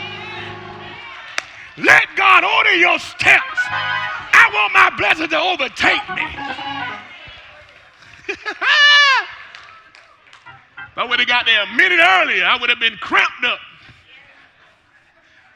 let 1.82 2.06
God 2.16 2.44
order 2.44 2.74
your 2.74 2.98
steps. 2.98 3.60
I 3.70 4.50
want 4.52 4.72
my 4.72 4.90
blessing 4.96 5.28
to 5.28 5.38
overtake 5.38 6.08
me. 6.16 6.26
if 8.28 8.38
I 10.96 11.04
would 11.04 11.18
have 11.18 11.28
got 11.28 11.46
there 11.46 11.62
a 11.62 11.76
minute 11.76 12.00
earlier, 12.00 12.44
I 12.44 12.58
would 12.60 12.70
have 12.70 12.80
been 12.80 12.96
cramped 12.96 13.44
up. 13.44 13.58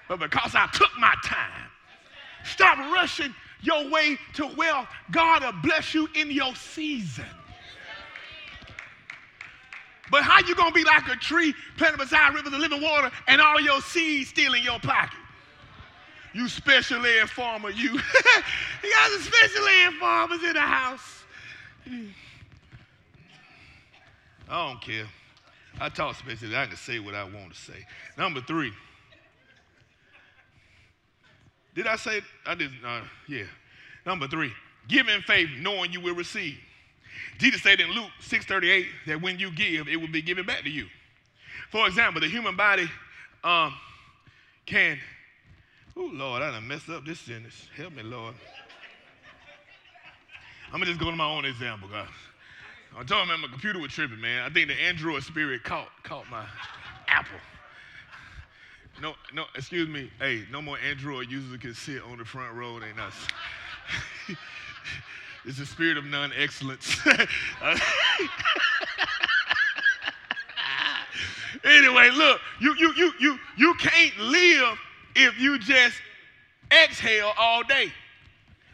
But 0.08 0.20
because 0.20 0.54
I 0.54 0.68
took 0.72 0.90
my 0.98 1.14
time, 1.24 1.70
stop 2.44 2.78
rushing 2.92 3.34
your 3.62 3.88
way 3.90 4.18
to 4.34 4.46
wealth. 4.56 4.88
God 5.10 5.42
will 5.42 5.52
bless 5.62 5.94
you 5.94 6.08
in 6.14 6.30
your 6.30 6.54
season. 6.54 7.24
But 10.10 10.22
how 10.22 10.40
you 10.46 10.54
gonna 10.54 10.70
be 10.70 10.84
like 10.84 11.08
a 11.08 11.16
tree 11.16 11.54
planted 11.76 11.98
beside 11.98 12.34
rivers 12.34 12.52
of 12.52 12.58
living 12.58 12.82
water 12.82 13.10
and 13.26 13.40
all 13.40 13.60
your 13.60 13.80
seeds 13.80 14.28
still 14.30 14.52
in 14.54 14.62
your 14.62 14.78
pocket? 14.78 15.18
You 16.34 16.48
special 16.48 17.06
ed 17.06 17.30
farmer, 17.30 17.70
you. 17.70 17.92
you 17.92 18.92
got 18.92 19.10
some 19.12 19.22
special 19.22 19.64
ed 19.66 19.92
farmers 20.00 20.42
in 20.42 20.52
the 20.52 20.60
house. 20.60 21.24
I 24.48 24.68
don't 24.68 24.82
care. 24.82 25.06
I 25.80 25.88
talk 25.88 26.16
special 26.16 26.52
ed. 26.52 26.58
I 26.58 26.66
can 26.66 26.76
say 26.76 26.98
what 26.98 27.14
I 27.14 27.22
want 27.22 27.54
to 27.54 27.58
say. 27.58 27.86
Number 28.18 28.40
three. 28.40 28.72
Did 31.76 31.86
I 31.86 31.96
say? 31.96 32.20
I 32.44 32.56
didn't. 32.56 32.84
Uh, 32.84 33.02
yeah. 33.28 33.44
Number 34.04 34.26
three. 34.26 34.52
Give 34.88 35.08
in 35.08 35.22
faith, 35.22 35.48
knowing 35.60 35.92
you 35.92 36.00
will 36.00 36.14
receive. 36.14 36.58
Jesus 37.38 37.62
said 37.62 37.80
in 37.80 37.90
Luke 37.92 38.10
6:38 38.20 38.86
that 39.06 39.22
when 39.22 39.38
you 39.38 39.52
give, 39.52 39.88
it 39.88 39.96
will 39.96 40.08
be 40.08 40.20
given 40.22 40.44
back 40.44 40.62
to 40.64 40.70
you. 40.70 40.86
For 41.70 41.86
example, 41.86 42.20
the 42.20 42.28
human 42.28 42.56
body 42.56 42.88
um, 43.44 43.74
can 44.66 44.98
Oh, 45.96 46.10
Lord, 46.12 46.42
I 46.42 46.50
done 46.50 46.66
messed 46.66 46.88
up 46.88 47.04
this 47.04 47.20
sentence. 47.20 47.68
Help 47.76 47.92
me, 47.94 48.02
Lord. 48.02 48.34
I'm 50.72 50.80
going 50.80 50.86
to 50.86 50.92
just 50.92 51.00
go 51.00 51.10
to 51.10 51.16
my 51.16 51.28
own 51.28 51.44
example, 51.44 51.88
guys. 51.88 52.08
I 52.96 53.04
told 53.04 53.22
him 53.22 53.28
man, 53.28 53.40
my 53.40 53.48
computer 53.48 53.78
was 53.78 53.92
tripping, 53.92 54.20
man. 54.20 54.42
I 54.42 54.50
think 54.52 54.68
the 54.68 54.74
Android 54.74 55.22
spirit 55.22 55.62
caught, 55.62 55.88
caught 56.02 56.28
my 56.30 56.44
Apple. 57.06 57.38
No, 59.00 59.14
no, 59.32 59.44
excuse 59.54 59.88
me. 59.88 60.10
Hey, 60.18 60.44
no 60.50 60.60
more 60.62 60.78
Android 60.78 61.30
users 61.30 61.58
can 61.58 61.74
sit 61.74 62.02
on 62.02 62.18
the 62.18 62.24
front 62.24 62.54
row. 62.54 62.74
Ain't 62.76 62.98
us. 62.98 63.14
it's 65.44 65.58
the 65.58 65.66
spirit 65.66 65.96
of 65.96 66.04
non-excellence. 66.04 66.96
anyway, 71.64 72.10
look, 72.10 72.40
you, 72.60 72.74
you, 72.78 72.94
you, 72.96 73.12
you, 73.20 73.38
you 73.56 73.74
can't 73.74 74.18
live 74.18 74.78
if 75.14 75.38
you 75.38 75.58
just 75.58 75.96
exhale 76.70 77.32
all 77.38 77.62
day. 77.62 77.92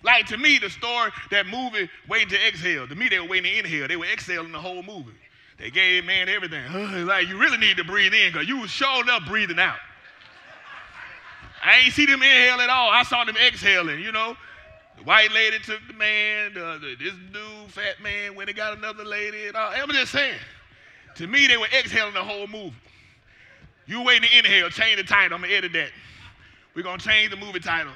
Like 0.02 0.26
to 0.28 0.38
me, 0.38 0.58
the 0.58 0.70
story, 0.70 1.10
that 1.30 1.46
movie, 1.46 1.88
Waiting 2.08 2.30
to 2.30 2.46
Exhale, 2.46 2.88
to 2.88 2.94
me, 2.94 3.08
they 3.08 3.20
were 3.20 3.28
waiting 3.28 3.52
to 3.52 3.58
inhale. 3.58 3.86
They 3.86 3.96
were 3.96 4.06
exhaling 4.06 4.52
the 4.52 4.58
whole 4.58 4.82
movie. 4.82 5.12
They 5.58 5.70
gave 5.70 6.06
man 6.06 6.28
everything. 6.28 7.06
like 7.06 7.28
you 7.28 7.38
really 7.38 7.58
need 7.58 7.76
to 7.76 7.84
breathe 7.84 8.14
in 8.14 8.32
because 8.32 8.48
you 8.48 8.58
was 8.58 8.70
showing 8.70 9.08
up 9.10 9.26
breathing 9.26 9.58
out. 9.58 9.76
I 11.62 11.80
ain't 11.80 11.92
see 11.92 12.06
them 12.06 12.22
inhale 12.22 12.60
at 12.60 12.70
all. 12.70 12.90
I 12.90 13.02
saw 13.02 13.24
them 13.24 13.36
exhaling, 13.36 14.00
you 14.00 14.12
know. 14.12 14.34
The 14.96 15.04
white 15.04 15.30
lady 15.32 15.58
took 15.58 15.80
the 15.86 15.92
man, 15.92 16.54
this 16.54 17.12
dude, 17.32 17.70
fat 17.70 18.02
man, 18.02 18.34
when 18.34 18.46
they 18.46 18.54
got 18.54 18.78
another 18.78 19.04
lady 19.04 19.46
and 19.46 19.56
all. 19.56 19.70
I'm 19.74 19.90
just 19.90 20.12
saying. 20.12 20.38
To 21.16 21.26
me, 21.26 21.46
they 21.46 21.58
were 21.58 21.66
exhaling 21.66 22.14
the 22.14 22.22
whole 22.22 22.46
movie. 22.46 22.74
You 23.86 24.02
waiting 24.02 24.28
to 24.28 24.38
inhale, 24.38 24.70
change 24.70 24.96
the 24.96 25.04
title. 25.04 25.34
I'm 25.34 25.40
going 25.40 25.50
to 25.50 25.56
edit 25.56 25.72
that. 25.74 25.90
We're 26.74 26.82
going 26.82 26.98
to 26.98 27.06
change 27.06 27.30
the 27.30 27.36
movie 27.36 27.60
title. 27.60 27.92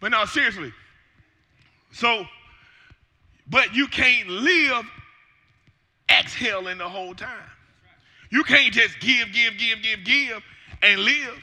But 0.00 0.10
no, 0.10 0.24
seriously. 0.24 0.72
So, 1.92 2.24
but 3.48 3.74
you 3.74 3.86
can't 3.86 4.28
live 4.28 4.84
exhaling 6.10 6.78
the 6.78 6.88
whole 6.88 7.14
time. 7.14 7.50
You 8.30 8.44
can't 8.44 8.72
just 8.72 8.98
give, 9.00 9.32
give, 9.32 9.58
give, 9.58 9.82
give, 9.82 10.04
give 10.04 10.42
and 10.82 11.00
live. 11.00 11.38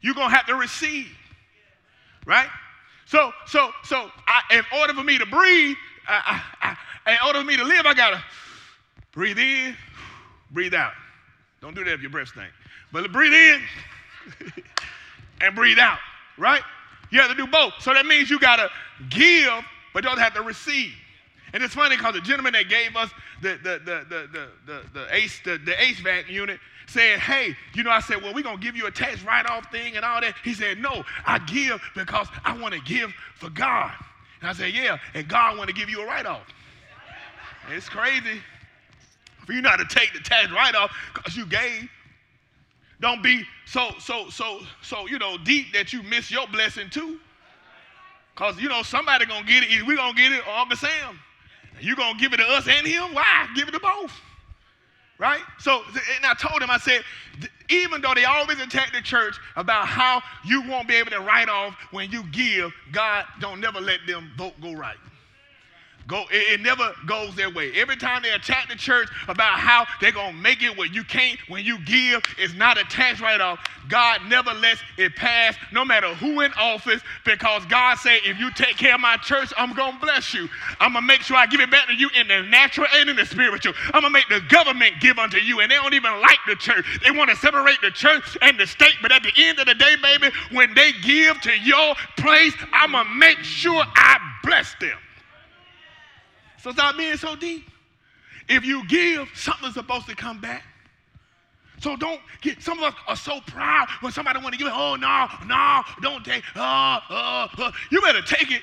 You're 0.00 0.14
going 0.14 0.30
to 0.30 0.36
have 0.36 0.46
to 0.46 0.54
receive. 0.54 1.08
Right? 2.26 2.48
So, 3.06 3.32
so, 3.46 3.70
so, 3.84 4.10
I, 4.26 4.56
in 4.58 4.64
order 4.78 4.94
for 4.94 5.02
me 5.02 5.18
to 5.18 5.26
breathe, 5.26 5.76
I, 6.06 6.42
I, 6.60 6.76
I, 7.06 7.12
in 7.12 7.18
order 7.26 7.40
for 7.40 7.44
me 7.44 7.56
to 7.56 7.64
live, 7.64 7.86
I 7.86 7.94
got 7.94 8.10
to 8.10 8.22
breathe 9.12 9.38
in, 9.38 9.76
breathe 10.50 10.74
out. 10.74 10.92
Don't 11.60 11.74
do 11.74 11.84
that 11.84 11.94
if 11.94 12.00
your 12.00 12.10
breath 12.10 12.28
stinks. 12.28 12.52
But 12.92 13.10
breathe 13.12 13.32
in. 13.32 13.62
and 15.42 15.54
breathe 15.54 15.78
out, 15.78 15.98
right? 16.38 16.62
You 17.10 17.20
have 17.20 17.30
to 17.30 17.36
do 17.36 17.46
both. 17.46 17.74
So 17.80 17.92
that 17.92 18.06
means 18.06 18.30
you 18.30 18.38
got 18.38 18.56
to 18.56 18.70
give, 19.10 19.64
but 19.92 20.02
don't 20.02 20.18
have 20.18 20.34
to 20.34 20.42
receive. 20.42 20.92
And 21.52 21.62
it's 21.62 21.74
funny 21.74 21.96
because 21.96 22.14
the 22.14 22.20
gentleman 22.20 22.54
that 22.54 22.68
gave 22.68 22.96
us 22.96 23.10
the, 23.42 23.58
the, 23.62 23.80
the, 23.84 24.06
the, 24.08 24.28
the, 24.32 24.48
the, 24.66 24.82
the, 24.94 25.14
ACE, 25.14 25.40
the, 25.44 25.58
the 25.58 25.72
HVAC 25.72 26.28
unit 26.28 26.58
said, 26.86 27.18
hey, 27.18 27.54
you 27.74 27.82
know, 27.82 27.90
I 27.90 28.00
said, 28.00 28.22
well, 28.22 28.32
we're 28.32 28.42
going 28.42 28.56
to 28.56 28.62
give 28.62 28.76
you 28.76 28.86
a 28.86 28.90
tax 28.90 29.22
write-off 29.22 29.70
thing 29.70 29.96
and 29.96 30.04
all 30.04 30.20
that. 30.20 30.34
He 30.44 30.54
said, 30.54 30.78
no, 30.78 31.04
I 31.26 31.38
give 31.40 31.82
because 31.94 32.28
I 32.44 32.56
want 32.56 32.74
to 32.74 32.80
give 32.80 33.12
for 33.36 33.50
God. 33.50 33.92
And 34.40 34.48
I 34.48 34.54
said, 34.54 34.72
yeah, 34.72 34.98
and 35.14 35.28
God 35.28 35.58
want 35.58 35.68
to 35.68 35.74
give 35.74 35.90
you 35.90 36.02
a 36.02 36.06
write-off. 36.06 36.46
It's 37.70 37.88
crazy 37.88 38.40
for 39.46 39.52
you 39.52 39.60
not 39.60 39.76
to 39.76 39.84
take 39.84 40.12
the 40.12 40.20
tax 40.20 40.50
write-off 40.50 40.90
because 41.14 41.36
you 41.36 41.46
gave. 41.46 41.88
Don't 43.02 43.20
be 43.20 43.44
so, 43.66 43.90
so, 43.98 44.30
so, 44.30 44.60
so, 44.80 45.08
you 45.08 45.18
know, 45.18 45.36
deep 45.36 45.72
that 45.72 45.92
you 45.92 46.04
miss 46.04 46.30
your 46.30 46.46
blessing 46.46 46.88
too. 46.88 47.18
Because, 48.32 48.58
you 48.60 48.68
know, 48.68 48.82
somebody 48.84 49.26
going 49.26 49.44
to 49.44 49.48
get 49.48 49.64
it. 49.64 49.84
We 49.84 49.96
going 49.96 50.14
to 50.14 50.22
get 50.22 50.30
it 50.30 50.46
or 50.46 50.54
Uncle 50.54 50.76
Sam. 50.76 51.18
you 51.80 51.96
going 51.96 52.14
to 52.14 52.20
give 52.20 52.32
it 52.32 52.36
to 52.36 52.44
us 52.44 52.68
and 52.68 52.86
him? 52.86 53.12
Why? 53.12 53.48
Give 53.56 53.66
it 53.66 53.72
to 53.72 53.80
both. 53.80 54.12
Right? 55.18 55.42
So, 55.58 55.82
and 56.16 56.24
I 56.24 56.34
told 56.34 56.62
him, 56.62 56.70
I 56.70 56.78
said, 56.78 57.02
even 57.68 58.00
though 58.00 58.14
they 58.14 58.24
always 58.24 58.60
attack 58.60 58.92
the 58.92 59.02
church 59.02 59.36
about 59.56 59.86
how 59.86 60.22
you 60.44 60.62
won't 60.68 60.86
be 60.86 60.94
able 60.94 61.10
to 61.10 61.20
write 61.20 61.48
off 61.48 61.74
when 61.90 62.10
you 62.10 62.22
give, 62.30 62.72
God 62.92 63.24
don't 63.40 63.60
never 63.60 63.80
let 63.80 64.00
them 64.06 64.30
vote 64.38 64.54
go 64.60 64.72
right. 64.74 64.96
Go, 66.08 66.24
it, 66.30 66.54
it, 66.54 66.60
never 66.60 66.92
goes 67.06 67.34
their 67.36 67.50
way. 67.50 67.72
Every 67.74 67.96
time 67.96 68.22
they 68.22 68.30
attack 68.30 68.68
the 68.68 68.74
church 68.74 69.08
about 69.28 69.58
how 69.58 69.86
they're 70.00 70.12
gonna 70.12 70.36
make 70.36 70.62
it 70.62 70.76
where 70.76 70.88
you 70.88 71.04
can't, 71.04 71.38
when 71.48 71.64
you 71.64 71.78
give, 71.84 72.22
it's 72.38 72.54
not 72.54 72.78
a 72.78 72.84
tax 72.84 73.20
write-off. 73.20 73.60
God 73.88 74.20
never 74.28 74.52
lets 74.52 74.80
it 74.96 75.14
pass, 75.16 75.54
no 75.72 75.84
matter 75.84 76.14
who 76.14 76.40
in 76.40 76.52
office, 76.58 77.02
because 77.24 77.64
God 77.66 77.98
said, 77.98 78.20
if 78.24 78.38
you 78.38 78.50
take 78.52 78.76
care 78.76 78.94
of 78.94 79.00
my 79.00 79.16
church, 79.18 79.52
I'm 79.56 79.74
gonna 79.74 79.98
bless 80.00 80.34
you. 80.34 80.48
I'm 80.80 80.94
gonna 80.94 81.06
make 81.06 81.22
sure 81.22 81.36
I 81.36 81.46
give 81.46 81.60
it 81.60 81.70
back 81.70 81.86
to 81.88 81.94
you 81.94 82.08
in 82.18 82.28
the 82.28 82.42
natural 82.42 82.86
and 82.94 83.08
in 83.10 83.16
the 83.16 83.26
spiritual. 83.26 83.74
I'm 83.86 84.02
gonna 84.02 84.10
make 84.10 84.28
the 84.28 84.40
government 84.48 84.94
give 85.00 85.18
unto 85.18 85.38
you, 85.38 85.60
and 85.60 85.70
they 85.70 85.76
don't 85.76 85.94
even 85.94 86.20
like 86.20 86.38
the 86.48 86.56
church. 86.56 86.84
They 87.04 87.10
want 87.10 87.30
to 87.30 87.36
separate 87.36 87.80
the 87.80 87.90
church 87.90 88.36
and 88.42 88.58
the 88.58 88.66
state, 88.66 88.96
but 89.02 89.12
at 89.12 89.22
the 89.22 89.32
end 89.36 89.58
of 89.58 89.66
the 89.66 89.74
day, 89.74 89.96
baby, 90.02 90.30
when 90.50 90.74
they 90.74 90.92
give 90.92 91.40
to 91.42 91.58
your 91.60 91.94
place, 92.16 92.54
I'm 92.72 92.92
gonna 92.92 93.08
make 93.14 93.38
sure 93.38 93.84
I 93.94 94.18
bless 94.42 94.74
them. 94.80 94.98
So 96.62 96.70
stop 96.70 96.96
being 96.96 97.16
so 97.16 97.34
deep. 97.34 97.68
If 98.48 98.64
you 98.64 98.86
give, 98.86 99.28
something's 99.34 99.74
supposed 99.74 100.06
to 100.06 100.14
come 100.14 100.40
back. 100.40 100.62
So 101.80 101.96
don't 101.96 102.20
get, 102.40 102.62
some 102.62 102.78
of 102.78 102.84
us 102.84 102.94
are 103.08 103.16
so 103.16 103.40
proud 103.48 103.88
when 104.00 104.12
somebody 104.12 104.38
want 104.40 104.52
to 104.52 104.58
give 104.58 104.68
it, 104.68 104.72
oh, 104.72 104.94
no, 104.94 105.26
no, 105.46 105.82
don't 106.00 106.24
take, 106.24 106.44
uh, 106.54 107.00
uh, 107.10 107.48
uh. 107.58 107.72
You 107.90 108.00
better 108.00 108.22
take 108.22 108.52
it. 108.52 108.62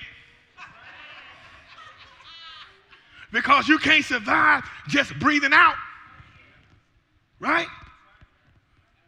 Because 3.34 3.68
you 3.68 3.78
can't 3.78 4.06
survive 4.06 4.64
just 4.88 5.18
breathing 5.20 5.52
out. 5.54 5.76
Right? 7.42 7.68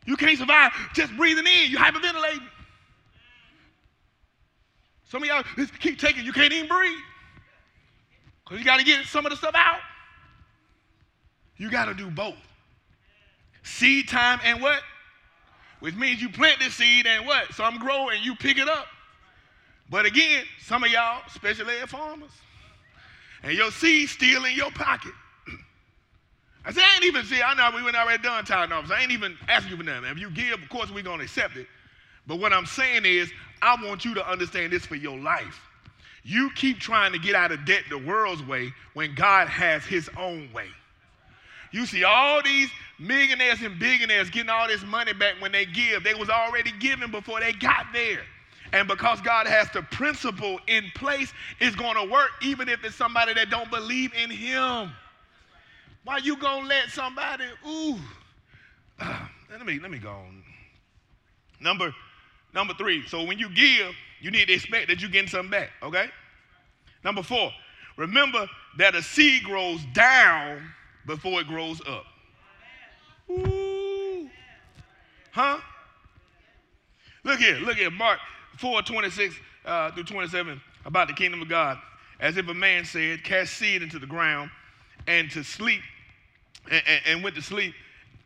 You 0.06 0.18
can't 0.18 0.38
survive 0.38 0.74
just 0.94 1.16
breathing 1.16 1.46
in. 1.48 1.72
You 1.72 1.78
hyperventilating. 1.78 2.48
Some 5.06 5.24
of 5.24 5.30
y'all 5.30 5.44
just 5.56 5.80
keep 5.80 5.98
taking, 5.98 6.26
you 6.26 6.34
can't 6.34 6.52
even 6.52 6.68
breathe. 6.68 7.00
Because 8.52 8.66
you 8.66 8.70
got 8.70 8.80
to 8.80 8.84
get 8.84 9.06
some 9.06 9.26
of 9.26 9.30
the 9.30 9.38
stuff 9.38 9.56
out. 9.56 9.80
You 11.56 11.72
got 11.72 11.86
to 11.86 11.94
do 11.94 12.10
both. 12.10 12.36
Seed 13.64 14.10
time 14.10 14.42
and 14.44 14.62
what? 14.62 14.82
Which 15.80 15.96
means 15.96 16.22
you 16.22 16.28
plant 16.28 16.60
this 16.60 16.74
seed 16.74 17.08
and 17.08 17.26
what? 17.26 17.54
Some 17.54 17.80
grow 17.80 18.10
and 18.10 18.26
you 18.26 18.36
pick 18.36 18.58
it 18.58 18.68
up. 18.68 18.88
But 19.90 20.06
again, 20.06 20.44
some 20.66 20.84
of 20.84 20.92
y'all, 20.92 21.22
especially 21.28 21.76
ed 21.82 21.90
farmers, 21.90 22.32
and 23.42 23.54
your 23.54 23.72
seed 23.72 24.10
still 24.10 24.44
in 24.44 24.54
your 24.54 24.72
pocket. 24.72 25.14
I 26.66 26.74
said, 26.74 26.84
I 26.84 26.96
ain't 26.96 27.06
even 27.06 27.24
see, 27.24 27.42
I 27.42 27.54
know 27.54 27.74
we 27.74 27.84
went 27.84 27.96
already 27.96 28.22
done 28.22 28.44
tithing 28.44 28.74
office. 28.74 28.92
I 28.92 29.02
ain't 29.02 29.12
even 29.12 29.38
asking 29.48 29.72
you 29.72 29.78
for 29.78 29.84
nothing. 29.84 30.12
If 30.12 30.18
you 30.18 30.30
give, 30.30 30.62
of 30.62 30.68
course, 30.68 30.92
we're 30.92 31.04
to 31.04 31.14
accept 31.14 31.56
it. 31.56 31.68
But 32.28 32.40
what 32.40 32.52
I'm 32.52 32.66
saying 32.66 33.06
is, 33.06 33.32
I 33.62 33.82
want 33.82 34.04
you 34.04 34.14
to 34.16 34.30
understand 34.30 34.74
this 34.74 34.86
for 34.86 34.96
your 34.96 35.18
life. 35.18 35.71
You 36.24 36.52
keep 36.56 36.80
trying 36.80 37.14
to 37.14 37.20
get 37.20 37.36
out 37.36 37.52
of 37.52 37.66
debt 37.66 37.84
the 37.90 37.98
world's 37.98 38.44
way 38.44 38.74
when 38.94 39.16
God 39.16 39.48
has 39.48 39.84
his 39.84 40.10
own 40.18 40.52
way. 40.54 40.68
You 41.72 41.86
see 41.86 42.04
all 42.04 42.44
these 42.44 42.70
millionaires 43.00 43.62
and 43.62 43.80
billionaires 43.80 44.30
getting 44.30 44.50
all 44.50 44.68
this 44.68 44.84
money 44.84 45.14
back 45.14 45.36
when 45.40 45.52
they 45.52 45.66
give. 45.66 46.04
They 46.04 46.14
was 46.14 46.30
already 46.30 46.72
giving 46.80 47.10
before 47.10 47.40
they 47.40 47.54
got 47.54 47.88
there. 47.94 48.22
And 48.74 48.88
because 48.88 49.20
God 49.22 49.48
has 49.48 49.70
the 49.72 49.82
principle 49.82 50.60
in 50.68 50.86
place, 50.96 51.34
it's 51.60 51.76
going 51.76 51.96
to 51.96 52.12
work 52.12 52.30
even 52.42 52.70
if 52.70 52.84
it's 52.84 52.96
somebody 52.96 53.34
that 53.34 53.50
don't 53.50 53.70
believe 53.70 54.14
in 54.14 54.30
him. 54.30 54.92
Why 56.04 56.18
you 56.18 56.38
going 56.38 56.64
to 56.64 56.68
let 56.68 56.90
somebody, 56.90 57.46
ooh. 57.68 57.98
Uh, 59.00 59.28
let 59.50 59.66
me 59.66 59.80
let 59.80 59.92
me 59.92 59.98
go 59.98 60.10
on. 60.10 60.44
Number 61.60 61.94
number 62.54 62.74
3. 62.74 63.08
So 63.08 63.24
when 63.24 63.40
you 63.40 63.50
give, 63.50 63.94
you 64.22 64.32
need 64.32 64.48
to 64.48 64.54
expect 64.54 64.88
that 64.88 65.02
you're 65.02 65.10
getting 65.10 65.28
something 65.28 65.52
back, 65.52 65.72
okay? 65.82 66.08
Number 67.04 67.24
four, 67.24 67.52
remember 67.98 68.48
that 68.78 68.96
a 68.96 69.02
seed 69.02 69.44
grows 69.44 69.82
down 69.94 70.62
before 71.06 71.42
it 71.42 71.48
grows 71.48 71.82
up. 71.88 72.06
Ooh. 73.30 74.30
Huh? 75.32 75.60
Look 77.24 77.40
here, 77.40 77.56
look 77.58 77.78
here, 77.78 77.92
Mark 77.92 78.20
4 78.58 78.82
26 78.82 79.36
uh, 79.66 79.92
through 79.92 80.04
27 80.04 80.62
about 80.86 81.08
the 81.08 81.14
kingdom 81.14 81.42
of 81.42 81.50
God. 81.50 81.78
As 82.20 82.38
if 82.38 82.48
a 82.48 82.54
man 82.54 82.86
said, 82.86 83.24
Cast 83.24 83.54
seed 83.54 83.82
into 83.82 83.98
the 83.98 84.06
ground 84.06 84.52
and 85.08 85.32
to 85.32 85.44
sleep, 85.44 85.82
and, 86.70 86.84
and, 86.86 87.02
and 87.08 87.24
went 87.24 87.36
to 87.36 87.42
sleep 87.42 87.74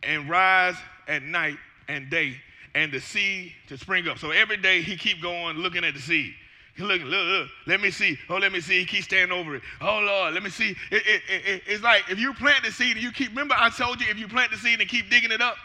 and 0.03 0.29
rise 0.29 0.75
at 1.07 1.23
night 1.23 1.57
and 1.87 2.09
day 2.09 2.35
and 2.75 2.91
the 2.91 2.99
seed 2.99 3.53
to 3.67 3.77
spring 3.77 4.07
up. 4.07 4.19
So 4.19 4.31
every 4.31 4.57
day 4.57 4.81
he 4.81 4.95
keep 4.95 5.21
going 5.21 5.57
looking 5.57 5.83
at 5.83 5.93
the 5.93 5.99
seed. 5.99 6.33
He 6.75 6.83
look, 6.83 7.01
look, 7.01 7.11
look, 7.11 7.47
let 7.67 7.79
me 7.81 7.89
see. 7.89 8.17
Oh, 8.29 8.35
let 8.35 8.51
me 8.51 8.59
see. 8.59 8.79
He 8.79 8.85
keeps 8.85 9.05
standing 9.05 9.35
over 9.35 9.55
it. 9.55 9.61
Oh, 9.79 9.99
Lord, 9.99 10.33
let 10.33 10.43
me 10.43 10.49
see. 10.49 10.75
It, 10.91 11.03
it, 11.07 11.21
it, 11.29 11.63
it's 11.65 11.81
like 11.81 12.03
if 12.09 12.19
you 12.19 12.33
plant 12.33 12.65
the 12.65 12.71
seed 12.71 12.97
and 12.97 13.03
you 13.03 13.13
keep, 13.13 13.29
remember 13.29 13.55
I 13.57 13.69
told 13.69 14.01
you 14.01 14.07
if 14.09 14.19
you 14.19 14.27
plant 14.27 14.51
the 14.51 14.57
seed 14.57 14.81
and 14.81 14.89
keep 14.89 15.09
digging 15.09 15.31
it 15.31 15.41
up, 15.41 15.55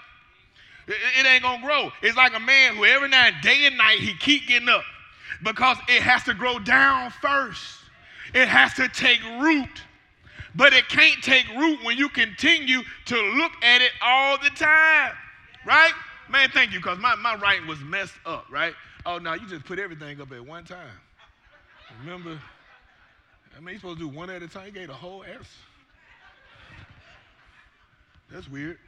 it, 0.86 1.26
ain't 1.26 1.42
to 1.42 1.66
grow. 1.66 1.90
It's 2.02 2.16
like 2.16 2.34
a 2.34 2.40
man 2.40 2.76
who 2.76 2.84
every 2.84 3.08
night, 3.08 3.34
day 3.42 3.66
and 3.66 3.76
night, 3.76 3.98
he 3.98 4.14
keep 4.14 4.46
getting 4.46 4.68
up 4.68 4.82
because 5.42 5.76
it 5.88 6.02
has 6.02 6.22
to 6.24 6.34
grow 6.34 6.58
down 6.58 7.12
first. 7.20 7.78
It 8.34 8.48
has 8.48 8.74
to 8.74 8.88
take 8.88 9.20
root. 9.40 9.82
But 10.54 10.72
it 10.72 10.88
can't 10.88 11.22
take 11.22 11.48
root 11.56 11.78
when 11.84 11.96
you 11.96 12.08
continue 12.08 12.82
to 13.06 13.16
look 13.36 13.52
at 13.62 13.82
it 13.82 13.92
all 14.02 14.36
the 14.38 14.50
time, 14.50 15.12
right? 15.64 15.92
Man, 16.30 16.48
thank 16.50 16.72
you, 16.72 16.78
because 16.78 16.98
my, 16.98 17.16
my 17.16 17.34
writing 17.34 17.66
was 17.66 17.80
messed 17.80 18.14
up, 18.24 18.46
right? 18.50 18.72
Oh, 19.04 19.18
no, 19.18 19.34
you 19.34 19.48
just 19.48 19.64
put 19.64 19.80
everything 19.80 20.20
up 20.20 20.30
at 20.30 20.46
one 20.46 20.64
time. 20.64 20.86
Remember? 22.04 22.38
I 23.56 23.58
mean, 23.58 23.70
you're 23.70 23.80
supposed 23.80 23.98
to 23.98 24.08
do 24.08 24.16
one 24.16 24.30
at 24.30 24.40
a 24.40 24.46
time. 24.46 24.66
You 24.66 24.72
gave 24.72 24.86
the 24.86 24.94
whole 24.94 25.24
S. 25.24 25.48
That's 28.30 28.48
weird. 28.48 28.78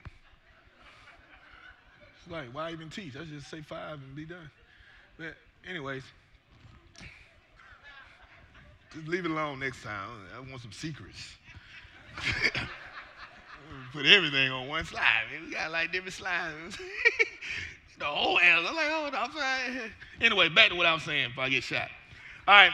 It's 2.21 2.31
like, 2.31 2.47
why 2.55 2.71
even 2.71 2.91
teach? 2.91 3.17
Let's 3.17 3.29
just 3.29 3.51
say 3.51 3.61
five 3.61 3.95
and 3.95 4.15
be 4.15 4.25
done. 4.25 4.49
But, 5.19 5.35
anyways, 5.69 6.05
just 8.95 9.09
leave 9.09 9.25
it 9.25 9.33
alone 9.33 9.59
next 9.59 9.83
time. 9.83 10.09
I 10.37 10.39
want 10.49 10.63
some 10.63 10.71
secrets. 10.71 11.35
put 13.93 14.07
everything 14.07 14.51
on 14.51 14.69
one 14.69 14.85
slide. 14.85 15.25
Man. 15.33 15.47
We 15.47 15.55
got 15.55 15.71
like 15.71 15.93
different 15.93 16.15
slides. 16.15 16.79
the 17.99 18.05
whole 18.05 18.39
answer. 18.41 18.69
I'm 18.69 18.75
like, 18.75 18.87
oh, 18.89 19.11
I'm 19.15 19.33
sorry. 19.33 19.91
Anyway, 20.21 20.49
back 20.49 20.71
to 20.71 20.77
what 20.77 20.87
I 20.87 20.95
was 20.95 21.03
saying 21.03 21.29
before 21.29 21.45
I 21.45 21.49
get 21.49 21.63
shot. 21.63 21.89
All 22.49 22.55
right. 22.55 22.73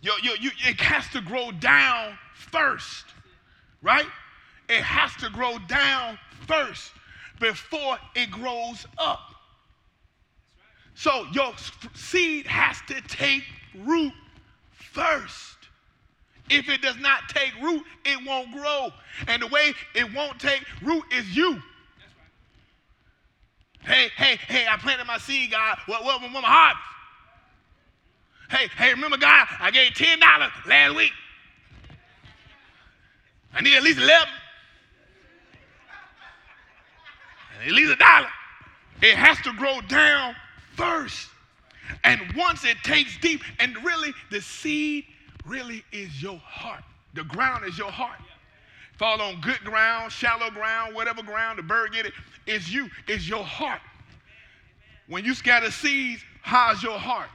Yo, 0.00 0.12
yo, 0.22 0.32
you, 0.40 0.50
it 0.66 0.80
has 0.80 1.08
to 1.10 1.20
grow 1.20 1.52
down 1.52 2.18
first, 2.34 3.04
right? 3.82 4.06
It 4.68 4.82
has 4.82 5.14
to 5.22 5.30
grow 5.30 5.58
down 5.68 6.18
first 6.46 6.90
before 7.40 7.98
it 8.16 8.30
grows 8.30 8.84
up. 8.98 9.20
So 10.94 11.26
your 11.32 11.54
seed 11.94 12.46
has 12.46 12.78
to 12.88 13.00
take 13.02 13.44
root 13.78 14.12
first. 14.70 15.61
If 16.50 16.68
it 16.68 16.82
does 16.82 16.98
not 16.98 17.28
take 17.28 17.52
root, 17.62 17.82
it 18.04 18.18
won't 18.26 18.52
grow. 18.52 18.90
And 19.28 19.42
the 19.42 19.46
way 19.46 19.72
it 19.94 20.12
won't 20.14 20.38
take 20.38 20.64
root 20.82 21.04
is 21.12 21.36
you. 21.36 21.62
Hey, 23.80 24.10
hey, 24.16 24.36
hey, 24.48 24.66
I 24.70 24.76
planted 24.76 25.06
my 25.06 25.18
seed, 25.18 25.50
God. 25.50 25.78
What, 25.86 26.04
what, 26.04 26.20
what 26.20 26.30
my 26.30 26.40
harvest? 26.42 26.84
Hey, 28.50 28.68
hey, 28.76 28.90
remember, 28.90 29.16
God, 29.16 29.46
I 29.60 29.70
gave 29.70 29.92
$10 29.92 30.20
last 30.66 30.94
week. 30.94 31.12
I 33.54 33.62
need 33.62 33.74
at 33.74 33.82
least 33.82 33.98
11. 33.98 34.28
At 37.66 37.72
least 37.72 37.92
a 37.92 37.96
dollar. 37.96 38.28
It 39.02 39.16
has 39.16 39.38
to 39.38 39.52
grow 39.54 39.80
down 39.88 40.34
first. 40.76 41.28
And 42.04 42.20
once 42.36 42.64
it 42.64 42.76
takes 42.82 43.18
deep, 43.18 43.42
and 43.58 43.76
really 43.84 44.12
the 44.30 44.40
seed 44.40 45.04
really 45.46 45.84
is 45.92 46.22
your 46.22 46.38
heart. 46.38 46.84
The 47.14 47.24
ground 47.24 47.64
is 47.66 47.76
your 47.76 47.90
heart. 47.90 48.18
Fall 48.98 49.20
on 49.20 49.40
good 49.40 49.60
ground, 49.60 50.12
shallow 50.12 50.50
ground, 50.50 50.94
whatever 50.94 51.22
ground, 51.22 51.58
the 51.58 51.62
bird 51.62 51.92
get 51.92 52.06
it. 52.06 52.12
It's 52.46 52.70
you, 52.70 52.88
it's 53.08 53.28
your 53.28 53.44
heart. 53.44 53.80
When 55.08 55.24
you 55.24 55.34
scatter 55.34 55.70
seeds, 55.70 56.22
how's 56.42 56.82
your 56.82 56.98
heart? 56.98 57.28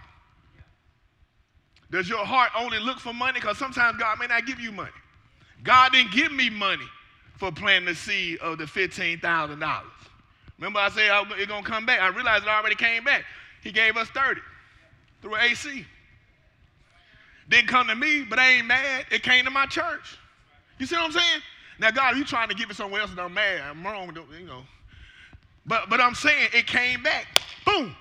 Does 1.92 2.10
your 2.10 2.26
heart 2.26 2.52
only 2.58 2.80
look 2.80 3.00
for 3.00 3.14
money? 3.14 3.40
Because 3.40 3.58
sometimes 3.58 3.98
God 3.98 4.20
may 4.20 4.28
not 4.28 4.46
give 4.46 4.60
you 4.60 4.72
money. 4.72 4.92
God 5.64 5.92
didn't 5.92 6.12
give 6.12 6.32
me 6.32 6.50
money 6.50 6.86
for 7.38 7.52
planting 7.52 7.86
the 7.86 7.96
seed 7.96 8.40
of 8.40 8.58
the 8.58 8.66
$15,000. 8.66 9.82
Remember 10.58 10.80
I 10.80 10.90
said 10.90 11.10
it's 11.38 11.46
going 11.46 11.64
to 11.64 11.70
come 11.70 11.86
back. 11.86 12.02
I 12.02 12.08
realized 12.10 12.44
it 12.44 12.50
already 12.50 12.76
came 12.76 13.04
back. 13.04 13.24
He 13.64 13.72
gave 13.72 13.96
us 13.96 14.08
30 14.10 14.42
through 15.22 15.38
AC. 15.38 15.86
Didn't 17.50 17.68
come 17.68 17.88
to 17.88 17.96
me, 17.96 18.24
but 18.24 18.40
I 18.40 18.52
ain't 18.52 18.68
mad. 18.68 19.06
It 19.12 19.24
came 19.24 19.46
to 19.46 19.52
my 19.52 19.66
church. 19.66 20.18
You 20.80 20.86
see 20.86 20.96
what 20.96 21.06
I'm 21.06 21.12
saying? 21.12 21.42
Now, 21.80 21.92
God, 21.92 22.18
you 22.18 22.26
trying 22.26 22.50
to 22.50 22.56
give 22.56 22.70
it 22.70 22.76
somewhere 22.76 23.02
else, 23.02 23.12
and 23.12 23.20
I'm 23.20 23.34
mad. 23.34 23.62
I'm 23.62 23.86
wrong, 23.86 24.16
you 24.38 24.46
know. 24.46 24.64
But 25.66 25.90
but 25.90 26.02
I'm 26.02 26.16
saying 26.16 26.50
it 26.54 26.66
came 26.66 27.04
back. 27.04 27.28
Boom. 27.66 27.96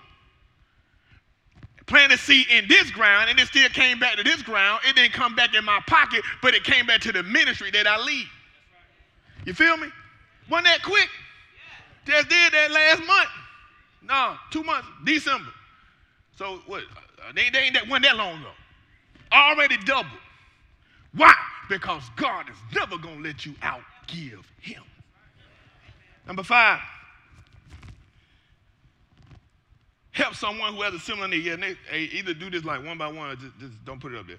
Planted 1.87 2.19
seed 2.19 2.49
in 2.51 2.67
this 2.69 2.91
ground, 2.91 3.31
and 3.31 3.39
it 3.39 3.47
still 3.47 3.69
came 3.69 4.01
back 4.01 4.17
to 4.17 4.25
this 4.25 4.43
ground. 4.43 4.81
It 4.89 4.97
didn't 4.97 5.13
come 5.13 5.37
back 5.37 5.55
in 5.55 5.65
my 5.65 5.81
pocket, 5.87 6.23
but 6.43 6.55
it 6.55 6.65
came 6.65 6.87
back 6.87 7.01
to 7.03 7.13
the 7.13 7.23
ministry 7.23 7.71
that 7.73 7.87
I 7.87 8.03
lead. 8.03 8.27
You 9.45 9.55
feel 9.55 9.77
me? 9.77 9.89
Wasn't 10.51 10.67
that 10.67 10.83
quick? 10.83 11.09
Just 12.05 12.29
did 12.29 12.53
that 12.53 12.71
last 12.71 13.07
month. 13.07 13.29
No, 14.03 14.37
two 14.51 14.63
months, 14.65 14.89
December. 15.05 15.51
So 16.37 16.61
what? 16.67 16.83
They, 17.35 17.51
they 17.51 17.59
ain't 17.59 17.75
that 17.75 17.89
wasn't 17.89 18.05
that 18.05 18.17
long 18.17 18.41
ago. 18.41 18.51
Already 19.33 19.77
doubled. 19.79 20.21
Why? 21.15 21.35
Because 21.69 22.03
God 22.17 22.49
is 22.49 22.57
never 22.75 22.99
gonna 22.99 23.21
let 23.21 23.45
you 23.47 23.53
outgive 23.63 24.45
Him. 24.61 24.83
Number 26.27 26.43
five. 26.43 26.81
Help 30.13 30.35
someone 30.35 30.75
who 30.75 30.81
has 30.81 30.95
a 30.95 30.99
similar 30.99 31.29
need. 31.29 31.45
Yeah, 31.45 31.57
they, 31.57 31.77
hey, 31.91 32.05
either 32.05 32.33
do 32.33 32.49
this 32.49 32.65
like 32.65 32.83
one 32.83 32.97
by 32.97 33.07
one 33.07 33.31
or 33.31 33.37
just, 33.37 33.59
just 33.61 33.85
don't 33.85 34.01
put 34.01 34.13
it 34.13 34.19
up 34.19 34.27
there. 34.27 34.39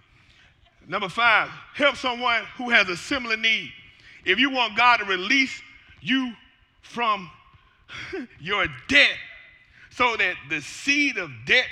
Number 0.88 1.08
five, 1.10 1.50
help 1.76 1.98
someone 1.98 2.44
who 2.58 2.70
has 2.72 2.90
a 2.90 2.98
similar 2.98 3.38
need. 3.38 3.72
If 4.26 4.40
you 4.40 4.50
want 4.50 4.76
God 4.76 4.98
to 4.98 5.06
release 5.06 5.62
you 6.02 6.34
from 6.82 7.30
your 8.40 8.66
debt 8.88 9.18
so 9.92 10.16
that 10.18 10.36
the 10.50 10.62
seed 10.62 11.18
of 11.18 11.30
debt, 11.46 11.68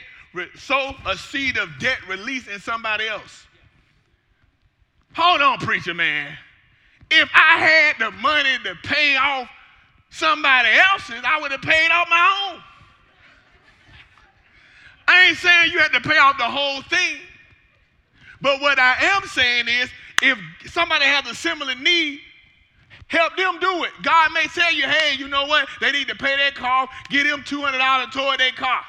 sow 0.57 0.95
a 1.05 1.17
seed 1.17 1.57
of 1.57 1.69
debt 1.79 1.97
release 2.07 2.47
in 2.47 2.59
somebody 2.59 3.07
else. 3.07 3.47
Hold 5.15 5.41
on, 5.41 5.57
preacher 5.59 5.93
man. 5.93 6.37
If 7.09 7.29
I 7.33 7.57
had 7.57 7.95
the 7.99 8.11
money 8.17 8.57
to 8.63 8.75
pay 8.83 9.15
off 9.15 9.47
somebody 10.09 10.69
else's, 10.91 11.21
I 11.25 11.39
would 11.41 11.51
have 11.51 11.61
paid 11.61 11.89
off 11.91 12.09
my 12.09 12.51
own. 12.51 12.61
I 15.07 15.27
ain't 15.27 15.37
saying 15.37 15.71
you 15.71 15.79
had 15.79 15.93
to 15.93 16.01
pay 16.01 16.17
off 16.17 16.37
the 16.37 16.43
whole 16.43 16.81
thing. 16.83 17.17
But 18.41 18.59
what 18.59 18.79
I 18.79 18.95
am 18.99 19.23
saying 19.27 19.67
is 19.67 19.89
if 20.21 20.37
somebody 20.71 21.05
has 21.05 21.27
a 21.27 21.35
similar 21.35 21.75
need, 21.75 22.19
Help 23.07 23.37
them 23.37 23.59
do 23.59 23.83
it. 23.83 23.91
God 24.01 24.31
may 24.33 24.45
tell 24.47 24.73
you, 24.73 24.83
hey, 24.83 25.15
you 25.17 25.27
know 25.27 25.45
what? 25.45 25.67
They 25.79 25.91
need 25.91 26.07
to 26.07 26.15
pay 26.15 26.35
their 26.37 26.51
car, 26.51 26.87
get 27.09 27.27
them 27.27 27.41
$200 27.41 28.11
toward 28.11 28.39
their 28.39 28.51
car. 28.51 28.81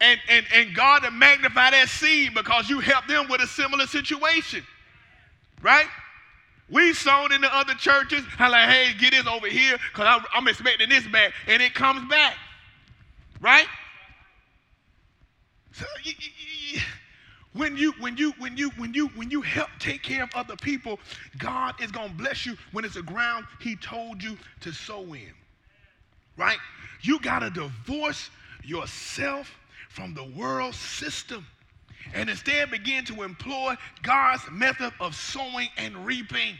And, 0.00 0.20
and, 0.28 0.46
and 0.54 0.74
God 0.74 1.00
to 1.00 1.10
magnify 1.10 1.72
that 1.72 1.88
seed 1.88 2.34
because 2.34 2.70
you 2.70 2.80
helped 2.80 3.08
them 3.08 3.26
with 3.28 3.40
a 3.40 3.46
similar 3.46 3.86
situation. 3.86 4.64
Right? 5.60 5.86
We 6.70 6.92
sown 6.92 7.32
into 7.32 7.52
other 7.54 7.74
churches. 7.74 8.22
I'm 8.38 8.52
like, 8.52 8.68
hey, 8.68 8.92
get 8.98 9.12
this 9.12 9.26
over 9.26 9.48
here 9.48 9.76
because 9.92 10.22
I'm 10.32 10.46
expecting 10.46 10.88
this 10.88 11.06
back. 11.08 11.32
And 11.46 11.62
it 11.62 11.74
comes 11.74 12.08
back. 12.08 12.36
Right? 13.40 13.66
So, 15.72 15.86
when 17.52 17.76
you 17.76 17.92
when 17.98 18.16
you 18.16 18.32
when 18.38 18.56
you 18.56 18.70
when 18.76 18.94
you 18.94 19.08
when 19.08 19.30
you 19.30 19.40
help 19.40 19.70
take 19.78 20.02
care 20.02 20.22
of 20.22 20.30
other 20.34 20.56
people, 20.56 20.98
God 21.38 21.74
is 21.80 21.90
to 21.90 22.10
bless 22.16 22.44
you 22.44 22.56
when 22.72 22.84
it's 22.84 22.96
a 22.96 23.02
ground 23.02 23.46
he 23.60 23.76
told 23.76 24.22
you 24.22 24.36
to 24.60 24.72
sow 24.72 25.02
in. 25.14 25.32
Right? 26.36 26.58
You 27.02 27.20
got 27.20 27.40
to 27.40 27.50
divorce 27.50 28.30
yourself 28.62 29.57
from 29.98 30.14
the 30.14 30.24
world 30.38 30.76
system 30.76 31.44
and 32.14 32.30
instead 32.30 32.70
begin 32.70 33.04
to 33.04 33.24
employ 33.24 33.74
God's 34.04 34.44
method 34.48 34.92
of 35.00 35.12
sowing 35.12 35.68
and 35.76 36.06
reaping. 36.06 36.54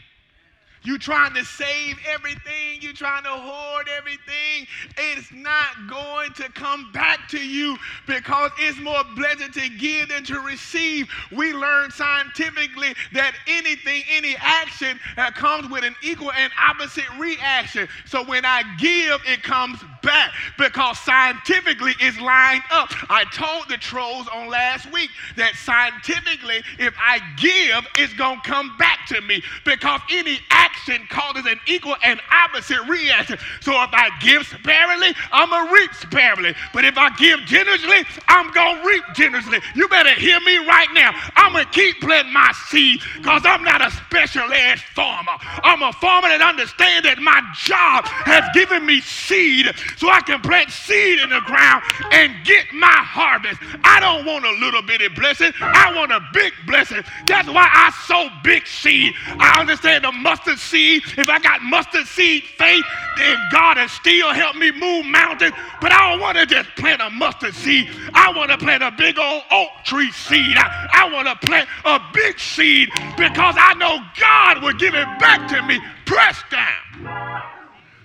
You 0.83 0.97
trying 0.97 1.33
to 1.33 1.43
save 1.43 1.97
everything, 2.07 2.79
you 2.81 2.93
trying 2.93 3.23
to 3.23 3.29
hoard 3.29 3.87
everything. 3.97 4.65
It's 4.97 5.31
not 5.33 5.87
going 5.89 6.31
to 6.33 6.49
come 6.53 6.91
back 6.93 7.27
to 7.29 7.37
you 7.37 7.77
because 8.07 8.51
it's 8.59 8.79
more 8.79 9.03
blessed 9.15 9.53
to 9.53 9.69
give 9.77 10.09
than 10.09 10.23
to 10.25 10.39
receive. 10.39 11.09
We 11.31 11.53
learn 11.53 11.91
scientifically 11.91 12.93
that 13.13 13.35
anything, 13.47 14.03
any 14.09 14.35
action 14.39 14.99
uh, 15.17 15.31
comes 15.31 15.69
with 15.69 15.83
an 15.83 15.95
equal 16.01 16.31
and 16.31 16.51
opposite 16.57 17.09
reaction. 17.17 17.89
So 18.05 18.23
when 18.23 18.45
I 18.45 18.63
give, 18.79 19.19
it 19.27 19.43
comes 19.43 19.79
back 20.01 20.31
because 20.57 20.97
scientifically 20.99 21.93
it's 21.99 22.19
lined 22.21 22.63
up. 22.71 22.89
I 23.09 23.25
told 23.33 23.67
the 23.67 23.77
trolls 23.77 24.27
on 24.29 24.47
last 24.47 24.91
week 24.93 25.09
that 25.35 25.55
scientifically, 25.55 26.63
if 26.77 26.93
I 26.97 27.19
give, 27.37 27.85
it's 27.95 28.13
going 28.13 28.39
to 28.41 28.49
come 28.49 28.77
back 28.77 29.05
to 29.07 29.19
me 29.21 29.43
because 29.65 29.99
any 30.09 30.39
action 30.49 30.68
action 30.69 31.05
causes 31.09 31.45
an 31.45 31.59
equal 31.67 31.95
and 32.03 32.19
opposite 32.45 32.81
reaction. 32.87 33.37
So 33.61 33.71
if 33.83 33.89
I 33.93 34.09
give 34.21 34.45
sparingly, 34.45 35.13
I'm 35.31 35.49
going 35.49 35.67
to 35.67 35.73
reap 35.73 35.93
sparingly. 35.95 36.55
But 36.73 36.85
if 36.85 36.97
I 36.97 37.09
give 37.17 37.39
generously, 37.45 38.05
I'm 38.27 38.51
going 38.51 38.81
to 38.81 38.87
reap 38.87 39.03
generously. 39.15 39.59
You 39.75 39.87
better 39.87 40.13
hear 40.13 40.39
me 40.41 40.57
right 40.57 40.87
now. 40.93 41.11
I'm 41.35 41.53
going 41.53 41.65
to 41.65 41.71
keep 41.71 41.99
planting 42.01 42.33
my 42.33 42.51
seed 42.67 43.01
because 43.17 43.43
I'm 43.45 43.63
not 43.63 43.85
a 43.85 43.91
special 43.91 44.51
ed 44.51 44.79
farmer. 44.95 45.33
I'm 45.63 45.81
a 45.81 45.93
farmer 45.93 46.27
that 46.29 46.41
understands 46.41 47.03
that 47.07 47.19
my 47.19 47.41
job 47.55 48.05
has 48.05 48.43
given 48.53 48.85
me 48.85 49.01
seed 49.01 49.67
so 49.97 50.09
I 50.09 50.21
can 50.21 50.41
plant 50.41 50.69
seed 50.69 51.19
in 51.19 51.29
the 51.29 51.41
ground 51.41 51.83
and 52.11 52.33
get 52.45 52.65
my 52.73 52.87
harvest. 52.87 53.59
I 53.83 53.99
don't 53.99 54.25
want 54.25 54.45
a 54.45 54.51
little 54.63 54.81
bitty 54.81 55.09
blessing. 55.09 55.51
I 55.59 55.93
want 55.95 56.11
a 56.11 56.21
big 56.33 56.53
blessing. 56.67 57.03
That's 57.25 57.47
why 57.47 57.67
I 57.69 57.91
sow 58.05 58.29
big 58.43 58.67
seed. 58.67 59.13
I 59.39 59.59
understand 59.59 60.03
the 60.03 60.11
mustard 60.11 60.58
seed, 60.59 61.03
if 61.17 61.29
I 61.29 61.39
got 61.39 61.61
mustard 61.63 62.05
seed 62.07 62.43
faith, 62.43 62.83
then 63.17 63.37
God 63.51 63.77
has 63.77 63.91
still 63.91 64.33
helped 64.33 64.57
me 64.57 64.71
move 64.71 65.05
mountains. 65.05 65.53
But 65.81 65.91
I 65.91 66.11
don't 66.11 66.19
want 66.19 66.37
to 66.37 66.45
just 66.45 66.69
plant 66.75 67.01
a 67.01 67.09
mustard 67.09 67.55
seed. 67.55 67.89
I 68.13 68.31
want 68.35 68.51
to 68.51 68.57
plant 68.57 68.83
a 68.83 68.91
big 68.91 69.17
old 69.17 69.43
oak 69.51 69.69
tree 69.85 70.11
seed. 70.11 70.57
I, 70.57 70.87
I 70.93 71.13
want 71.13 71.27
to 71.27 71.47
plant 71.47 71.69
a 71.85 71.99
big 72.13 72.39
seed 72.39 72.89
because 73.17 73.55
I 73.57 73.73
know 73.75 73.99
God 74.19 74.63
will 74.63 74.73
give 74.73 74.93
it 74.95 75.07
back 75.19 75.47
to 75.49 75.61
me, 75.63 75.79
pressed 76.05 76.45
down, 76.51 77.41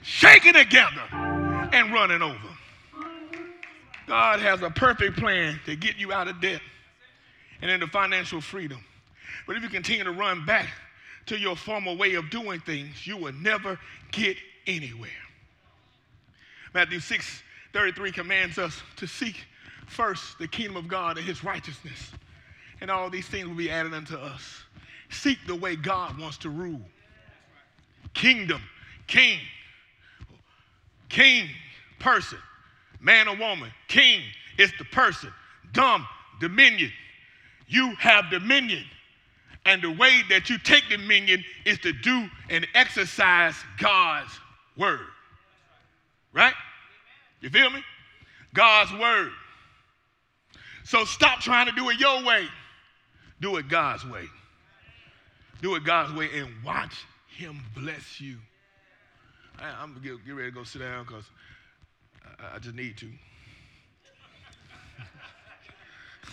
shaking 0.03 0.55
together, 0.55 1.03
and 1.73 1.93
running 1.93 2.23
over. 2.23 2.39
God 4.07 4.41
has 4.41 4.63
a 4.63 4.71
perfect 4.71 5.17
plan 5.17 5.59
to 5.67 5.77
get 5.77 5.97
you 5.97 6.13
out 6.13 6.29
of 6.29 6.41
debt 6.41 6.61
and 7.63 7.71
into 7.71 7.87
financial 7.87 8.41
freedom. 8.41 8.85
But 9.47 9.57
if 9.57 9.63
you 9.63 9.69
continue 9.69 10.05
to 10.05 10.13
run 10.13 10.45
back 10.45 10.69
to 11.27 11.39
your 11.39 11.57
former 11.57 11.95
way 11.95 12.15
of 12.15 12.31
doing 12.31 12.61
things, 12.61 13.07
you 13.07 13.17
will 13.17 13.33
never 13.33 13.79
get 14.13 14.37
anywhere. 14.67 15.11
Matthew 16.75 17.01
6 17.01 17.43
33 17.73 18.13
commands 18.13 18.57
us 18.57 18.83
to 18.97 19.07
seek 19.07 19.45
first 19.87 20.39
the 20.39 20.47
kingdom 20.47 20.77
of 20.77 20.87
God 20.87 21.19
and 21.19 21.27
his 21.27 21.43
righteousness, 21.43 22.13
and 22.81 22.91
all 22.91 23.11
these 23.11 23.27
things 23.27 23.49
will 23.49 23.57
be 23.57 23.71
added 23.71 23.93
unto 23.93 24.17
us. 24.17 24.63
Seek 25.11 25.39
the 25.47 25.55
way 25.55 25.77
God 25.77 26.19
wants 26.19 26.39
to 26.39 26.51
rule. 26.51 26.81
Kingdom, 28.15 28.63
king, 29.07 29.41
king, 31.09 31.49
person, 31.99 32.39
man 33.01 33.29
or 33.29 33.37
woman, 33.37 33.71
king 33.89 34.23
is 34.59 34.73
the 34.79 34.85
person, 34.85 35.33
dumb, 35.73 36.07
dominion. 36.41 36.93
You 37.67 37.95
have 37.97 38.31
dominion. 38.31 38.85
And 39.67 39.81
the 39.81 39.91
way 39.91 40.21
that 40.29 40.51
you 40.51 40.59
take 40.59 40.89
dominion 40.91 41.43
is 41.65 41.79
to 41.81 41.93
do 41.93 42.29
and 42.51 42.67
exercise 42.75 43.55
God's 43.79 44.31
word. 44.77 45.07
Right? 46.33 46.55
You 47.41 47.49
feel 47.49 47.71
me? 47.71 47.83
God's 48.53 48.93
word. 48.93 49.33
So 50.85 51.05
stop 51.05 51.41
trying 51.41 51.67
to 51.67 51.73
do 51.73 51.89
it 51.91 51.99
your 51.99 52.23
way. 52.25 52.47
Do 53.41 53.57
it 53.57 53.69
God's 53.69 54.05
way. 54.07 54.27
Do 55.63 55.75
it 55.77 55.85
God's 55.85 56.13
way 56.13 56.29
and 56.35 56.49
watch 56.65 57.07
Him 57.29 57.61
bless 57.75 58.21
you. 58.21 58.37
I, 59.59 59.83
am 59.83 59.95
going 59.95 60.03
to 60.03 60.19
get 60.27 60.35
ready 60.35 60.51
to 60.51 60.55
go 60.55 60.65
sit 60.65 60.81
down 60.81 61.05
because 61.05 61.25
I, 62.39 62.57
I 62.57 62.59
just 62.59 62.75
need 62.75 62.99
to. 62.99 63.11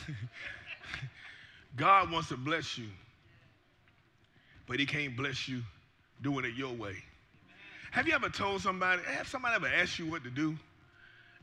God 1.77 2.11
wants 2.11 2.27
to 2.29 2.37
bless 2.37 2.77
you 2.77 2.87
but 4.71 4.79
he 4.79 4.85
can't 4.85 5.17
bless 5.17 5.49
you 5.49 5.61
doing 6.21 6.45
it 6.45 6.55
your 6.55 6.71
way. 6.71 6.95
Have 7.91 8.07
you 8.07 8.13
ever 8.13 8.29
told 8.29 8.61
somebody, 8.61 9.01
have 9.03 9.27
somebody 9.27 9.55
ever 9.55 9.67
asked 9.67 9.99
you 9.99 10.09
what 10.09 10.23
to 10.23 10.29
do? 10.29 10.57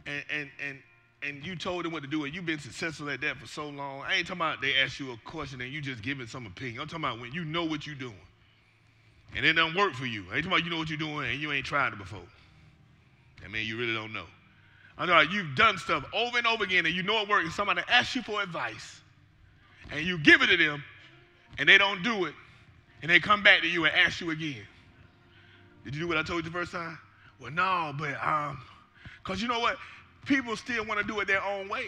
And 0.06 0.24
and 0.34 0.48
and 0.66 0.78
and 1.22 1.46
you 1.46 1.54
told 1.54 1.84
them 1.84 1.92
what 1.92 2.02
to 2.02 2.08
do, 2.08 2.24
and 2.24 2.34
you've 2.34 2.46
been 2.46 2.58
successful 2.58 3.10
at 3.10 3.20
that 3.20 3.36
for 3.36 3.46
so 3.46 3.68
long. 3.68 4.00
I 4.00 4.14
ain't 4.14 4.26
talking 4.26 4.40
about 4.40 4.62
they 4.62 4.76
ask 4.82 4.98
you 4.98 5.12
a 5.12 5.16
question 5.26 5.60
and 5.60 5.70
you 5.70 5.82
just 5.82 6.00
giving 6.00 6.26
some 6.26 6.46
opinion. 6.46 6.80
I'm 6.80 6.88
talking 6.88 7.04
about 7.04 7.20
when 7.20 7.32
you 7.32 7.44
know 7.44 7.66
what 7.66 7.86
you're 7.86 7.96
doing. 7.96 8.14
And 9.36 9.44
it 9.44 9.52
doesn't 9.52 9.76
work 9.76 9.92
for 9.92 10.06
you. 10.06 10.24
I 10.32 10.36
ain't 10.36 10.44
talking 10.44 10.52
about 10.52 10.64
you 10.64 10.70
know 10.70 10.78
what 10.78 10.88
you're 10.88 10.96
doing 10.96 11.28
and 11.28 11.38
you 11.38 11.52
ain't 11.52 11.66
tried 11.66 11.92
it 11.92 11.98
before. 11.98 12.24
I 13.44 13.48
mean, 13.48 13.66
you 13.66 13.76
really 13.76 13.92
don't 13.92 14.14
know. 14.14 14.24
I 14.96 15.04
know 15.04 15.20
you've 15.20 15.54
done 15.54 15.76
stuff 15.76 16.02
over 16.14 16.38
and 16.38 16.46
over 16.46 16.64
again 16.64 16.86
and 16.86 16.94
you 16.94 17.02
know 17.02 17.20
it 17.20 17.28
works, 17.28 17.44
and 17.44 17.52
somebody 17.52 17.82
asks 17.90 18.16
you 18.16 18.22
for 18.22 18.40
advice, 18.40 19.02
and 19.92 20.06
you 20.06 20.16
give 20.16 20.40
it 20.40 20.46
to 20.46 20.56
them, 20.56 20.82
and 21.58 21.68
they 21.68 21.76
don't 21.76 22.02
do 22.02 22.24
it, 22.24 22.32
and 23.02 23.10
they 23.10 23.20
come 23.20 23.42
back 23.42 23.62
to 23.62 23.68
you 23.68 23.84
and 23.84 23.94
ask 23.94 24.20
you 24.20 24.30
again. 24.30 24.66
Did 25.84 25.94
you 25.94 26.00
do 26.02 26.08
what 26.08 26.16
I 26.16 26.22
told 26.22 26.44
you 26.44 26.50
the 26.50 26.58
first 26.58 26.72
time? 26.72 26.98
Well, 27.40 27.50
no, 27.50 27.94
but 27.98 28.16
um, 28.24 28.60
cause 29.24 29.40
you 29.40 29.48
know 29.48 29.60
what? 29.60 29.76
People 30.24 30.56
still 30.56 30.84
want 30.84 31.00
to 31.00 31.06
do 31.06 31.18
it 31.20 31.26
their 31.26 31.42
own 31.42 31.68
way. 31.68 31.86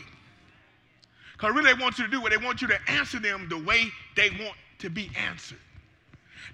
Cause 1.37 1.55
really 1.55 1.73
they 1.73 1.81
want 1.81 1.99
you 1.99 2.05
to 2.05 2.11
do 2.11 2.21
what 2.21 2.31
they 2.31 2.37
want 2.37 2.61
you 2.61 2.69
to 2.69 2.79
answer 2.89 3.19
them 3.19 3.49
the 3.49 3.59
way 3.59 3.87
they 4.15 4.31
want 4.31 4.57
to 4.79 4.91
be 4.91 5.11
answered. 5.17 5.59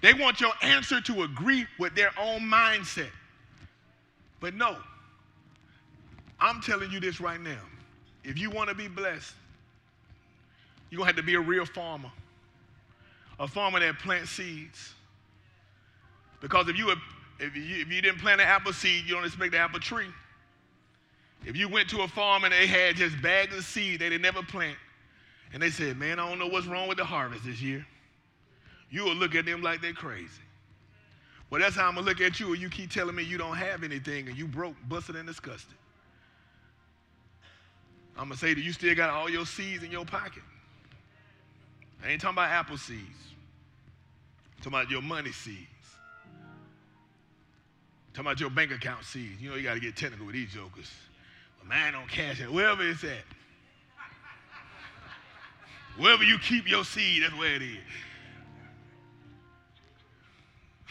They 0.01 0.13
want 0.13 0.39
your 0.39 0.51
answer 0.61 1.01
to 1.01 1.23
agree 1.23 1.65
with 1.77 1.95
their 1.95 2.11
own 2.19 2.41
mindset. 2.41 3.09
But 4.39 4.53
no, 4.53 4.77
I'm 6.39 6.61
telling 6.61 6.91
you 6.91 6.99
this 6.99 7.19
right 7.19 7.39
now. 7.39 7.59
If 8.23 8.37
you 8.37 8.49
want 8.49 8.69
to 8.69 8.75
be 8.75 8.87
blessed, 8.87 9.33
you're 10.89 10.99
going 10.99 11.09
to 11.09 11.15
have 11.15 11.17
to 11.17 11.23
be 11.23 11.35
a 11.35 11.39
real 11.39 11.65
farmer, 11.65 12.11
a 13.39 13.47
farmer 13.47 13.79
that 13.79 13.99
plants 13.99 14.31
seeds. 14.31 14.93
Because 16.41 16.67
if 16.67 16.77
you, 16.77 16.91
if 17.39 17.55
you, 17.55 17.81
if 17.81 17.91
you 17.91 18.01
didn't 18.01 18.19
plant 18.19 18.41
an 18.41 18.47
apple 18.47 18.73
seed, 18.73 19.05
you 19.05 19.13
don't 19.15 19.25
expect 19.25 19.53
an 19.53 19.61
apple 19.61 19.79
tree. 19.79 20.07
If 21.45 21.55
you 21.55 21.69
went 21.69 21.89
to 21.89 22.01
a 22.01 22.07
farm 22.07 22.43
and 22.43 22.53
they 22.53 22.67
had 22.67 22.95
just 22.95 23.21
bags 23.21 23.55
of 23.55 23.63
seed 23.63 23.99
they 23.99 24.15
never 24.17 24.43
plant, 24.43 24.77
and 25.53 25.61
they 25.61 25.69
said, 25.69 25.97
Man, 25.97 26.19
I 26.19 26.27
don't 26.27 26.39
know 26.39 26.47
what's 26.47 26.67
wrong 26.67 26.87
with 26.87 26.97
the 26.97 27.05
harvest 27.05 27.45
this 27.45 27.61
year, 27.61 27.85
you 28.89 29.03
will 29.03 29.15
look 29.15 29.35
at 29.35 29.45
them 29.45 29.61
like 29.61 29.81
they're 29.81 29.93
crazy. 29.93 30.41
Well, 31.49 31.61
that's 31.61 31.75
how 31.75 31.87
I'm 31.87 31.95
gonna 31.95 32.05
look 32.05 32.19
at 32.19 32.39
you, 32.39 32.51
and 32.51 32.61
you 32.61 32.69
keep 32.69 32.91
telling 32.91 33.15
me 33.15 33.23
you 33.23 33.37
don't 33.37 33.55
have 33.55 33.83
anything 33.83 34.27
and 34.27 34.37
you 34.37 34.47
broke, 34.47 34.75
busted, 34.89 35.15
and 35.15 35.25
disgusted. 35.25 35.75
I'm 38.17 38.25
gonna 38.25 38.37
say 38.37 38.53
that 38.53 38.61
you 38.61 38.73
still 38.73 38.95
got 38.95 39.09
all 39.09 39.29
your 39.29 39.45
seeds 39.45 39.83
in 39.83 39.91
your 39.91 40.05
pocket. 40.05 40.43
I 42.03 42.09
ain't 42.09 42.21
talking 42.21 42.35
about 42.35 42.49
apple 42.49 42.77
seeds. 42.77 43.01
I'm 44.57 44.63
talking 44.63 44.79
about 44.79 44.91
your 44.91 45.01
money 45.01 45.31
seeds. 45.31 45.67
I'm 48.07 48.13
talking 48.13 48.27
about 48.27 48.39
your 48.39 48.49
bank 48.49 48.71
account 48.71 49.03
seeds. 49.03 49.41
You 49.41 49.49
know 49.49 49.55
you 49.55 49.63
gotta 49.63 49.79
get 49.79 49.95
technical 49.95 50.25
with 50.25 50.35
these 50.35 50.51
jokers. 50.51 50.91
But 51.59 51.69
mine 51.69 51.93
don't 51.93 52.07
cash 52.07 52.41
it, 52.41 52.51
wherever 52.51 52.87
it's 52.87 53.03
at. 53.03 53.23
Wherever 55.97 56.23
you 56.23 56.37
keep 56.37 56.69
your 56.69 56.85
seed, 56.85 57.23
that's 57.23 57.35
where 57.37 57.55
it 57.55 57.63
is. 57.63 57.77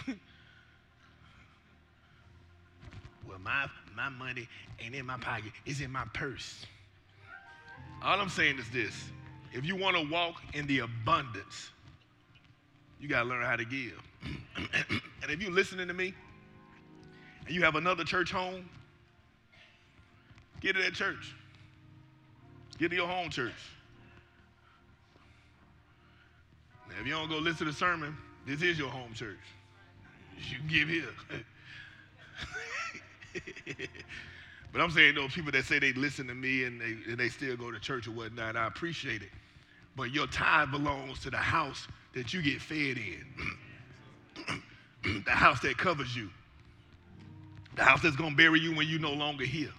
well, 3.29 3.39
my, 3.39 3.69
my 3.95 4.09
money 4.09 4.49
ain't 4.81 4.97
in 4.97 5.07
my 5.07 5.17
pocket, 5.19 5.53
it's 5.65 5.81
in 5.81 5.93
my 5.93 6.05
purse. 6.13 6.67
All 8.03 8.21
I'm 8.21 8.29
saying 8.29 8.59
is 8.59 8.69
this 8.71 9.05
if 9.57 9.65
you 9.65 9.75
want 9.75 9.97
to 9.97 10.07
walk 10.13 10.35
in 10.53 10.67
the 10.67 10.81
abundance, 10.81 11.71
you 13.01 13.09
got 13.09 13.23
to 13.23 13.29
learn 13.29 13.43
how 13.43 13.57
to 13.57 13.65
give. 13.65 13.99
and 15.23 15.31
if 15.31 15.41
you're 15.41 15.51
listening 15.51 15.89
to 15.89 15.95
me 15.95 16.13
and 17.47 17.55
you 17.55 17.63
have 17.63 17.75
another 17.75 18.05
church 18.05 18.31
home, 18.31 18.69
get 20.61 20.77
to 20.77 20.83
that 20.83 20.93
church. 20.93 21.35
Get 22.79 22.91
to 22.91 22.97
your 22.97 23.09
home 23.09 23.31
church. 23.31 23.55
Now, 26.91 26.97
if 27.01 27.07
you 27.07 27.13
don't 27.15 27.31
go 27.31 27.39
listen 27.39 27.67
to 27.67 27.73
the 27.73 27.73
sermon, 27.73 28.15
this 28.47 28.61
is 28.61 28.79
your 28.79 28.91
home 28.91 29.15
church. 29.15 29.39
You 30.51 30.59
give 30.69 30.91
here. 30.91 31.09
but 34.71 34.83
I'm 34.83 34.91
saying 34.91 35.15
those 35.15 35.33
people 35.33 35.51
that 35.53 35.65
say 35.65 35.79
they 35.79 35.95
listen 35.95 36.27
to 36.27 36.35
me 36.35 36.65
and 36.65 36.79
they, 36.79 37.11
and 37.11 37.17
they 37.17 37.31
still 37.31 37.57
go 37.57 37.71
to 37.71 37.81
church 37.81 38.07
or 38.07 38.11
whatnot, 38.11 38.55
I 38.55 38.67
appreciate 38.67 39.23
it. 39.23 39.31
But 39.97 40.12
your 40.12 40.26
tithe 40.26 40.70
belongs 40.70 41.20
to 41.20 41.30
the 41.30 41.38
house 41.38 41.88
that 42.12 42.34
you 42.34 42.42
get 42.42 42.61
fed 42.61 42.99
in, 42.99 43.24
the 45.24 45.30
house 45.30 45.61
that 45.61 45.78
covers 45.78 46.14
you, 46.14 46.28
the 47.76 47.82
house 47.82 48.03
that's 48.03 48.16
going 48.16 48.30
to 48.30 48.36
bury 48.36 48.61
you 48.61 48.74
when 48.74 48.86
you're 48.88 49.01
no 49.01 49.12
longer 49.12 49.44
here. 49.44 49.72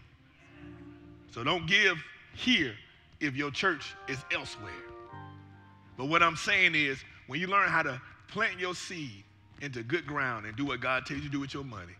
So 1.31 1.43
don't 1.43 1.67
give 1.67 2.03
here 2.33 2.73
if 3.19 3.35
your 3.35 3.51
church 3.51 3.95
is 4.07 4.17
elsewhere. 4.31 4.71
But 5.97 6.05
what 6.05 6.23
I'm 6.23 6.35
saying 6.35 6.75
is, 6.75 6.99
when 7.27 7.39
you 7.39 7.47
learn 7.47 7.69
how 7.69 7.83
to 7.83 8.01
plant 8.27 8.59
your 8.59 8.75
seed 8.75 9.23
into 9.61 9.83
good 9.83 10.05
ground 10.05 10.45
and 10.45 10.55
do 10.55 10.65
what 10.65 10.79
God 10.79 11.05
tells 11.05 11.19
you 11.19 11.25
to 11.25 11.31
do 11.31 11.39
with 11.39 11.53
your 11.53 11.63
money, 11.63 11.93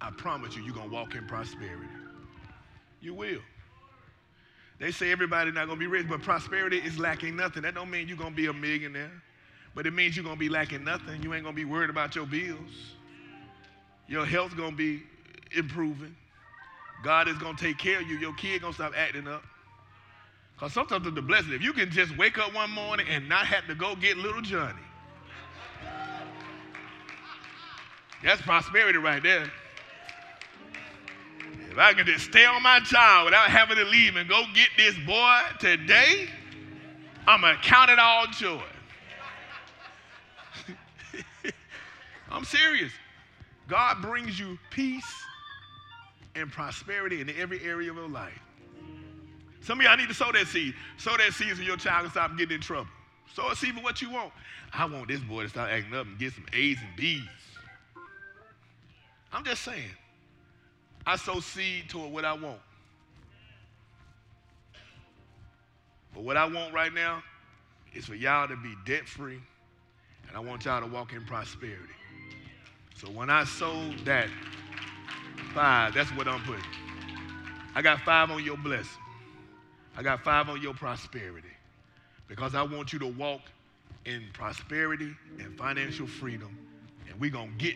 I 0.00 0.10
promise 0.10 0.56
you, 0.56 0.62
you're 0.62 0.74
going 0.74 0.88
to 0.88 0.94
walk 0.94 1.14
in 1.14 1.26
prosperity. 1.26 1.88
You 3.00 3.14
will. 3.14 3.40
They 4.82 4.90
say 4.90 5.12
everybody's 5.12 5.54
not 5.54 5.66
to 5.68 5.76
be 5.76 5.86
rich, 5.86 6.08
but 6.08 6.22
prosperity 6.22 6.78
is 6.78 6.98
lacking 6.98 7.36
nothing. 7.36 7.62
That 7.62 7.76
don't 7.76 7.88
mean 7.88 8.08
you're 8.08 8.16
to 8.32 8.36
be 8.36 8.46
a 8.46 8.52
millionaire, 8.52 9.12
but 9.76 9.86
it 9.86 9.92
means 9.92 10.16
you're 10.16 10.24
to 10.36 10.40
be 10.40 10.48
lacking 10.48 10.82
nothing. 10.82 11.22
You 11.22 11.32
ain't 11.34 11.44
to 11.46 11.52
be 11.52 11.64
worried 11.64 11.88
about 11.88 12.16
your 12.16 12.26
bills. 12.26 12.58
Your 14.08 14.26
health's 14.26 14.54
to 14.72 14.76
be 14.76 15.04
improving. 15.56 16.16
God 17.04 17.28
is 17.28 17.38
to 17.56 17.64
take 17.64 17.78
care 17.78 18.00
of 18.00 18.08
you. 18.08 18.18
Your 18.18 18.34
kid 18.34 18.62
to 18.62 18.72
stop 18.72 18.92
acting 18.96 19.28
up. 19.28 19.44
Because 20.56 20.72
sometimes 20.72 21.04
the 21.14 21.22
blessing. 21.22 21.52
If 21.52 21.62
you 21.62 21.72
can 21.72 21.88
just 21.88 22.18
wake 22.18 22.36
up 22.38 22.52
one 22.52 22.72
morning 22.72 23.06
and 23.08 23.28
not 23.28 23.46
have 23.46 23.68
to 23.68 23.76
go 23.76 23.94
get 23.94 24.16
little 24.16 24.42
Johnny, 24.42 24.82
that's 28.24 28.42
prosperity 28.42 28.98
right 28.98 29.22
there. 29.22 29.48
If 31.72 31.78
I 31.78 31.94
can 31.94 32.04
just 32.04 32.26
stay 32.26 32.44
on 32.44 32.62
my 32.62 32.80
child 32.80 33.24
without 33.24 33.48
having 33.48 33.78
to 33.78 33.84
leave 33.84 34.16
and 34.16 34.28
go 34.28 34.44
get 34.52 34.68
this 34.76 34.94
boy 35.06 35.40
today, 35.58 36.28
I'm 37.26 37.40
going 37.40 37.56
to 37.56 37.62
count 37.62 37.90
it 37.90 37.98
all 37.98 38.26
joy. 38.26 38.60
I'm 42.30 42.44
serious. 42.44 42.92
God 43.68 44.02
brings 44.02 44.38
you 44.38 44.58
peace 44.68 45.10
and 46.34 46.52
prosperity 46.52 47.22
in 47.22 47.30
every 47.30 47.64
area 47.64 47.90
of 47.90 47.96
your 47.96 48.08
life. 48.08 48.38
Some 49.62 49.80
of 49.80 49.86
y'all 49.86 49.96
need 49.96 50.08
to 50.08 50.14
sow 50.14 50.30
that 50.30 50.48
seed. 50.48 50.74
Sow 50.98 51.16
that 51.16 51.32
seed 51.32 51.56
so 51.56 51.62
your 51.62 51.78
child 51.78 52.02
can 52.02 52.10
stop 52.10 52.36
getting 52.36 52.56
in 52.56 52.60
trouble. 52.60 52.90
Sow 53.32 53.48
a 53.48 53.56
seed 53.56 53.74
for 53.74 53.80
what 53.80 54.02
you 54.02 54.10
want. 54.10 54.30
I 54.74 54.84
want 54.84 55.08
this 55.08 55.20
boy 55.20 55.44
to 55.44 55.48
start 55.48 55.70
acting 55.70 55.94
up 55.94 56.04
and 56.04 56.18
get 56.18 56.34
some 56.34 56.44
A's 56.52 56.76
and 56.86 56.94
B's. 56.98 57.22
I'm 59.32 59.42
just 59.42 59.62
saying. 59.62 59.88
I 61.06 61.16
sow 61.16 61.40
seed 61.40 61.88
toward 61.88 62.12
what 62.12 62.24
I 62.24 62.32
want. 62.32 62.60
But 66.14 66.22
what 66.22 66.36
I 66.36 66.46
want 66.46 66.72
right 66.72 66.92
now 66.92 67.22
is 67.94 68.06
for 68.06 68.14
y'all 68.14 68.48
to 68.48 68.56
be 68.56 68.74
debt 68.86 69.08
free, 69.08 69.40
and 70.28 70.36
I 70.36 70.40
want 70.40 70.64
y'all 70.64 70.80
to 70.80 70.86
walk 70.86 71.12
in 71.12 71.24
prosperity. 71.24 71.94
So 72.96 73.08
when 73.08 73.30
I 73.30 73.44
sold 73.44 73.98
that 74.04 74.28
five, 75.54 75.94
that's 75.94 76.10
what 76.10 76.28
I'm 76.28 76.42
putting. 76.42 76.62
I 77.74 77.82
got 77.82 78.00
five 78.00 78.30
on 78.30 78.44
your 78.44 78.56
blessing. 78.56 79.00
I 79.96 80.02
got 80.02 80.22
five 80.22 80.48
on 80.48 80.60
your 80.62 80.74
prosperity. 80.74 81.48
Because 82.28 82.54
I 82.54 82.62
want 82.62 82.92
you 82.92 82.98
to 83.00 83.06
walk 83.06 83.40
in 84.04 84.24
prosperity 84.32 85.14
and 85.38 85.56
financial 85.58 86.06
freedom. 86.06 86.56
And 87.10 87.20
we're 87.20 87.30
going 87.30 87.50
to 87.50 87.58
get, 87.58 87.74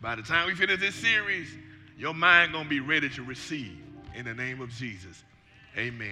by 0.00 0.14
the 0.14 0.22
time 0.22 0.46
we 0.46 0.54
finish 0.54 0.80
this 0.80 0.94
series, 0.94 1.48
your 1.96 2.14
mind 2.14 2.52
going 2.52 2.64
to 2.64 2.70
be 2.70 2.80
ready 2.80 3.08
to 3.10 3.22
receive 3.22 3.78
in 4.14 4.24
the 4.24 4.34
name 4.34 4.60
of 4.60 4.70
Jesus. 4.70 5.22
Amen. 5.76 6.10